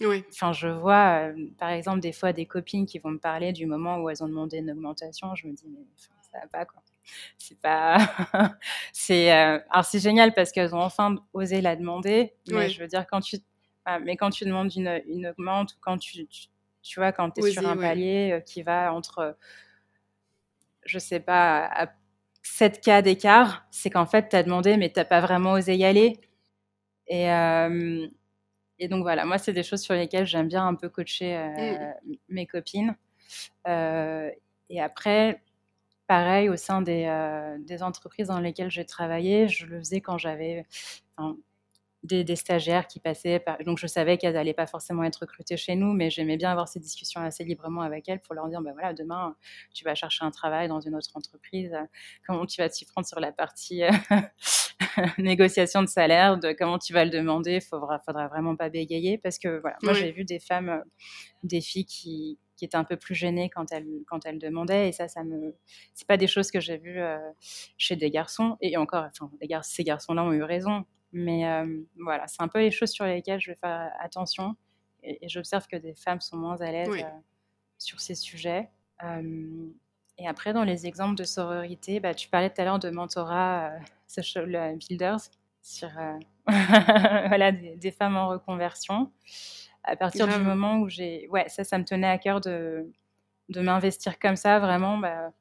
oui. 0.00 0.24
Enfin, 0.30 0.52
je 0.52 0.68
vois, 0.68 1.28
euh, 1.28 1.48
par 1.58 1.70
exemple, 1.70 2.00
des 2.00 2.12
fois 2.12 2.32
des 2.32 2.46
copines 2.46 2.86
qui 2.86 2.98
vont 2.98 3.10
me 3.10 3.18
parler 3.18 3.52
du 3.52 3.66
moment 3.66 3.98
où 3.98 4.08
elles 4.08 4.22
ont 4.22 4.28
demandé 4.28 4.58
une 4.58 4.70
augmentation. 4.70 5.34
Je 5.34 5.46
me 5.46 5.52
dis, 5.52 5.66
mais 5.68 5.84
ça 5.96 6.38
va 6.40 6.46
pas, 6.46 6.64
quoi. 6.64 6.82
C'est 7.38 7.60
pas. 7.60 7.98
c'est. 8.92 9.32
Euh, 9.32 9.58
alors, 9.70 9.84
c'est 9.84 9.98
génial 9.98 10.32
parce 10.34 10.52
qu'elles 10.52 10.74
ont 10.74 10.80
enfin 10.80 11.16
osé 11.32 11.60
la 11.60 11.76
demander. 11.76 12.34
Mais 12.48 12.68
je 12.68 12.80
veux 12.80 12.88
dire, 12.88 13.06
quand 13.06 13.20
tu. 13.20 13.38
mais 14.02 14.16
quand 14.16 14.30
tu 14.30 14.44
demandes 14.44 14.74
une, 14.74 15.02
une 15.06 15.26
augmente 15.26 15.72
ou 15.72 15.76
quand 15.80 15.98
tu 15.98 16.26
tu 16.82 16.98
vois, 17.00 17.12
quand 17.12 17.30
tu 17.30 17.44
es 17.44 17.50
sur 17.50 17.68
un 17.68 17.76
palier 17.76 18.32
euh, 18.32 18.40
qui 18.40 18.62
va 18.62 18.92
entre, 18.92 19.36
je 20.84 20.98
sais 20.98 21.20
pas, 21.20 21.66
à 21.66 21.88
7 22.42 22.80
cas 22.80 23.02
d'écart, 23.02 23.66
c'est 23.70 23.90
qu'en 23.90 24.06
fait, 24.06 24.30
tu 24.30 24.36
as 24.36 24.42
demandé, 24.42 24.76
mais 24.76 24.90
tu 24.90 24.98
n'as 24.98 25.04
pas 25.04 25.20
vraiment 25.20 25.52
osé 25.52 25.76
y 25.76 25.84
aller. 25.84 26.20
Et, 27.08 27.26
et 28.80 28.88
donc 28.88 29.02
voilà, 29.02 29.24
moi, 29.24 29.38
c'est 29.38 29.52
des 29.52 29.62
choses 29.62 29.82
sur 29.82 29.94
lesquelles 29.94 30.26
j'aime 30.26 30.48
bien 30.48 30.66
un 30.66 30.74
peu 30.74 30.88
coacher 30.88 31.36
euh, 31.36 31.92
mmh. 32.04 32.14
mes 32.30 32.46
copines. 32.46 32.96
et 33.66 34.80
après, 34.80 35.42
pareil, 36.08 36.48
au 36.48 36.56
sein 36.56 36.82
des, 36.82 37.06
des, 37.60 37.82
entreprises 37.82 38.28
dans 38.28 38.40
lesquelles 38.40 38.70
j'ai 38.70 38.84
travaillé, 38.84 39.46
je 39.48 39.66
le 39.66 39.78
faisais 39.78 40.00
quand 40.00 40.18
j'avais 40.18 40.66
des, 42.02 42.36
stagiaires 42.36 42.86
qui 42.86 43.00
passaient. 43.00 43.44
Donc, 43.66 43.78
je 43.78 43.86
savais 43.86 44.16
qu'elles 44.18 44.34
n'allaient 44.34 44.54
pas 44.54 44.66
forcément 44.66 45.04
être 45.04 45.16
recrutées 45.16 45.56
chez 45.56 45.76
nous, 45.76 45.92
mais 45.92 46.10
j'aimais 46.10 46.36
bien 46.36 46.50
avoir 46.50 46.68
ces 46.68 46.80
discussions 46.80 47.20
assez 47.20 47.44
librement 47.44 47.82
avec 47.82 48.08
elles 48.08 48.20
pour 48.20 48.34
leur 48.34 48.48
dire 48.48 48.60
ben 48.62 48.72
voilà, 48.72 48.94
demain, 48.94 49.36
tu 49.74 49.84
vas 49.84 49.94
chercher 49.94 50.24
un 50.24 50.30
travail 50.30 50.68
dans 50.68 50.80
une 50.80 50.94
autre 50.94 51.10
entreprise. 51.14 51.76
Comment 52.26 52.46
tu 52.46 52.60
vas 52.60 52.68
t'y 52.68 52.84
prendre 52.84 53.06
sur 53.06 53.20
la 53.20 53.32
partie 53.32 53.84
euh, 53.84 53.90
négociation 55.18 55.82
de 55.82 55.88
salaire, 55.88 56.38
de 56.38 56.52
comment 56.52 56.78
tu 56.78 56.92
vas 56.92 57.04
le 57.04 57.10
demander. 57.10 57.56
Il 57.56 57.60
faudra, 57.60 57.98
faudra 58.00 58.28
vraiment 58.28 58.56
pas 58.56 58.68
bégayer 58.68 59.18
parce 59.18 59.38
que 59.38 59.60
voilà, 59.60 59.76
moi, 59.82 59.92
j'ai 59.92 60.12
vu 60.12 60.24
des 60.24 60.40
femmes, 60.40 60.68
euh, 60.68 60.80
des 61.42 61.60
filles 61.60 61.86
qui, 61.86 62.38
qui 62.60 62.66
étaient 62.66 62.76
un 62.76 62.84
peu 62.84 62.98
plus 62.98 63.14
gênées 63.14 63.48
quand 63.48 63.72
elles, 63.72 63.88
quand 64.06 64.26
elles 64.26 64.38
demandaient. 64.38 64.90
Et 64.90 64.92
ça, 64.92 65.08
ça 65.08 65.24
me, 65.24 65.56
c'est 65.94 66.06
pas 66.06 66.18
des 66.18 66.26
choses 66.26 66.50
que 66.50 66.60
j'ai 66.60 66.76
vues 66.76 67.00
euh, 67.00 67.18
chez 67.78 67.96
des 67.96 68.10
garçons. 68.10 68.58
Et 68.60 68.76
encore, 68.76 69.04
enfin, 69.04 69.30
les 69.40 69.48
gar 69.48 69.64
ces 69.64 69.82
garçons-là 69.82 70.22
ont 70.22 70.32
eu 70.32 70.42
raison. 70.42 70.84
Mais 71.12 71.48
euh, 71.48 71.80
voilà, 71.96 72.26
c'est 72.28 72.42
un 72.42 72.48
peu 72.48 72.58
les 72.58 72.70
choses 72.70 72.90
sur 72.90 73.06
lesquelles 73.06 73.40
je 73.40 73.50
vais 73.52 73.56
faire 73.56 73.90
attention. 73.98 74.56
Et, 75.02 75.26
j'observe 75.26 75.66
que 75.68 75.76
des 75.76 75.94
femmes 75.94 76.20
sont 76.20 76.36
moins 76.36 76.60
à 76.60 76.70
l'aise 76.70 76.90
euh, 76.90 77.18
sur 77.78 77.98
ces 77.98 78.14
sujets. 78.14 78.68
Et 80.18 80.28
après, 80.28 80.52
dans 80.52 80.64
les 80.64 80.86
exemples 80.86 81.14
de 81.14 81.24
sororité, 81.24 81.98
bah, 81.98 82.12
tu 82.12 82.28
parlais 82.28 82.50
tout 82.50 82.60
à 82.60 82.64
l'heure 82.66 82.78
de 82.78 82.90
mentorat 82.90 83.72
social 84.10 84.76
builders 84.76 85.20
sur 85.62 85.90
voilà, 86.46 87.52
des, 87.52 87.90
femmes 87.90 88.16
en 88.16 88.28
reconversion. 88.28 89.12
À 89.84 89.96
partir 89.96 90.26
du 90.28 90.38
moment 90.38 90.78
où 90.78 90.88
j'ai. 90.88 91.28
Ouais, 91.30 91.48
ça, 91.48 91.64
ça 91.64 91.78
me 91.78 91.84
tenait 91.84 92.08
à 92.08 92.18
cœur 92.18 92.40
de, 92.40 92.90
de 93.50 93.60
m'investir 93.60 94.18
comme 94.18 94.36
ça, 94.36 94.58
vraiment, 94.58 94.96
bah, 94.96 95.32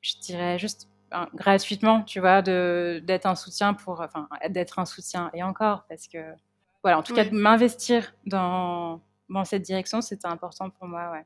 je 0.00 0.18
dirais 0.20 0.58
juste 0.58 0.88
gratuitement, 1.34 2.02
tu 2.02 2.20
vois, 2.20 2.42
d'être 2.42 3.26
un 3.26 3.34
soutien 3.34 3.74
pour, 3.74 4.00
enfin, 4.00 4.28
d'être 4.48 4.78
un 4.78 4.84
soutien 4.84 5.30
et 5.34 5.42
encore, 5.42 5.84
parce 5.88 6.06
que, 6.08 6.18
voilà, 6.82 6.98
en 6.98 7.02
tout 7.02 7.14
cas, 7.14 7.24
de 7.24 7.34
m'investir 7.34 8.14
dans, 8.26 9.00
dans 9.28 9.44
cette 9.44 9.62
direction, 9.62 10.00
c'était 10.00 10.28
important 10.28 10.70
pour 10.70 10.86
moi, 10.86 11.10
ouais. 11.12 11.24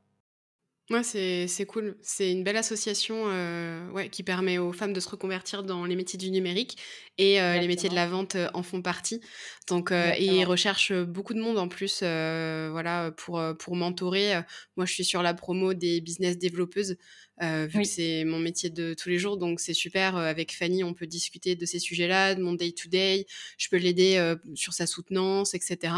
Ouais, 0.90 1.02
c'est 1.04 1.66
cool. 1.66 1.96
C'est 2.02 2.32
une 2.32 2.42
belle 2.42 2.56
association 2.56 3.24
euh, 3.28 3.88
ouais, 3.92 4.10
qui 4.10 4.22
permet 4.24 4.58
aux 4.58 4.72
femmes 4.72 4.92
de 4.92 4.98
se 4.98 5.08
reconvertir 5.08 5.62
dans 5.62 5.86
les 5.86 5.94
métiers 5.94 6.18
du 6.18 6.30
numérique 6.30 6.76
et 7.18 7.40
euh, 7.40 7.58
les 7.58 7.68
métiers 7.68 7.88
de 7.88 7.94
la 7.94 8.06
vente 8.08 8.34
euh, 8.34 8.48
en 8.52 8.62
font 8.62 8.82
partie. 8.82 9.20
Donc, 9.68 9.92
et 9.92 10.24
ils 10.24 10.44
recherchent 10.44 10.92
beaucoup 10.92 11.34
de 11.34 11.40
monde 11.40 11.56
en 11.56 11.68
plus 11.68 12.00
voilà, 12.00 13.12
pour, 13.16 13.40
pour 13.58 13.76
mentorer. 13.76 14.32
Moi, 14.76 14.86
je 14.86 14.92
suis 14.92 15.04
sur 15.04 15.22
la 15.22 15.34
promo 15.34 15.72
des 15.72 16.00
business 16.00 16.36
développeuses. 16.36 16.96
vu 17.40 17.82
que 17.82 17.84
c'est 17.84 18.24
mon 18.24 18.40
métier 18.40 18.70
de 18.70 18.94
tous 18.94 19.08
les 19.08 19.18
jours. 19.18 19.36
Donc, 19.36 19.60
c'est 19.60 19.72
super. 19.72 20.16
avec 20.16 20.52
Fanny, 20.52 20.82
on 20.82 20.94
peut 20.94 21.06
discuter 21.06 21.54
de 21.54 21.64
ces 21.64 21.78
sujets-là, 21.78 22.34
de 22.34 22.42
mon 22.42 22.54
day-to-day. 22.54 23.24
Je 23.56 23.68
peux 23.68 23.76
l'aider 23.76 24.34
sur 24.56 24.72
sa 24.72 24.86
soutenance, 24.88 25.54
etc. 25.54 25.94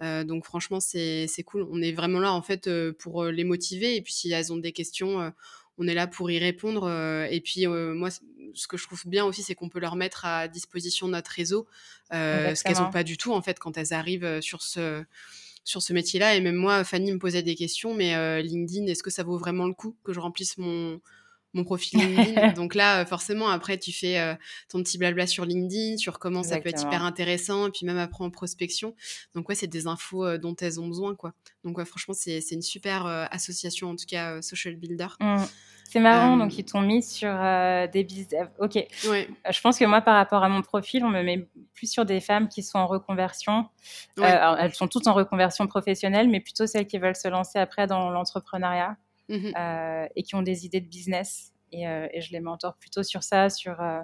donc, 0.00 0.44
franchement, 0.44 0.78
c'est 0.78 1.28
cool. 1.46 1.66
On 1.70 1.80
est 1.80 1.92
vraiment 1.92 2.20
là, 2.20 2.34
en 2.34 2.42
fait, 2.42 2.68
pour 2.98 3.24
les 3.24 3.44
motiver. 3.44 3.96
Et 3.96 4.02
puis, 4.02 4.12
si 4.18 4.32
elles 4.32 4.52
ont 4.52 4.56
des 4.56 4.72
questions, 4.72 5.32
on 5.78 5.88
est 5.88 5.94
là 5.94 6.06
pour 6.06 6.30
y 6.30 6.38
répondre. 6.38 6.90
et 7.30 7.40
puis, 7.40 7.66
moi, 7.66 8.08
ce 8.54 8.66
que 8.66 8.76
je 8.76 8.86
trouve 8.86 9.06
bien 9.06 9.24
aussi, 9.24 9.42
c'est 9.42 9.54
qu'on 9.54 9.68
peut 9.68 9.80
leur 9.80 9.96
mettre 9.96 10.24
à 10.24 10.48
disposition 10.48 11.08
notre 11.08 11.30
réseau, 11.30 11.66
ce 12.10 12.62
qu'elles 12.62 12.78
n'ont 12.78 12.90
pas 12.90 13.04
du 13.04 13.16
tout, 13.16 13.32
en 13.32 13.42
fait, 13.42 13.58
quand 13.58 13.76
elles 13.76 13.92
arrivent 13.92 14.40
sur 14.40 14.62
ce 14.62 15.04
sur 15.64 15.82
ce 15.82 15.92
métier-là. 15.92 16.34
Et 16.34 16.40
même 16.40 16.56
moi, 16.56 16.82
Fanny 16.82 17.12
me 17.12 17.18
posait 17.18 17.42
des 17.42 17.54
questions, 17.54 17.94
mais 17.94 18.42
LinkedIn, 18.42 18.86
est-ce 18.86 19.02
que 19.02 19.10
ça 19.10 19.22
vaut 19.22 19.36
vraiment 19.36 19.66
le 19.66 19.74
coup 19.74 19.96
que 20.02 20.12
je 20.12 20.20
remplisse 20.20 20.56
mon, 20.58 21.00
mon 21.54 21.64
profil 21.64 21.98
LinkedIn. 22.16 22.52
Donc 22.52 22.74
là, 22.74 23.04
forcément, 23.06 23.48
après, 23.48 23.78
tu 23.78 23.92
fais 23.92 24.36
ton 24.68 24.82
petit 24.82 24.98
blabla 24.98 25.26
sur 25.26 25.44
LinkedIn, 25.44 25.96
sur 25.96 26.18
comment 26.18 26.42
ça 26.42 26.60
peut 26.60 26.68
être 26.68 26.82
hyper 26.82 27.04
intéressant, 27.04 27.68
et 27.68 27.70
puis 27.70 27.86
même 27.86 27.98
après 27.98 28.24
en 28.24 28.30
prospection. 28.30 28.94
Donc 29.34 29.48
ouais, 29.48 29.54
c'est 29.54 29.66
des 29.66 29.86
infos 29.86 30.38
dont 30.38 30.54
elles 30.56 30.80
ont 30.80 30.88
besoin, 30.88 31.14
quoi. 31.14 31.32
Donc 31.64 31.78
ouais, 31.78 31.84
franchement, 31.84 32.14
c'est 32.14 32.40
une 32.50 32.62
super 32.62 33.06
association, 33.30 33.90
en 33.90 33.96
tout 33.96 34.06
cas, 34.06 34.40
Social 34.42 34.76
Builder. 34.76 35.08
Mmh. 35.20 35.36
C'est 35.90 36.00
marrant, 36.00 36.36
donc 36.36 36.58
ils 36.58 36.64
t'ont 36.64 36.82
mis 36.82 37.02
sur 37.02 37.32
des 37.92 38.04
business. 38.04 38.46
Ok. 38.58 38.74
Ouais. 39.08 39.28
Je 39.50 39.60
pense 39.62 39.78
que 39.78 39.86
moi, 39.86 40.02
par 40.02 40.16
rapport 40.16 40.44
à 40.44 40.50
mon 40.50 40.60
profil, 40.60 41.02
on 41.02 41.08
me 41.08 41.22
met 41.22 41.48
plus 41.72 41.90
sur 41.90 42.04
des 42.04 42.20
femmes 42.20 42.48
qui 42.48 42.62
sont 42.62 42.78
en 42.78 42.86
reconversion. 42.86 43.66
alors, 44.20 44.58
elles 44.58 44.74
sont 44.74 44.86
toutes 44.86 45.06
en 45.06 45.14
reconversion 45.14 45.66
professionnelle, 45.66 46.28
mais 46.28 46.40
plutôt 46.40 46.66
celles 46.66 46.86
qui 46.86 46.98
veulent 46.98 47.16
se 47.16 47.28
lancer 47.28 47.58
après 47.58 47.86
dans 47.86 48.10
l'entrepreneuriat. 48.10 48.98
Mmh 49.28 49.50
euh, 49.58 50.06
et 50.16 50.22
qui 50.22 50.34
ont 50.34 50.42
des 50.42 50.64
idées 50.64 50.80
de 50.80 50.88
business. 50.88 51.52
Et, 51.70 51.86
euh, 51.86 52.08
et, 52.12 52.22
je 52.22 52.32
les 52.32 52.40
mentor 52.40 52.76
plutôt 52.78 53.02
sur 53.02 53.22
ça, 53.22 53.50
sur 53.50 53.78
euh, 53.80 54.00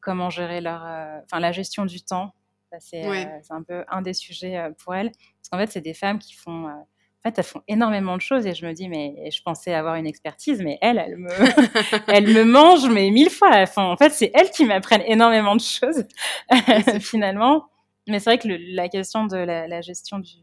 comment 0.00 0.28
gérer 0.28 0.60
leur, 0.60 0.82
enfin 1.24 1.38
la 1.38 1.52
gestion 1.52 1.86
du 1.86 2.02
temps. 2.02 2.34
C'est 2.80 3.04
un 3.50 3.62
peu 3.62 3.84
un 3.88 4.02
des 4.02 4.12
sujets 4.12 4.70
pour 4.78 4.94
elles. 4.94 5.10
Parce 5.10 5.48
qu'en 5.50 5.58
fait, 5.58 5.70
c'est 5.70 5.80
des 5.80 5.94
femmes 5.94 6.18
qui 6.18 6.34
font 6.34 6.66
en 6.66 7.30
fait, 7.30 7.38
elles 7.38 7.44
font 7.44 7.62
énormément 7.66 8.16
de 8.16 8.20
choses 8.20 8.46
et 8.46 8.54
je 8.54 8.66
me 8.66 8.72
dis, 8.72 8.88
mais 8.88 9.30
je 9.30 9.42
pensais 9.42 9.72
avoir 9.72 9.94
une 9.96 10.06
expertise, 10.06 10.62
mais 10.62 10.78
elles, 10.80 10.98
elles 10.98 11.16
me, 11.16 11.30
elles 12.12 12.26
me 12.26 12.44
mangent 12.44 12.88
mais 12.88 13.10
mille 13.10 13.30
fois. 13.30 13.50
Enfin, 13.52 13.84
en 13.84 13.96
fait, 13.96 14.10
c'est 14.10 14.30
elles 14.34 14.50
qui 14.50 14.64
m'apprennent 14.64 15.02
énormément 15.06 15.56
de 15.56 15.60
choses 15.60 16.04
finalement. 17.00 17.66
Mais 18.08 18.18
c'est 18.20 18.30
vrai 18.30 18.38
que 18.38 18.48
la 18.74 18.88
question 18.88 19.26
de 19.26 19.36
la, 19.36 19.66
la 19.66 19.80
gestion 19.80 20.18
du, 20.18 20.36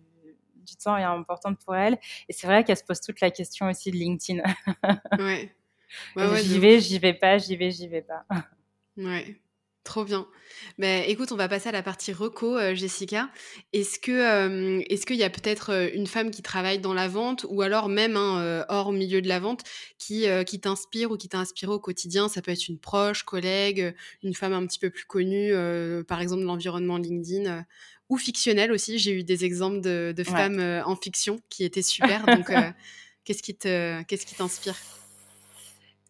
du 0.63 0.75
temps 0.75 0.97
est 0.97 1.03
importante 1.03 1.59
pour 1.63 1.75
elle. 1.75 1.97
Et 2.29 2.33
c'est 2.33 2.47
vrai 2.47 2.63
qu'elle 2.63 2.77
se 2.77 2.83
pose 2.83 3.01
toute 3.01 3.21
la 3.21 3.31
question 3.31 3.67
aussi 3.69 3.91
de 3.91 3.97
LinkedIn. 3.97 4.41
ouais. 5.19 5.51
j'y 6.43 6.59
vais, 6.59 6.79
j'y 6.79 6.99
vais 6.99 7.13
pas, 7.13 7.37
j'y 7.37 7.55
vais, 7.55 7.71
j'y 7.71 7.87
vais 7.87 8.01
pas. 8.01 8.25
Ouais. 8.97 9.39
Trop 9.83 10.05
bien. 10.05 10.27
Mais 10.77 11.09
écoute, 11.09 11.33
on 11.33 11.35
va 11.35 11.49
passer 11.49 11.67
à 11.67 11.71
la 11.73 11.83
partie 11.83 12.13
reco, 12.13 12.57
euh, 12.57 12.73
Jessica. 12.73 13.29
Est-ce 13.73 13.99
que 13.99 14.11
euh, 14.11 14.81
est-ce 14.89 15.05
qu'il 15.05 15.17
y 15.17 15.23
a 15.23 15.29
peut-être 15.29 15.71
euh, 15.71 15.89
une 15.93 16.07
femme 16.07 16.31
qui 16.31 16.41
travaille 16.41 16.79
dans 16.79 16.93
la 16.93 17.09
vente 17.09 17.45
ou 17.49 17.61
alors 17.61 17.89
même 17.89 18.15
hein, 18.15 18.65
hors 18.69 18.93
milieu 18.93 19.21
de 19.21 19.27
la 19.27 19.39
vente 19.39 19.63
qui, 19.97 20.25
qui 20.47 20.59
t'inspire 20.61 21.11
ou 21.11 21.17
qui 21.17 21.27
t'a 21.27 21.39
inspiré 21.39 21.71
au 21.71 21.79
quotidien? 21.79 22.29
Ça 22.29 22.41
peut 22.41 22.51
être 22.51 22.69
une 22.69 22.79
proche, 22.79 23.23
collègue, 23.23 23.93
une 24.23 24.33
femme 24.33 24.53
un 24.53 24.65
petit 24.65 24.79
peu 24.79 24.89
plus 24.89 25.05
connue, 25.05 25.53
par 26.07 26.21
exemple 26.21 26.43
de 26.43 26.47
l'environnement 26.47 26.97
LinkedIn 26.97 27.65
ou 28.07 28.17
fictionnel 28.17 28.71
aussi. 28.71 28.99
J'ai 28.99 29.11
eu 29.11 29.23
des 29.23 29.43
exemples 29.43 29.81
de, 29.81 30.23
femmes 30.23 30.81
en 30.85 30.95
fiction 30.95 31.39
qui 31.49 31.65
étaient 31.65 31.81
super. 31.81 32.25
Donc, 32.25 32.51
qu'est-ce 33.25 33.43
qui 33.43 33.55
te, 33.55 34.01
qu'est-ce 34.03 34.25
qui 34.25 34.35
t'inspire? 34.35 34.75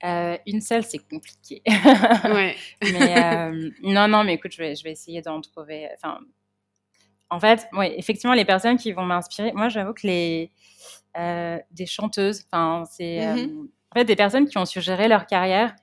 Euh, 0.04 0.38
une 0.46 0.62
seule, 0.62 0.84
c'est 0.84 1.00
compliqué. 1.00 1.62
ouais. 1.66 2.56
mais 2.82 3.52
non, 3.82 4.08
non, 4.08 4.24
mais 4.24 4.36
écoute, 4.36 4.52
je 4.52 4.58
vais, 4.58 4.76
je 4.76 4.84
vais 4.84 4.92
essayer 4.92 5.22
d'en 5.22 5.42
trouver. 5.42 5.90
Enfin, 5.96 6.20
en 7.30 7.40
fait, 7.40 7.68
ouais, 7.74 7.98
effectivement, 7.98 8.34
les 8.34 8.46
personnes 8.46 8.78
qui 8.78 8.92
vont 8.92 9.06
m'inspirer, 9.06 9.52
moi, 9.54 9.70
j'avoue 9.70 9.94
que 9.94 10.08
les 10.08 10.52
des 11.72 11.86
chanteuses, 11.86 12.46
enfin, 12.52 12.86
c'est 12.90 13.34
mmh 13.36 13.68
en 13.92 14.00
fait 14.00 14.06
des 14.06 14.16
personnes 14.16 14.48
qui 14.48 14.58
ont 14.58 14.66
su 14.66 14.82
gérer 14.82 15.08
leur 15.08 15.28
carrière 15.28 15.76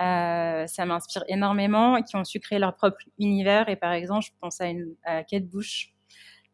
euh, 0.00 0.66
ça 0.66 0.86
m'inspire 0.86 1.24
énormément, 1.28 2.02
qui 2.02 2.16
ont 2.16 2.24
su 2.24 2.40
créer 2.40 2.58
leur 2.58 2.74
propre 2.74 2.96
univers. 3.18 3.68
Et 3.68 3.76
par 3.76 3.92
exemple, 3.92 4.24
je 4.24 4.30
pense 4.40 4.60
à, 4.60 4.66
une, 4.66 4.94
Kate 5.28 5.44
Bush. 5.44 5.92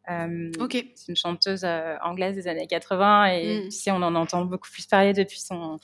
Euh, 0.08 0.50
C'est 0.94 1.08
une 1.08 1.16
chanteuse 1.16 1.64
euh, 1.64 1.96
anglaise 2.02 2.36
des 2.36 2.46
années 2.46 2.66
80 2.66 3.26
et 3.26 3.60
mm. 3.60 3.64
tu 3.64 3.70
sais, 3.72 3.90
on 3.90 4.02
en 4.02 4.14
entend 4.14 4.44
beaucoup 4.44 4.70
plus 4.70 4.86
parler 4.86 5.12
depuis 5.12 5.40
son... 5.40 5.78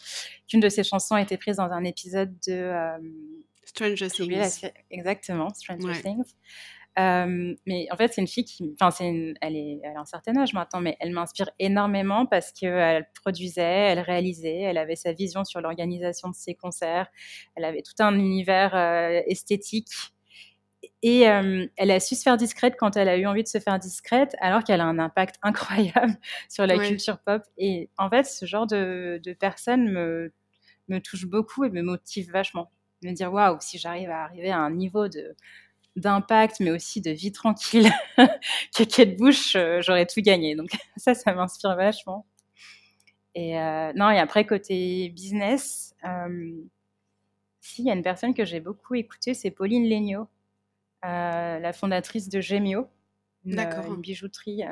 qu'une 0.48 0.60
de 0.60 0.68
ses 0.68 0.84
chansons 0.84 1.16
a 1.16 1.22
été 1.22 1.36
prise 1.36 1.56
dans 1.56 1.70
un 1.72 1.84
épisode 1.84 2.32
de... 2.46 2.52
Euh, 2.52 2.98
Stranger 3.64 4.10
Things. 4.10 4.70
Exactement, 4.90 5.48
Stranger 5.54 6.00
Things. 6.02 6.34
Mais 7.66 7.88
en 7.90 7.96
fait, 7.96 8.12
c'est 8.12 8.20
une 8.20 8.28
fille 8.28 8.44
qui, 8.44 8.76
enfin, 8.78 8.90
c'est 8.90 9.34
elle, 9.40 9.56
est, 9.56 9.80
elle 9.82 9.96
a 9.96 10.00
un 10.00 10.04
certain 10.04 10.36
âge 10.36 10.52
maintenant, 10.52 10.80
mais 10.80 10.96
elle 11.00 11.10
m'inspire 11.10 11.50
énormément 11.58 12.26
parce 12.26 12.52
qu'elle 12.52 13.08
produisait, 13.22 13.62
elle 13.62 14.00
réalisait, 14.00 14.60
elle 14.60 14.78
avait 14.78 14.96
sa 14.96 15.12
vision 15.12 15.44
sur 15.44 15.60
l'organisation 15.60 16.28
de 16.28 16.34
ses 16.34 16.54
concerts, 16.54 17.08
elle 17.56 17.64
avait 17.64 17.82
tout 17.82 17.94
un 18.00 18.14
univers 18.18 18.76
esthétique. 19.26 19.88
Et 21.02 21.28
euh, 21.28 21.66
elle 21.76 21.90
a 21.90 22.00
su 22.00 22.14
se 22.14 22.22
faire 22.22 22.36
discrète 22.36 22.74
quand 22.78 22.96
elle 22.96 23.08
a 23.08 23.16
eu 23.16 23.26
envie 23.26 23.42
de 23.42 23.48
se 23.48 23.58
faire 23.58 23.78
discrète, 23.78 24.34
alors 24.40 24.64
qu'elle 24.64 24.80
a 24.80 24.84
un 24.84 24.98
impact 24.98 25.36
incroyable 25.42 26.16
sur 26.48 26.66
la 26.66 26.78
culture 26.78 27.18
pop. 27.18 27.42
Et 27.58 27.90
en 27.98 28.08
fait, 28.10 28.24
ce 28.24 28.46
genre 28.46 28.66
de, 28.66 29.20
de 29.22 29.32
personne 29.32 29.90
me, 29.90 30.32
me 30.88 30.98
touche 31.00 31.26
beaucoup 31.26 31.64
et 31.64 31.70
me 31.70 31.82
motive 31.82 32.30
vachement. 32.30 32.70
Me 33.02 33.12
dire, 33.12 33.32
waouh, 33.32 33.58
si 33.60 33.78
j'arrive 33.78 34.10
à 34.10 34.24
arriver 34.24 34.50
à 34.50 34.58
un 34.58 34.70
niveau 34.70 35.08
de, 35.08 35.34
d'impact, 35.96 36.60
mais 36.60 36.70
aussi 36.70 37.00
de 37.00 37.10
vie 37.10 37.32
tranquille 37.32 37.90
que 38.16 38.84
Kate 38.84 39.16
Bush, 39.16 39.56
euh, 39.56 39.80
j'aurais 39.82 40.06
tout 40.06 40.20
gagné. 40.20 40.54
Donc 40.54 40.70
ça, 40.96 41.14
ça 41.14 41.34
m'inspire 41.34 41.76
vachement. 41.76 42.26
Et 43.34 43.58
euh, 43.58 43.92
non, 43.94 44.10
et 44.10 44.18
après, 44.18 44.46
côté 44.46 45.08
business, 45.10 45.94
euh, 46.04 46.52
si, 47.60 47.82
il 47.82 47.86
y 47.86 47.90
a 47.90 47.94
une 47.94 48.02
personne 48.02 48.34
que 48.34 48.44
j'ai 48.44 48.60
beaucoup 48.60 48.94
écoutée, 48.94 49.34
c'est 49.34 49.50
Pauline 49.50 49.88
Legnaud, 49.88 50.28
la 51.02 51.72
fondatrice 51.72 52.28
de 52.28 52.40
Gemio, 52.40 52.88
une, 53.44 53.58
une 53.58 54.00
bijouterie. 54.00 54.62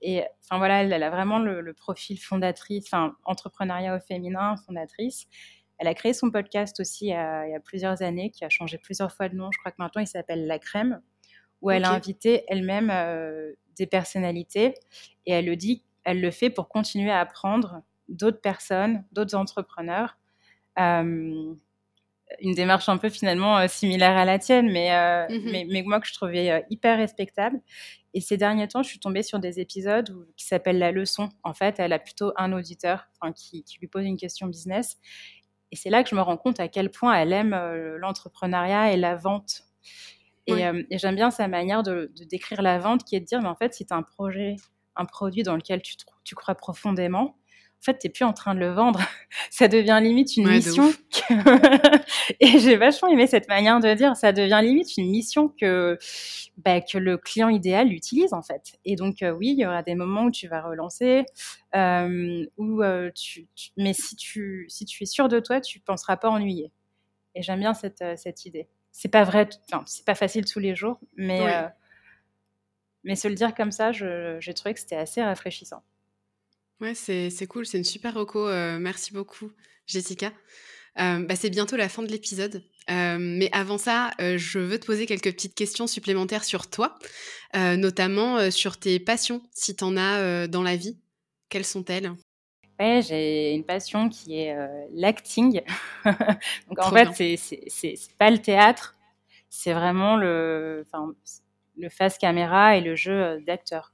et 0.00 0.22
enfin 0.42 0.58
voilà, 0.58 0.82
elle, 0.82 1.02
a 1.02 1.10
vraiment 1.10 1.38
le, 1.38 1.60
le 1.60 1.74
profil 1.74 2.18
fondatrice, 2.18 2.84
enfin 2.86 3.16
entrepreneuriat 3.24 3.96
au 3.96 4.00
féminin, 4.00 4.56
fondatrice. 4.66 5.26
Elle 5.78 5.88
a 5.88 5.94
créé 5.94 6.12
son 6.12 6.30
podcast 6.30 6.78
aussi 6.80 7.06
il 7.06 7.10
y 7.10 7.14
a, 7.14 7.60
plusieurs 7.60 8.02
années, 8.02 8.30
qui 8.30 8.44
a 8.44 8.48
changé 8.48 8.78
plusieurs 8.78 9.12
fois 9.12 9.28
de 9.28 9.34
nom. 9.34 9.50
Je 9.52 9.58
crois 9.58 9.72
que 9.72 9.76
maintenant 9.78 10.00
il 10.00 10.06
s'appelle 10.06 10.46
La 10.46 10.58
Crème, 10.58 11.00
où 11.62 11.70
elle 11.70 11.84
a 11.84 11.90
invité 11.90 12.44
elle-même 12.48 12.90
euh, 12.90 13.52
des 13.76 13.86
personnalités 13.86 14.74
et 15.26 15.32
elle 15.32 15.46
le 15.46 15.56
dit, 15.56 15.84
elle 16.04 16.20
le 16.20 16.30
fait 16.30 16.50
pour 16.50 16.68
continuer 16.68 17.10
à 17.10 17.20
apprendre 17.20 17.82
d'autres 18.08 18.40
personnes, 18.40 19.04
d'autres 19.12 19.34
entrepreneurs. 19.34 20.16
Euh, 20.78 21.54
une 22.40 22.54
démarche 22.54 22.88
un 22.88 22.98
peu 22.98 23.08
finalement 23.08 23.58
euh, 23.58 23.68
similaire 23.68 24.16
à 24.16 24.24
la 24.24 24.38
tienne, 24.38 24.70
mais, 24.70 24.90
mhm. 25.28 25.50
mais, 25.50 25.66
mais, 25.70 25.82
moi 25.82 26.00
que 26.00 26.06
je 26.06 26.14
trouvais 26.14 26.64
hyper 26.70 26.98
respectable. 26.98 27.60
Et 28.12 28.20
ces 28.20 28.36
derniers 28.36 28.68
temps, 28.68 28.82
je 28.82 28.88
suis 28.88 29.00
tombée 29.00 29.22
sur 29.22 29.40
des 29.40 29.58
épisodes 29.58 30.08
qui 30.36 30.46
s'appellent 30.46 30.78
La 30.78 30.92
leçon. 30.92 31.28
En 31.42 31.52
fait, 31.52 31.80
elle 31.80 31.92
a 31.92 31.98
plutôt 31.98 32.32
un 32.36 32.52
auditeur 32.52 33.06
qui, 33.34 33.64
qui, 33.64 33.78
lui 33.80 33.88
pose 33.88 34.04
une 34.04 34.16
question 34.16 34.46
business 34.46 34.98
et 35.74 35.76
c'est 35.76 35.90
là 35.90 36.04
que 36.04 36.08
je 36.08 36.14
me 36.14 36.20
rends 36.20 36.36
compte 36.36 36.60
à 36.60 36.68
quel 36.68 36.88
point 36.88 37.14
elle 37.14 37.32
aime 37.32 37.52
euh, 37.52 37.98
l'entrepreneuriat 37.98 38.92
et 38.92 38.96
la 38.96 39.16
vente. 39.16 39.64
Euh, 40.48 40.84
et, 40.88 40.98
j'aime 40.98 41.16
bien 41.16 41.32
sa 41.32 41.48
manière 41.48 41.82
de, 41.82 42.12
décrire 42.30 42.62
la 42.62 42.78
vente, 42.78 43.02
qui 43.02 43.16
est 43.16 43.20
de 43.20 43.24
dire, 43.24 43.42
mais 43.42 43.48
en 43.48 43.56
fait, 43.56 43.74
si 43.74 43.84
tu 43.84 43.92
as 43.92 43.96
un 43.96 44.04
projet, 44.04 44.54
un 44.94 45.04
produit 45.04 45.42
dans 45.42 45.56
lequel 45.56 45.82
tu, 45.82 45.96
tu 46.22 46.36
crois 46.36 46.54
profondément, 46.54 47.22
en 47.22 47.43
fait, 47.84 47.98
tu 47.98 48.06
n'es 48.06 48.12
plus 48.12 48.24
en 48.24 48.32
train 48.32 48.54
de 48.54 48.60
le 48.60 48.72
vendre. 48.72 49.00
ça 49.50 49.68
devient 49.68 49.98
limite 50.02 50.36
une 50.36 50.48
mission. 50.48 50.92
et 52.40 52.58
j'ai 52.58 52.76
vachement 52.76 53.08
aimé 53.08 53.26
cette 53.26 53.48
manière 53.48 53.80
de 53.80 53.92
dire, 53.94 54.16
ça 54.16 54.32
devient 54.32 54.60
limite 54.62 54.96
une 54.96 55.10
mission 55.10 55.48
que, 55.48 55.98
bah, 56.56 56.80
que 56.80 56.98
le 56.98 57.18
client 57.18 57.48
idéal 57.48 57.92
utilise, 57.92 58.32
en 58.32 58.42
fait. 58.42 58.78
Et 58.84 58.96
donc, 58.96 59.22
euh, 59.22 59.30
oui, 59.30 59.50
il 59.50 59.58
y 59.58 59.66
aura 59.66 59.82
des 59.82 59.94
moments 59.94 60.24
où 60.24 60.30
tu 60.30 60.48
vas 60.48 60.62
relancer, 60.62 61.24
euh, 61.74 62.46
où, 62.56 62.82
euh, 62.82 63.10
tu, 63.14 63.46
mais 63.76 63.92
si 63.92 64.16
tu, 64.16 64.66
si 64.68 64.84
tu 64.84 65.02
es 65.02 65.06
sûr 65.06 65.28
de 65.28 65.40
toi, 65.40 65.60
tu 65.60 65.78
ne 65.78 65.84
penseras 65.84 66.16
pas 66.16 66.30
ennuyer. 66.30 66.72
Et 67.34 67.42
j'aime 67.42 67.60
bien 67.60 67.74
cette, 67.74 68.04
cette 68.16 68.44
idée. 68.46 68.68
C'est 68.92 69.08
pas 69.08 69.24
vrai, 69.24 69.48
enfin, 69.66 69.82
c'est 69.86 70.04
pas 70.04 70.14
facile 70.14 70.44
tous 70.44 70.60
les 70.60 70.74
jours, 70.74 71.00
mais, 71.16 71.40
mais 73.02 73.16
se 73.16 73.26
le 73.26 73.34
dire 73.34 73.54
comme 73.54 73.72
ça, 73.72 73.90
j'ai 73.92 74.54
trouvé 74.54 74.72
que 74.74 74.80
c'était 74.80 74.96
assez 74.96 75.20
rafraîchissant. 75.20 75.82
Ouais, 76.80 76.94
c'est 76.94 77.46
cool, 77.46 77.66
c'est 77.66 77.78
une 77.78 77.84
super 77.84 78.14
reco. 78.14 78.48
Euh, 78.48 78.78
merci 78.78 79.12
beaucoup, 79.12 79.50
Jessica. 79.86 80.32
Euh, 80.98 81.20
bah, 81.20 81.36
c'est 81.36 81.50
bientôt 81.50 81.76
la 81.76 81.88
fin 81.88 82.02
de 82.02 82.08
l'épisode. 82.08 82.64
Euh, 82.90 83.16
mais 83.18 83.48
avant 83.52 83.78
ça, 83.78 84.10
je 84.18 84.58
veux 84.58 84.78
te 84.78 84.86
poser 84.86 85.06
quelques 85.06 85.32
petites 85.32 85.54
questions 85.54 85.86
supplémentaires 85.86 86.44
sur 86.44 86.68
toi, 86.68 86.98
notamment 87.54 88.50
sur 88.50 88.76
tes 88.76 88.98
passions, 89.00 89.42
si 89.52 89.74
tu 89.74 89.84
en 89.84 89.96
as 89.96 90.46
dans 90.48 90.62
la 90.62 90.76
vie. 90.76 90.98
Quelles 91.48 91.64
sont-elles? 91.64 92.12
Ouais, 92.80 93.00
j'ai 93.06 93.54
une 93.54 93.64
passion 93.64 94.08
qui 94.08 94.40
est 94.40 94.54
l'acting. 94.92 95.62
Donc 96.04 96.78
en 96.78 96.90
fait, 96.90 97.36
c'est 97.36 97.94
pas 98.18 98.30
le 98.30 98.38
théâtre, 98.38 98.94
c'est 99.48 99.72
vraiment 99.72 100.16
le, 100.16 100.84
le 101.78 101.88
face 101.88 102.18
caméra 102.18 102.76
et 102.76 102.82
le 102.82 102.96
jeu 102.96 103.40
d'acteur. 103.46 103.93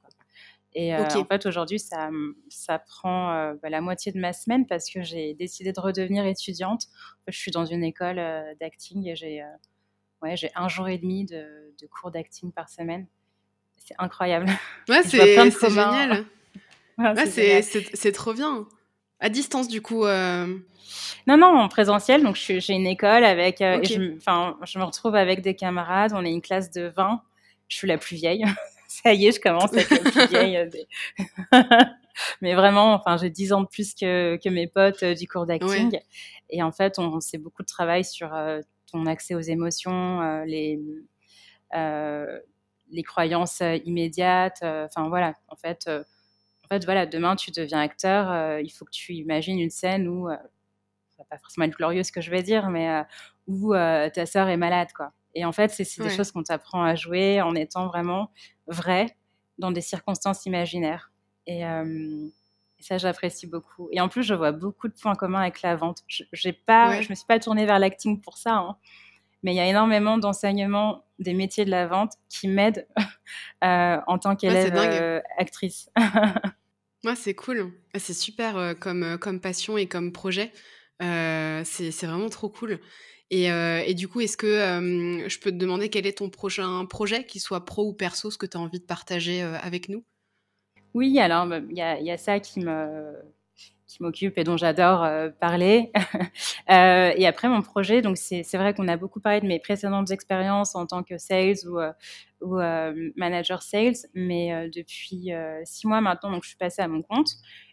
Et 0.73 0.95
euh, 0.95 1.05
en 1.05 1.25
fait, 1.25 1.47
aujourd'hui, 1.47 1.81
ça, 1.81 2.11
ça 2.49 2.79
prend 2.79 3.33
euh, 3.33 3.55
bah, 3.61 3.71
la 3.71 3.81
moitié 3.81 4.13
de 4.13 4.21
ma 4.21 4.33
semaine 4.33 4.67
parce 4.67 4.89
que 4.89 5.03
j'ai 5.03 5.35
décidé 5.35 5.73
de 5.73 5.81
redevenir 5.81 6.25
étudiante. 6.27 6.85
je 7.27 7.37
suis 7.37 7.51
dans 7.51 7.65
une 7.65 7.83
école 7.83 8.19
euh, 8.19 8.55
d'acting 8.61 9.09
et 9.09 9.17
j'ai 9.17 9.43
ouais, 10.23 10.37
un 10.55 10.69
jour 10.69 10.89
et 10.89 10.99
demi 10.99 11.25
de, 11.25 11.75
de 11.81 11.87
cours 11.89 12.13
d'acting 12.13 12.53
par 12.53 12.69
semaine. 12.69 13.07
C'est 13.79 13.97
incroyable. 13.99 14.47
Ouais, 14.89 15.03
c'est 15.05 15.37
génial. 15.71 16.25
ouais, 16.99 17.63
c'est 17.63 18.13
trop 18.13 18.33
bien. 18.33 18.69
À 19.19 19.29
distance, 19.29 19.67
du 19.67 19.83
coup 19.83 20.05
Non, 20.07 21.37
non, 21.37 21.59
en 21.59 21.69
présentiel. 21.69 22.23
Donc, 22.23 22.37
j'ai 22.37 22.73
une 22.73 22.87
école 22.87 23.25
avec. 23.25 23.59
je, 23.59 24.19
je 24.65 24.79
me 24.79 24.85
retrouve 24.85 25.17
avec 25.17 25.43
des 25.43 25.57
camarades. 25.57 26.13
On 26.15 26.25
est 26.25 26.31
une 26.31 26.43
classe 26.43 26.71
de 26.71 26.93
20. 26.97 27.21
Je 27.67 27.77
suis 27.77 27.89
la 27.89 27.99
plus 27.99 28.15
vieille. 28.15 28.45
Ça 28.93 29.15
y 29.15 29.27
est, 29.27 29.33
je 29.33 29.41
commence 29.41 29.73
à 29.73 29.81
être 29.81 29.91
la 29.91 30.11
plus 30.11 30.27
vieille. 30.27 30.87
Mais 32.41 32.55
vraiment, 32.55 32.95
enfin, 32.95 33.17
j'ai 33.17 33.31
10 33.31 33.53
ans 33.53 33.61
de 33.61 33.69
plus 33.69 33.95
que, 33.95 34.37
que 34.43 34.49
mes 34.49 34.67
potes 34.67 35.05
du 35.05 35.29
cours 35.29 35.47
d'acting. 35.47 35.99
Et 36.51 36.63
en 36.63 36.73
fait, 36.73 36.99
on, 36.99 37.21
sait 37.21 37.39
beaucoup 37.39 37.63
de 37.63 37.69
travail 37.69 38.05
sur 38.05 38.31
ton 38.91 39.07
accès 39.07 39.35
aux 39.35 39.41
émotions, 39.41 40.43
les, 40.43 40.81
les 41.73 43.03
croyances 43.05 43.63
immédiates. 43.85 44.59
Enfin, 44.63 45.09
voilà, 45.09 45.35
en 45.49 45.57
fait 45.57 45.89
en 46.71 46.77
fait, 46.77 46.85
voilà, 46.85 47.05
demain, 47.05 47.35
tu 47.35 47.51
deviens 47.51 47.81
acteur, 47.81 48.31
euh, 48.31 48.61
il 48.61 48.71
faut 48.71 48.85
que 48.85 48.93
tu 48.93 49.15
imagines 49.15 49.59
une 49.59 49.71
scène 49.71 50.07
où, 50.07 50.29
euh, 50.29 50.37
pas 51.29 51.37
forcément 51.39 51.67
être 51.67 51.77
glorieux 51.77 52.05
ce 52.05 52.13
que 52.13 52.21
je 52.21 52.31
vais 52.31 52.45
dire, 52.45 52.71
mais 52.71 52.89
euh, 52.89 53.03
où 53.49 53.75
ta 53.75 54.25
sœur 54.25 54.49
est 54.49 54.57
malade, 54.57 54.89
quoi. 54.95 55.13
Et 55.35 55.45
en 55.45 55.53
fait, 55.53 55.71
c'est 55.71 56.03
des 56.03 56.11
choses 56.11 56.33
qu'on 56.33 56.43
t'apprend 56.43 56.83
à 56.83 56.95
jouer 56.95 57.41
en 57.41 57.55
étant 57.55 57.87
vraiment 57.87 58.31
vrai 58.67 59.17
dans 59.59 59.71
des 59.71 59.81
circonstances 59.81 60.47
imaginaires. 60.47 61.13
Et, 61.47 61.63
ça, 62.81 62.97
j'apprécie 62.97 63.47
beaucoup. 63.47 63.91
Et 63.93 64.01
en 64.01 64.09
plus, 64.09 64.23
je 64.23 64.33
vois 64.33 64.53
beaucoup 64.53 64.89
de 64.89 64.95
points 64.95 65.15
communs 65.15 65.43
avec 65.43 65.61
la 65.61 65.77
vente. 65.77 65.99
Je 66.09 66.25
ne 66.25 67.09
me 67.11 67.15
suis 67.15 67.27
pas 67.27 67.39
tournée 67.39 67.67
vers 67.67 67.79
l'acting 67.79 68.19
pour 68.19 68.39
ça, 68.39 68.55
hein. 68.55 68.77
mais 69.43 69.53
il 69.53 69.57
y 69.57 69.61
a 69.61 69.67
énormément 69.67 70.17
d'enseignements 70.17 71.05
des 71.19 71.35
métiers 71.35 71.67
de 71.67 71.71
la 71.71 71.87
vente 71.87 72.15
qui 72.31 72.49
m'aident 72.49 72.87
en 73.63 74.19
tant 74.19 74.35
qu'élève 74.35 75.23
actrice. 75.37 75.91
Ouais, 77.05 77.17
c'est 77.17 77.35
cool. 77.35 77.73
Ah, 77.95 77.99
c'est 77.99 78.13
super 78.15 78.57
euh, 78.59 78.75
comme, 78.75 79.03
euh, 79.03 79.17
comme 79.17 79.41
passion 79.41 79.79
et 79.79 79.87
comme 79.87 80.13
projet. 80.13 80.53
Euh, 81.03 81.63
c'est 81.65 82.07
vraiment 82.07 82.29
trop 82.29 82.51
cool. 82.51 82.79
Et, 83.31 83.47
et 83.47 83.95
du 83.95 84.09
coup, 84.09 84.21
est-ce 84.21 84.37
que 84.37 84.49
je 85.29 85.39
peux 85.39 85.51
te 85.51 85.57
demander 85.57 85.89
quel 85.89 86.07
est 86.07 86.19
ton 86.19 86.31
prochain 86.31 86.85
projet, 86.87 87.25
qu'il 87.25 87.41
soit 87.41 87.65
pro 87.65 87.87
ou 87.87 87.93
perso, 87.93 88.31
ce 88.31 88.39
que 88.39 88.47
tu 88.47 88.57
as 88.57 88.61
envie 88.61 88.81
de 88.81 88.85
partager 88.85 89.43
avec 89.43 89.89
nous? 89.89 90.05
Oui, 90.95 91.19
alors 91.21 91.47
bah, 91.47 91.61
il 91.71 91.77
y 91.77 92.11
a, 92.11 92.19
ça 92.19 92.41
qui 92.41 92.61
me, 92.61 93.15
qui 93.91 94.03
m'occupe 94.05 94.39
et 94.39 94.45
dont 94.45 94.57
j'adore 94.57 95.03
euh, 95.03 95.31
parler. 95.41 95.91
euh, 96.71 97.13
et 97.17 97.27
après 97.27 97.49
mon 97.49 97.61
projet, 97.61 98.03
donc 98.03 98.17
c'est 98.17 98.55
vrai 98.55 98.73
qu'on 98.73 98.87
a 98.87 98.97
beaucoup 98.97 99.21
parlé 99.21 99.41
de 99.41 99.47
mes 99.47 99.59
précédentes 99.59 100.13
expériences 100.13 100.77
en 100.77 100.87
tant 100.87 101.03
que 101.03 101.19
sales 101.19 101.57
ou, 101.67 101.81
euh, 101.81 101.93
ou 102.41 102.57
manager 103.17 103.63
sales, 103.63 103.97
mais 104.15 104.71
depuis 104.71 105.31
six 105.65 105.87
mois 105.87 106.01
maintenant, 106.01 106.31
donc 106.31 106.45
je 106.45 106.51
suis 106.51 106.57
passée 106.57 106.83
à 106.83 106.89
mon 106.89 107.03
compte. 107.03 107.33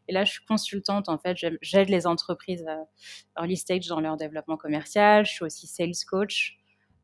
Et 0.09 0.13
là, 0.13 0.25
je 0.25 0.31
suis 0.31 0.45
consultante. 0.45 1.07
En 1.09 1.17
fait, 1.17 1.37
j'aide 1.61 1.89
les 1.89 2.07
entreprises 2.07 2.65
early 3.37 3.57
stage 3.57 3.87
dans 3.87 3.99
leur 3.99 4.17
développement 4.17 4.57
commercial. 4.57 5.25
Je 5.25 5.31
suis 5.31 5.45
aussi 5.45 5.67
sales 5.67 5.91
coach. 6.09 6.57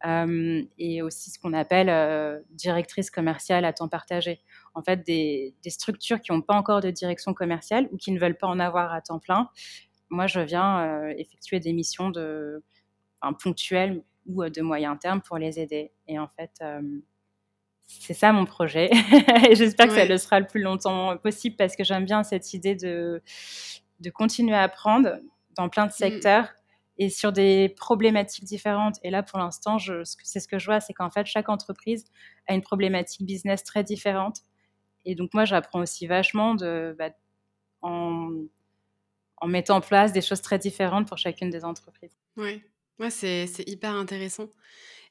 Et 0.05 1.01
aussi 1.01 1.31
ce 1.31 1.39
qu'on 1.39 1.53
appelle 1.53 2.43
directrice 2.51 3.09
commerciale 3.09 3.65
à 3.65 3.73
temps 3.73 3.87
partagé. 3.87 4.41
En 4.73 4.83
fait, 4.83 5.05
des, 5.05 5.55
des 5.63 5.69
structures 5.69 6.19
qui 6.19 6.31
n'ont 6.31 6.41
pas 6.41 6.55
encore 6.55 6.81
de 6.81 6.91
direction 6.91 7.33
commerciale 7.33 7.87
ou 7.91 7.97
qui 7.97 8.11
ne 8.11 8.19
veulent 8.19 8.37
pas 8.37 8.47
en 8.47 8.59
avoir 8.59 8.93
à 8.93 9.01
temps 9.01 9.19
plein. 9.19 9.49
Moi, 10.09 10.27
je 10.27 10.41
viens 10.41 11.07
effectuer 11.09 11.59
des 11.59 11.73
missions 11.73 12.09
de, 12.09 12.63
enfin, 13.21 13.33
ponctuelles 13.33 14.03
ou 14.25 14.43
de 14.43 14.61
moyen 14.61 14.97
terme 14.97 15.21
pour 15.21 15.37
les 15.37 15.59
aider. 15.59 15.93
Et 16.07 16.19
en 16.19 16.27
fait, 16.27 16.61
c'est 17.85 18.13
ça 18.13 18.31
mon 18.31 18.45
projet. 18.45 18.89
et 19.49 19.55
j'espère 19.55 19.87
que 19.87 19.93
ça 19.93 20.05
le 20.05 20.17
sera 20.17 20.39
le 20.39 20.47
plus 20.47 20.61
longtemps 20.61 21.17
possible 21.17 21.55
parce 21.55 21.75
que 21.75 21.83
j'aime 21.83 22.05
bien 22.05 22.23
cette 22.23 22.53
idée 22.53 22.75
de, 22.75 23.21
de 23.99 24.09
continuer 24.09 24.55
à 24.55 24.63
apprendre 24.63 25.19
dans 25.55 25.69
plein 25.69 25.85
de 25.85 25.91
mmh. 25.91 25.95
secteurs 25.95 26.49
et 26.97 27.09
sur 27.09 27.31
des 27.31 27.69
problématiques 27.69 28.43
différentes. 28.43 28.97
Et 29.03 29.09
là, 29.09 29.23
pour 29.23 29.39
l'instant, 29.39 29.77
c'est 29.79 30.39
ce 30.39 30.47
que 30.47 30.59
je 30.59 30.65
vois, 30.65 30.79
c'est 30.79 30.93
qu'en 30.93 31.09
fait, 31.09 31.25
chaque 31.25 31.49
entreprise 31.49 32.05
a 32.47 32.53
une 32.53 32.61
problématique 32.61 33.25
business 33.25 33.63
très 33.63 33.83
différente. 33.83 34.41
Et 35.05 35.15
donc, 35.15 35.33
moi, 35.33 35.45
j'apprends 35.45 35.81
aussi 35.81 36.07
vachement 36.07 36.55
de, 36.55 36.95
bah, 36.97 37.09
en, 37.81 38.31
en, 39.37 39.47
mettant 39.47 39.77
en 39.77 39.81
place 39.81 40.13
des 40.13 40.21
choses 40.21 40.41
très 40.41 40.59
différentes 40.59 41.07
pour 41.07 41.17
chacune 41.17 41.49
des 41.49 41.65
entreprises. 41.65 42.15
Oui, 42.37 42.61
ouais, 42.99 43.09
c'est 43.09 43.67
hyper 43.67 43.95
intéressant. 43.95 44.49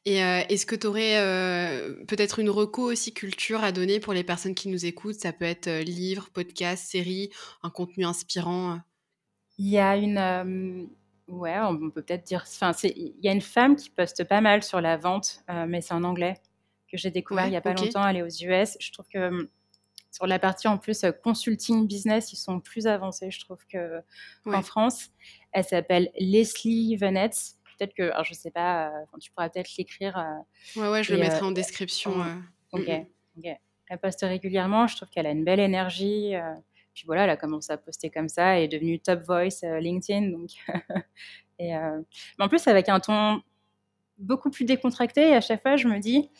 Et 0.04 0.22
euh, 0.24 0.40
est-ce 0.48 0.66
que 0.66 0.74
tu 0.74 0.86
aurais 0.88 1.18
euh, 1.18 1.94
peut-être 2.06 2.40
une 2.40 2.50
reco 2.50 2.90
aussi 2.90 3.14
culture 3.14 3.62
à 3.62 3.70
donner 3.70 4.00
pour 4.00 4.12
les 4.12 4.24
personnes 4.24 4.54
qui 4.54 4.68
nous 4.68 4.84
écoutent? 4.84 5.20
Ça 5.20 5.32
peut 5.32 5.44
être 5.44 5.68
euh, 5.68 5.82
livre, 5.82 6.28
podcast, 6.32 6.90
série, 6.90 7.30
un 7.62 7.70
contenu 7.70 8.04
inspirant? 8.04 8.80
Il 9.58 9.68
y 9.68 9.78
a 9.78 9.96
une 9.96 10.88
Ouais, 11.32 11.58
on 11.60 11.78
peut 11.78 12.02
peut-être 12.02 12.24
dire. 12.24 12.44
Enfin, 12.46 12.72
il 12.84 13.14
y 13.22 13.28
a 13.28 13.32
une 13.32 13.40
femme 13.40 13.74
qui 13.74 13.88
poste 13.88 14.22
pas 14.24 14.42
mal 14.42 14.62
sur 14.62 14.82
la 14.82 14.98
vente, 14.98 15.42
euh, 15.48 15.64
mais 15.66 15.80
c'est 15.80 15.94
en 15.94 16.04
anglais 16.04 16.34
que 16.90 16.98
j'ai 16.98 17.10
découvert 17.10 17.46
il 17.46 17.54
y 17.54 17.56
a 17.56 17.62
pas 17.62 17.72
longtemps. 17.72 18.06
Elle 18.06 18.18
est 18.18 18.22
aux 18.22 18.26
US. 18.26 18.76
Je 18.78 18.92
trouve 18.92 19.08
que 19.08 19.28
hum, 19.28 19.48
sur 20.10 20.26
la 20.26 20.38
partie 20.38 20.68
en 20.68 20.76
plus 20.76 21.04
euh, 21.04 21.10
consulting 21.10 21.86
business, 21.86 22.34
ils 22.34 22.36
sont 22.36 22.60
plus 22.60 22.86
avancés, 22.86 23.30
je 23.30 23.40
trouve 23.40 23.64
que 23.66 24.02
qu'en 24.44 24.60
France. 24.60 25.08
Elle 25.52 25.64
s'appelle 25.64 26.10
Leslie 26.18 26.96
Venetz. 26.96 27.56
Peut-être 27.78 27.94
que, 27.94 28.10
alors 28.10 28.24
je 28.24 28.34
sais 28.34 28.50
pas, 28.50 28.88
euh, 28.88 29.18
tu 29.18 29.30
pourras 29.30 29.48
peut-être 29.48 29.74
l'écrire. 29.78 30.22
ouais, 30.76 30.88
ouais, 30.88 31.02
je 31.02 31.14
le 31.14 31.18
mettrai 31.18 31.42
en 31.42 31.50
description. 31.50 32.12
ok, 32.72 32.90
ok. 33.38 33.46
Elle 33.88 33.98
poste 33.98 34.20
régulièrement. 34.20 34.86
Je 34.86 34.96
trouve 34.96 35.08
qu'elle 35.08 35.26
a 35.26 35.30
une 35.30 35.44
belle 35.44 35.60
énergie. 35.60 36.34
Puis 36.94 37.04
voilà, 37.06 37.24
elle 37.24 37.30
a 37.30 37.36
commencé 37.36 37.72
à 37.72 37.76
poster 37.76 38.10
comme 38.10 38.28
ça 38.28 38.58
et 38.58 38.64
est 38.64 38.68
devenue 38.68 39.00
top 39.00 39.22
voice 39.22 39.64
euh, 39.64 39.80
LinkedIn. 39.80 40.30
Donc 40.30 40.50
euh, 41.60 42.02
Mais 42.38 42.44
en 42.44 42.48
plus, 42.48 42.66
avec 42.66 42.88
un 42.88 43.00
ton 43.00 43.42
beaucoup 44.18 44.50
plus 44.50 44.64
décontracté. 44.64 45.30
Et 45.30 45.34
à 45.34 45.40
chaque 45.40 45.62
fois, 45.62 45.76
je 45.76 45.88
me 45.88 45.98
dis, 45.98 46.30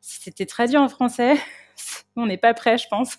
si 0.00 0.22
c'était 0.22 0.46
traduit 0.46 0.76
en 0.76 0.88
français, 0.88 1.36
on 2.16 2.26
n'est 2.26 2.38
pas 2.38 2.54
prêt, 2.54 2.78
je 2.78 2.88
pense. 2.88 3.16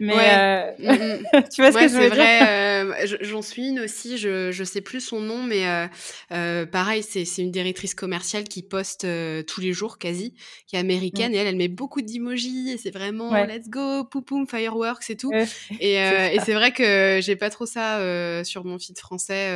Mais 0.00 0.14
euh, 0.16 0.72
mm, 0.78 1.38
mm. 1.38 1.48
tu 1.52 1.60
vois 1.60 1.72
ce 1.72 1.78
que 1.78 1.88
je 1.88 1.96
veux 1.96 2.08
vrai, 2.08 2.42
euh, 2.42 3.16
J'en 3.20 3.42
suis 3.42 3.68
une 3.68 3.80
aussi, 3.80 4.18
je, 4.18 4.50
je 4.50 4.64
sais 4.64 4.80
plus 4.80 5.00
son 5.00 5.20
nom, 5.20 5.42
mais 5.42 5.88
euh, 6.32 6.66
pareil, 6.66 7.02
c'est 7.02 7.24
une 7.38 7.50
directrice 7.50 7.94
commerciale 7.94 8.44
qui 8.44 8.62
poste 8.62 9.06
tous 9.46 9.60
les 9.60 9.72
jours 9.72 9.98
quasi, 9.98 10.34
qui 10.66 10.76
est 10.76 10.78
américaine, 10.78 11.34
et 11.34 11.38
elle, 11.38 11.46
elle 11.46 11.56
met 11.56 11.68
beaucoup 11.68 12.02
d'emojis, 12.02 12.70
et 12.70 12.78
c'est 12.78 12.90
vraiment 12.90 13.32
let's 13.44 13.68
go, 13.68 14.04
poupoum, 14.04 14.46
fireworks 14.46 15.10
et 15.10 15.16
tout. 15.16 15.32
et, 15.32 15.94
et 15.94 16.40
c'est 16.44 16.54
vrai 16.54 16.72
que 16.72 17.20
j'ai 17.22 17.36
pas 17.36 17.50
trop 17.50 17.66
ça 17.66 17.98
sur 18.44 18.64
mon 18.64 18.78
feed 18.78 18.98
français, 18.98 19.48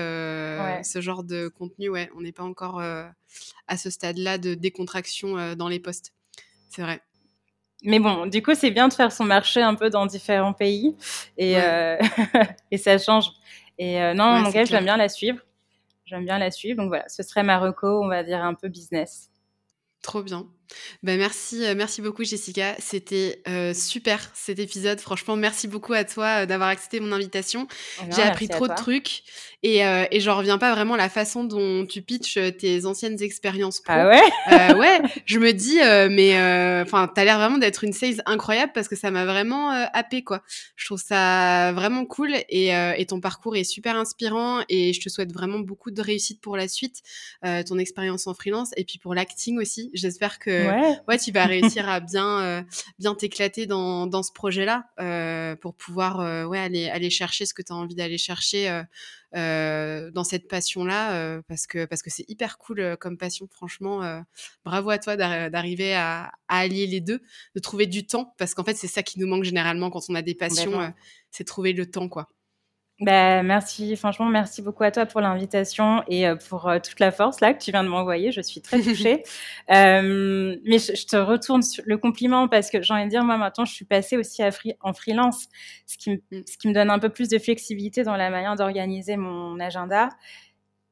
ce 0.83 1.01
genre 1.01 1.25
de 1.25 1.49
contenu, 1.49 1.89
ouais, 1.89 2.11
on 2.17 2.23
n'est 2.23 2.33
pas 2.33 2.45
encore 2.45 2.81
à 2.81 3.77
ce 3.77 3.91
stade-là 3.91 4.39
de 4.39 4.55
décontraction 4.55 5.55
dans 5.55 5.69
les 5.69 5.81
posts. 5.81 6.13
C'est 6.69 6.83
vrai 6.83 7.03
mais 7.83 7.99
bon, 7.99 8.27
du 8.27 8.43
coup, 8.43 8.55
c'est 8.55 8.71
bien 8.71 8.89
de 8.89 8.93
faire 8.93 9.13
son 9.13 9.25
marché 9.25 9.61
un 9.61 9.75
peu 9.75 9.91
dans 9.91 10.07
différents 10.07 10.53
pays 10.53 10.97
et, 11.37 11.59
euh, 11.59 11.97
et 12.71 12.79
ça 12.79 12.99
change. 12.99 13.27
Et 13.79 14.01
euh, 14.01 14.15
non, 14.15 14.41
mon 14.41 14.51
gars, 14.51 14.65
j'aime 14.65 14.85
bien 14.85 14.97
la 14.97 15.09
suivre. 15.09 15.41
J'aime 16.05 16.25
bien 16.25 16.39
la 16.39 16.51
suivre. 16.51 16.77
Donc 16.77 16.89
voilà, 16.89 17.09
ce 17.09 17.23
serait 17.23 17.43
Marocco, 17.43 18.03
on 18.05 18.09
va 18.09 18.23
dire 18.23 18.43
un 18.45 18.55
peu 18.55 18.69
business. 18.69 19.31
Trop 20.03 20.23
bien. 20.23 20.47
Ben 21.03 21.19
merci, 21.19 21.65
euh, 21.65 21.75
merci 21.77 22.01
beaucoup 22.01 22.25
Jessica. 22.25 22.75
C'était 22.79 23.43
euh, 23.49 23.75
super 23.75 24.31
cet 24.35 24.59
épisode. 24.59 25.01
Franchement, 25.01 25.37
merci 25.37 25.69
beaucoup 25.69 25.93
à 25.93 26.05
toi 26.05 26.43
euh, 26.43 26.47
d'avoir 26.47 26.69
accepté 26.69 27.01
mon 27.01 27.13
invitation. 27.13 27.67
J'ai 28.15 28.23
appris 28.23 28.49
trop 28.49 28.69
de 28.69 28.75
trucs 28.75 29.23
et, 29.65 29.81
et 29.81 30.21
j'en 30.21 30.37
reviens 30.37 30.59
pas 30.59 30.73
vraiment 30.75 30.95
à 30.95 30.97
la 30.97 31.09
façon 31.09 31.45
dont 31.45 31.87
tu 31.87 32.03
pitches 32.03 32.39
tes 32.59 32.85
anciennes 32.85 33.21
expériences 33.23 33.81
pro. 33.81 33.93
Ah 33.97 34.09
ouais? 34.09 34.75
Ouais, 34.75 35.01
je 35.25 35.39
me 35.39 35.53
dis, 35.53 35.79
mais 36.11 36.33
enfin, 36.83 37.09
t'as 37.13 37.25
l'air 37.25 37.39
vraiment 37.39 37.59
d'être 37.59 37.85
une 37.85 37.93
sales 37.93 38.23
incroyable 38.27 38.73
parce 38.75 38.89
que 38.89 38.97
ça 38.97 39.11
m'a 39.11 39.25
vraiment 39.25 39.71
happé 39.93 40.23
quoi. 40.23 40.43
Je 40.77 40.87
trouve 40.87 41.01
ça 41.01 41.73
vraiment 41.73 42.05
cool 42.07 42.35
et, 42.49 42.71
et, 42.71 43.07
ton 43.07 43.21
parcours 43.21 43.57
est 43.57 43.65
super 43.65 43.97
inspirant 43.97 44.63
et 44.69 44.93
je 44.93 45.01
te 45.01 45.09
souhaite 45.09 45.33
vraiment 45.33 45.61
beaucoup 45.61 45.91
de 45.91 46.03
réussite 46.03 46.41
pour 46.41 46.57
la 46.57 46.67
suite, 46.67 47.03
ton 47.43 47.79
expérience 47.79 48.27
en 48.27 48.35
freelance 48.35 48.71
et 48.77 48.85
puis 48.85 48.99
pour 48.99 49.15
l'acting 49.15 49.59
aussi. 49.59 49.91
J'espère 49.95 50.39
que 50.39 50.62
ouais. 50.67 51.19
tu 51.19 51.33
vas 51.33 51.47
réussir 51.47 51.89
à 51.89 52.01
bien, 52.01 52.41
euh, 52.41 52.63
bien 52.99 53.15
t'éclater 53.15 53.67
dans, 53.67 54.07
dans 54.07 54.23
ce 54.23 54.33
projet-là 54.33 54.87
euh, 55.01 55.57
pour 55.57 55.75
pouvoir 55.75 56.21
euh, 56.21 56.45
ouais, 56.45 56.59
aller, 56.59 56.89
aller 56.89 57.11
chercher 57.11 57.47
ce 57.47 57.55
que 57.55 57.63
tu 57.63 57.73
as 57.73 57.77
envie 57.77 57.95
d'aller 57.95 58.19
chercher 58.19 58.83
dans 59.33 60.25
cette 60.25 60.47
passion-là 60.49 61.41
parce 61.49 61.67
que 61.67 61.87
parce 61.87 62.03
que 62.03 62.11
c'est 62.11 62.29
hyper 62.29 62.59
cool 62.59 62.97
comme 63.01 63.17
passion. 63.17 63.49
Franchement, 63.51 64.23
bravo 64.65 64.91
à 64.91 64.99
toi 64.99 65.17
d'arriver 65.17 65.95
à, 65.95 66.33
à, 66.49 66.59
allier 66.59 66.87
les 66.87 67.01
deux, 67.01 67.23
de 67.55 67.61
trouver 67.61 67.87
du 67.87 68.07
temps 68.07 68.35
parce 68.39 68.53
qu'en 68.55 68.65
fait, 68.65 68.77
c'est 68.77 68.89
ça 68.89 69.03
qui 69.03 69.19
nous 69.19 69.27
manque 69.27 69.45
généralement 69.45 69.91
quand 69.91 70.03
on 70.11 70.15
a 70.15 70.23
des 70.23 70.35
passions, 70.35 70.93
c'est 71.31 71.45
trouver 71.45 71.73
le 71.73 71.91
temps, 71.91 72.09
quoi. 72.09 72.29
Bah, 73.03 73.43
merci, 73.43 73.97
franchement, 73.97 74.27
merci 74.27 74.63
beaucoup 74.63 74.85
à 74.85 74.93
toi 74.93 75.07
pour 75.07 75.21
l'invitation 75.21 76.05
et 76.07 76.29
euh, 76.29 76.37
pour 76.37 76.69
euh, 76.69 76.79
toute 76.79 77.01
la 77.01 77.11
force 77.11 77.41
là 77.41 77.53
que 77.53 77.61
tu 77.61 77.73
viens 77.73 77.83
de 77.83 77.89
m'envoyer. 77.89 78.31
Je 78.31 78.41
suis 78.41 78.61
très 78.61 78.81
touchée. 78.81 79.25
euh, 79.73 80.57
mais 80.65 80.79
je, 80.79 81.05
te 81.05 81.17
retourne 81.17 81.63
sur 81.63 81.83
le 81.85 81.99
compliment 81.99 82.47
parce 82.47 82.71
que 82.71 82.81
j'ai 82.81 82.95
envie 82.95 83.07
de 83.07 83.11
dire, 83.11 83.25
moi 83.25 83.37
maintenant, 83.37 83.65
je 83.65 83.73
suis 83.73 83.85
passée 83.85 84.17
aussi 84.17 84.41
à 84.45 84.51
en 84.83 84.93
freelance, 84.93 85.49
ce 85.85 85.99
qui, 85.99 86.11
me, 86.11 86.17
mm. 86.17 86.45
ce 86.47 86.57
qui 86.57 86.69
me 86.69 86.75
donne 86.75 86.91
un 86.91 87.01
peu 87.01 87.09
plus 87.09 87.29
de 87.29 87.41
flexibilité 87.41 88.05
dans 88.05 88.15
la 88.15 88.31
manière 88.31 88.55
d'organiser 88.55 89.17
mon 89.17 89.59
agenda. 89.59 90.09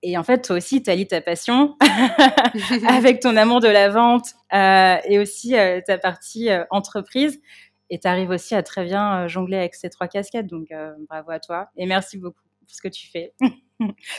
Et 0.02 0.18
en 0.18 0.24
fait, 0.24 0.42
toi 0.42 0.56
aussi, 0.56 0.82
tu 0.82 0.90
allies 0.90 1.06
ta 1.06 1.20
passion 1.20 1.76
avec 2.88 3.20
ton 3.20 3.36
amour 3.36 3.60
de 3.60 3.68
la 3.68 3.88
vente 3.88 4.34
euh, 4.52 4.96
et 5.04 5.20
aussi 5.20 5.56
euh, 5.56 5.80
ta 5.86 5.96
partie 5.96 6.48
entreprise 6.70 7.40
et 7.90 7.98
tu 7.98 8.08
arrives 8.08 8.30
aussi 8.30 8.54
à 8.54 8.62
très 8.62 8.84
bien 8.84 9.24
euh, 9.24 9.28
jongler 9.28 9.58
avec 9.58 9.74
ces 9.74 9.90
trois 9.90 10.08
casquettes. 10.08 10.46
Donc, 10.46 10.70
euh, 10.72 10.92
bravo 11.08 11.30
à 11.30 11.40
toi 11.40 11.70
et 11.76 11.86
merci 11.86 12.18
beaucoup 12.18 12.42
pour 12.60 12.70
ce 12.70 12.80
que 12.80 12.88
tu 12.88 13.08
fais. 13.10 13.34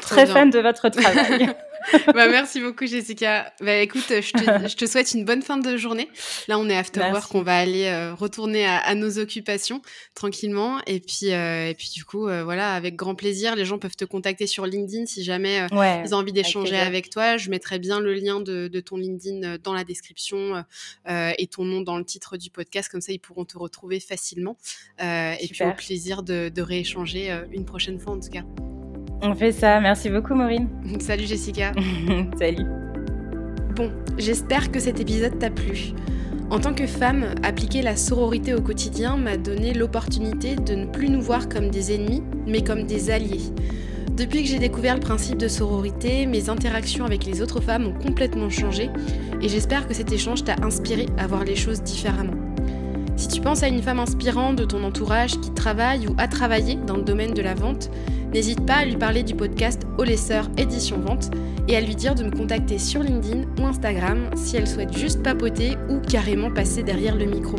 Très 0.01 0.25
fan 0.25 0.49
de 0.49 0.59
votre 0.59 0.89
travail. 0.89 1.53
bah, 2.13 2.27
merci 2.27 2.61
beaucoup, 2.61 2.85
Jessica. 2.85 3.53
Bah, 3.61 3.77
écoute, 3.77 4.05
je 4.07 4.31
te, 4.31 4.67
je 4.67 4.75
te, 4.75 4.85
souhaite 4.85 5.13
une 5.13 5.25
bonne 5.25 5.41
fin 5.41 5.57
de 5.57 5.77
journée. 5.77 6.09
Là, 6.47 6.59
on 6.59 6.69
est 6.69 6.75
after 6.75 6.99
work, 6.99 7.33
on 7.35 7.41
va 7.41 7.57
aller 7.57 7.85
euh, 7.85 8.13
retourner 8.13 8.65
à, 8.65 8.77
à, 8.77 8.95
nos 8.95 9.19
occupations 9.19 9.81
tranquillement. 10.15 10.79
Et 10.87 10.99
puis, 10.99 11.33
euh, 11.33 11.69
et 11.69 11.73
puis 11.73 11.89
du 11.93 12.05
coup, 12.05 12.27
euh, 12.27 12.43
voilà, 12.43 12.73
avec 12.73 12.95
grand 12.95 13.15
plaisir, 13.15 13.55
les 13.55 13.65
gens 13.65 13.79
peuvent 13.79 13.95
te 13.95 14.05
contacter 14.05 14.47
sur 14.47 14.65
LinkedIn 14.65 15.05
si 15.05 15.23
jamais 15.23 15.67
ils 16.05 16.15
ont 16.15 16.17
envie 16.17 16.33
d'échanger 16.33 16.77
avec, 16.77 17.09
toi. 17.09 17.37
Je 17.37 17.49
mettrai 17.49 17.79
bien 17.79 17.99
le 17.99 18.13
lien 18.13 18.39
de, 18.39 18.67
de 18.67 18.79
ton 18.79 18.97
LinkedIn 18.97 19.57
dans 19.63 19.73
la 19.73 19.83
description 19.83 20.63
et 21.07 21.47
ton 21.47 21.65
nom 21.65 21.81
dans 21.81 21.97
le 21.97 22.05
titre 22.05 22.37
du 22.37 22.49
podcast. 22.49 22.89
Comme 22.89 23.01
ça, 23.01 23.11
ils 23.11 23.19
pourront 23.19 23.45
te 23.45 23.57
retrouver 23.57 23.99
facilement. 23.99 24.57
et 24.99 25.47
puis, 25.51 25.63
au 25.63 25.73
plaisir 25.73 26.23
de, 26.23 26.49
de 26.49 26.61
rééchanger 26.61 27.35
une 27.51 27.65
prochaine 27.65 27.99
fois 27.99 28.13
en 28.13 28.19
tout 28.19 28.29
cas. 28.29 28.43
On 29.23 29.35
fait 29.35 29.51
ça. 29.51 29.79
Merci 29.79 30.09
beaucoup, 30.09 30.33
Maureen. 30.33 30.67
Salut, 30.99 31.25
Jessica. 31.25 31.73
Salut. 32.39 32.65
Bon, 33.75 33.91
j'espère 34.17 34.71
que 34.71 34.79
cet 34.79 34.99
épisode 34.99 35.37
t'a 35.37 35.51
plu. 35.51 35.93
En 36.49 36.59
tant 36.59 36.73
que 36.73 36.87
femme, 36.87 37.35
appliquer 37.43 37.81
la 37.81 37.95
sororité 37.95 38.53
au 38.53 38.61
quotidien 38.61 39.15
m'a 39.17 39.37
donné 39.37 39.73
l'opportunité 39.73 40.55
de 40.55 40.73
ne 40.73 40.85
plus 40.85 41.09
nous 41.09 41.21
voir 41.21 41.47
comme 41.47 41.69
des 41.69 41.95
ennemis, 41.95 42.23
mais 42.47 42.63
comme 42.63 42.83
des 42.83 43.11
alliés. 43.11 43.53
Depuis 44.17 44.41
que 44.41 44.49
j'ai 44.49 44.59
découvert 44.59 44.95
le 44.95 44.99
principe 44.99 45.37
de 45.37 45.47
sororité, 45.47 46.25
mes 46.25 46.49
interactions 46.49 47.05
avec 47.05 47.25
les 47.25 47.41
autres 47.41 47.61
femmes 47.61 47.87
ont 47.87 47.93
complètement 47.93 48.49
changé 48.49 48.89
et 49.41 49.47
j'espère 49.47 49.87
que 49.87 49.93
cet 49.93 50.11
échange 50.11 50.43
t'a 50.43 50.55
inspiré 50.61 51.05
à 51.17 51.27
voir 51.27 51.45
les 51.45 51.55
choses 51.55 51.81
différemment. 51.81 52.33
Si 53.15 53.27
tu 53.29 53.39
penses 53.39 53.63
à 53.63 53.67
une 53.67 53.81
femme 53.81 53.99
inspirante 53.99 54.57
de 54.57 54.65
ton 54.65 54.83
entourage 54.83 55.39
qui 55.39 55.51
travaille 55.53 56.07
ou 56.07 56.15
a 56.17 56.27
travaillé 56.27 56.75
dans 56.75 56.97
le 56.97 57.03
domaine 57.03 57.33
de 57.33 57.41
la 57.41 57.53
vente, 57.53 57.89
N'hésite 58.33 58.65
pas 58.65 58.75
à 58.75 58.85
lui 58.85 58.95
parler 58.95 59.23
du 59.23 59.35
podcast 59.35 59.81
Au 59.97 60.05
Édition 60.05 60.99
Vente 60.99 61.31
et 61.67 61.75
à 61.75 61.81
lui 61.81 61.95
dire 61.95 62.15
de 62.15 62.23
me 62.23 62.31
contacter 62.31 62.79
sur 62.79 63.03
LinkedIn 63.03 63.43
ou 63.59 63.65
Instagram 63.65 64.29
si 64.35 64.57
elle 64.57 64.67
souhaite 64.67 64.97
juste 64.97 65.21
papoter 65.21 65.77
ou 65.89 65.99
carrément 65.99 66.51
passer 66.51 66.81
derrière 66.81 67.15
le 67.15 67.25
micro. 67.25 67.57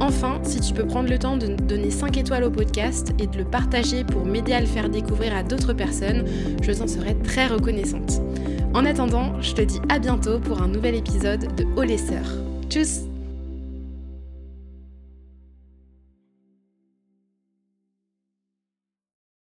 Enfin, 0.00 0.40
si 0.42 0.60
tu 0.60 0.72
peux 0.72 0.86
prendre 0.86 1.08
le 1.08 1.18
temps 1.18 1.36
de 1.36 1.48
donner 1.48 1.90
5 1.90 2.16
étoiles 2.16 2.44
au 2.44 2.50
podcast 2.50 3.12
et 3.18 3.26
de 3.26 3.38
le 3.38 3.44
partager 3.44 4.04
pour 4.04 4.24
m'aider 4.24 4.52
à 4.52 4.60
le 4.60 4.66
faire 4.66 4.88
découvrir 4.88 5.36
à 5.36 5.42
d'autres 5.42 5.72
personnes, 5.72 6.24
je 6.60 6.72
t'en 6.72 6.88
serais 6.88 7.14
très 7.14 7.46
reconnaissante. 7.46 8.20
En 8.74 8.84
attendant, 8.84 9.40
je 9.40 9.52
te 9.52 9.62
dis 9.62 9.80
à 9.88 9.98
bientôt 9.98 10.38
pour 10.40 10.62
un 10.62 10.68
nouvel 10.68 10.94
épisode 10.94 11.54
de 11.56 11.64
Au 11.76 11.84
Tchuss 12.68 13.11